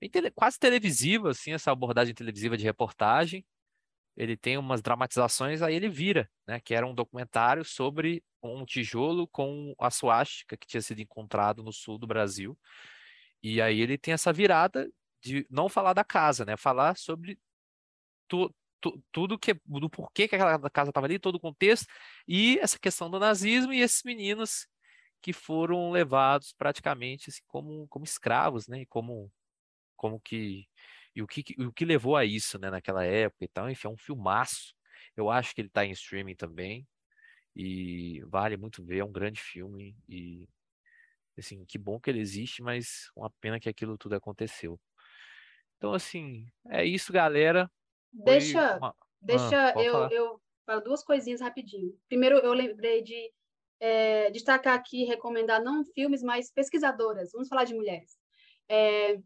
[0.00, 3.44] bem tele, quase televisivo, assim, essa abordagem televisiva de reportagem.
[4.16, 6.58] Ele tem umas dramatizações, aí ele vira, né?
[6.60, 11.72] Que era um documentário sobre um tijolo com a suástica que tinha sido encontrado no
[11.72, 12.58] sul do Brasil.
[13.42, 14.90] E aí ele tem essa virada
[15.22, 16.56] de não falar da casa, né?
[16.56, 17.38] Falar sobre
[18.28, 21.86] tu, tu, tudo que do porquê que aquela casa estava ali, todo o contexto
[22.26, 24.66] e essa questão do nazismo e esses meninos
[25.22, 28.82] que foram levados praticamente assim, como, como escravos, né?
[28.82, 29.32] E como,
[29.96, 30.68] como que
[31.16, 33.70] e o que, o que levou a isso, né, naquela época e tal.
[33.70, 34.74] Enfim, é um filmaço.
[35.16, 36.86] Eu acho que ele está em streaming também
[37.56, 38.98] e vale muito ver.
[39.00, 40.48] É um grande filme e
[41.38, 44.80] Assim, que bom que ele existe, mas uma pena que aquilo tudo aconteceu.
[45.76, 47.70] Então, assim, é isso, galera.
[48.12, 50.10] Deixa, uma- deixa Ah, eu, falar.
[50.10, 51.98] eu falo duas coisinhas rapidinho.
[52.08, 53.32] Primeiro, eu lembrei de
[53.80, 57.32] é, destacar aqui, recomendar não filmes, mas pesquisadoras.
[57.32, 58.16] Vamos falar de mulheres.
[58.68, 59.18] É,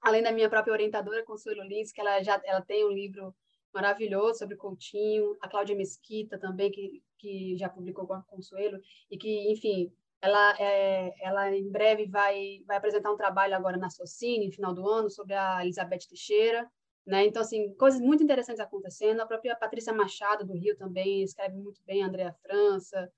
[0.00, 3.34] além da minha própria orientadora, Consuelo Lins, que ela já ela tem um livro
[3.72, 8.78] maravilhoso sobre Coutinho, a Cláudia Mesquita também, que, que já publicou com a Consuelo,
[9.10, 13.90] e que, enfim, ela, é, ela em breve vai, vai apresentar um trabalho agora na
[13.90, 16.70] Socine, no final do ano, sobre a Elizabeth Teixeira,
[17.06, 17.24] né?
[17.24, 19.20] Então, assim, coisas muito interessantes acontecendo.
[19.20, 23.10] A própria Patrícia Machado, do Rio, também escreve muito bem, a Andrea França,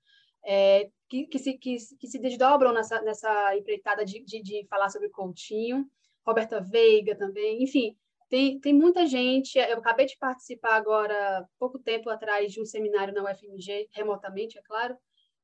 [0.45, 4.89] é, que, que, se, que, que se desdobram nessa, nessa empreitada de, de, de falar
[4.89, 5.85] sobre Coutinho.
[6.25, 7.97] Roberta Veiga também, enfim,
[8.29, 9.57] tem, tem muita gente.
[9.57, 14.61] Eu acabei de participar agora, pouco tempo atrás, de um seminário na UFMG, remotamente, é
[14.61, 14.95] claro,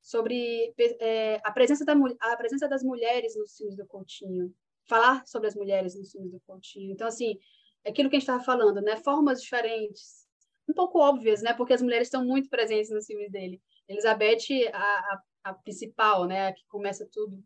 [0.01, 4.53] sobre é, a, presença da, a presença das mulheres nos filmes do Coutinho.
[4.87, 6.91] Falar sobre as mulheres nos filmes do Coutinho.
[6.91, 7.39] Então, assim,
[7.83, 8.97] é aquilo que a gente estava falando, né?
[8.97, 10.27] Formas diferentes,
[10.69, 11.53] um pouco óbvias, né?
[11.53, 13.59] Porque as mulheres estão muito presentes nos filmes dele.
[13.87, 16.47] Elizabeth, a, a, a principal, né?
[16.47, 17.43] A que começa tudo.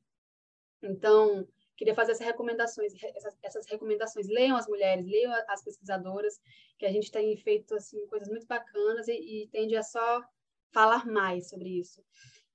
[0.81, 4.27] Então, queria fazer essas recomendações, essas, essas recomendações.
[4.27, 6.39] Leiam as mulheres, leiam as pesquisadoras,
[6.77, 9.13] que a gente tem feito assim coisas muito bacanas e,
[9.43, 10.21] e tende a só
[10.71, 12.03] falar mais sobre isso.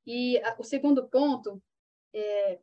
[0.07, 1.63] E a, o segundo ponto,
[2.13, 2.59] é,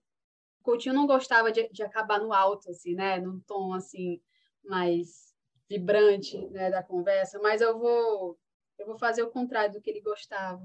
[0.62, 3.20] Coutinho não gostava de, de acabar no alto, assim, né?
[3.20, 4.22] Num tom assim
[4.64, 5.34] mais
[5.70, 7.40] vibrante, né, da conversa.
[7.40, 8.38] Mas eu vou
[8.78, 10.62] eu vou fazer o contrário do que ele gostava.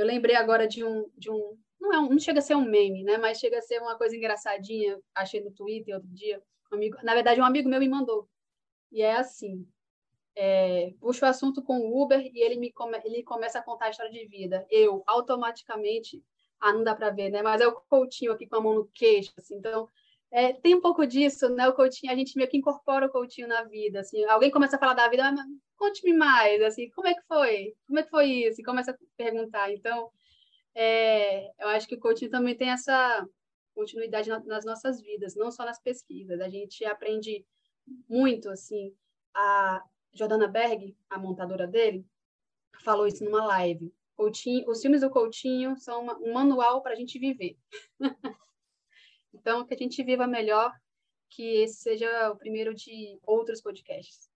[0.00, 2.64] Eu lembrei agora de um de um não, é um, não chega a ser um
[2.64, 3.16] meme, né?
[3.16, 5.00] Mas chega a ser uma coisa engraçadinha.
[5.14, 6.42] Achei no Twitter outro dia.
[6.70, 8.28] Um amigo, na verdade, um amigo meu me mandou.
[8.92, 9.66] E é assim:
[10.36, 13.86] é, puxo o assunto com o Uber e ele me come, ele começa a contar
[13.86, 14.66] a história de vida.
[14.70, 16.22] Eu, automaticamente,
[16.60, 17.42] ah, não dá para ver, né?
[17.42, 19.56] Mas é o Coutinho aqui com a mão no queixo, assim.
[19.56, 19.88] Então,
[20.32, 21.68] é, tem um pouco disso, né?
[21.68, 24.24] O Coutinho, a gente meio que incorpora o Coutinho na vida, assim.
[24.24, 25.44] Alguém começa a falar da vida, mas
[25.76, 27.74] conte-me mais, assim, como é que foi?
[27.86, 28.60] Como é que foi isso?
[28.60, 29.72] E começa a perguntar.
[29.72, 30.10] Então,
[30.74, 33.26] é, eu acho que o Coutinho também tem essa
[33.74, 36.40] continuidade na, nas nossas vidas, não só nas pesquisas.
[36.40, 37.44] A gente aprende
[38.08, 38.94] muito, assim.
[39.34, 42.06] A Jordana Berg, a montadora dele,
[42.84, 43.92] falou isso numa live.
[44.14, 47.56] Coutinho, os filmes do Coutinho são uma, um manual para a gente viver.
[49.32, 50.72] então, que a gente viva melhor,
[51.28, 54.28] que esse seja o primeiro de outros podcasts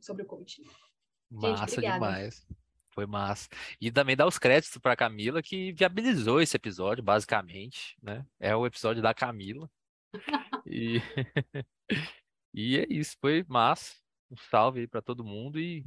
[0.00, 0.70] sobre o Coutinho.
[1.30, 1.94] Massa obrigada.
[1.94, 2.46] demais.
[2.90, 3.48] Foi massa.
[3.80, 8.24] E também dar os créditos para Camila, que viabilizou esse episódio, basicamente, né?
[8.38, 9.70] É o episódio da Camila.
[10.66, 10.94] E,
[12.54, 13.94] e é isso, foi massa.
[14.30, 15.84] Um salve aí para todo mundo e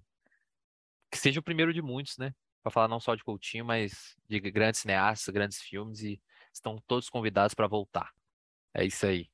[1.10, 2.32] que seja o primeiro de muitos, né?
[2.62, 6.22] Para falar não só de Coutinho, mas de grandes cineastas, grandes filmes e
[6.54, 8.14] estão todos convidados para voltar.
[8.74, 9.30] É isso aí.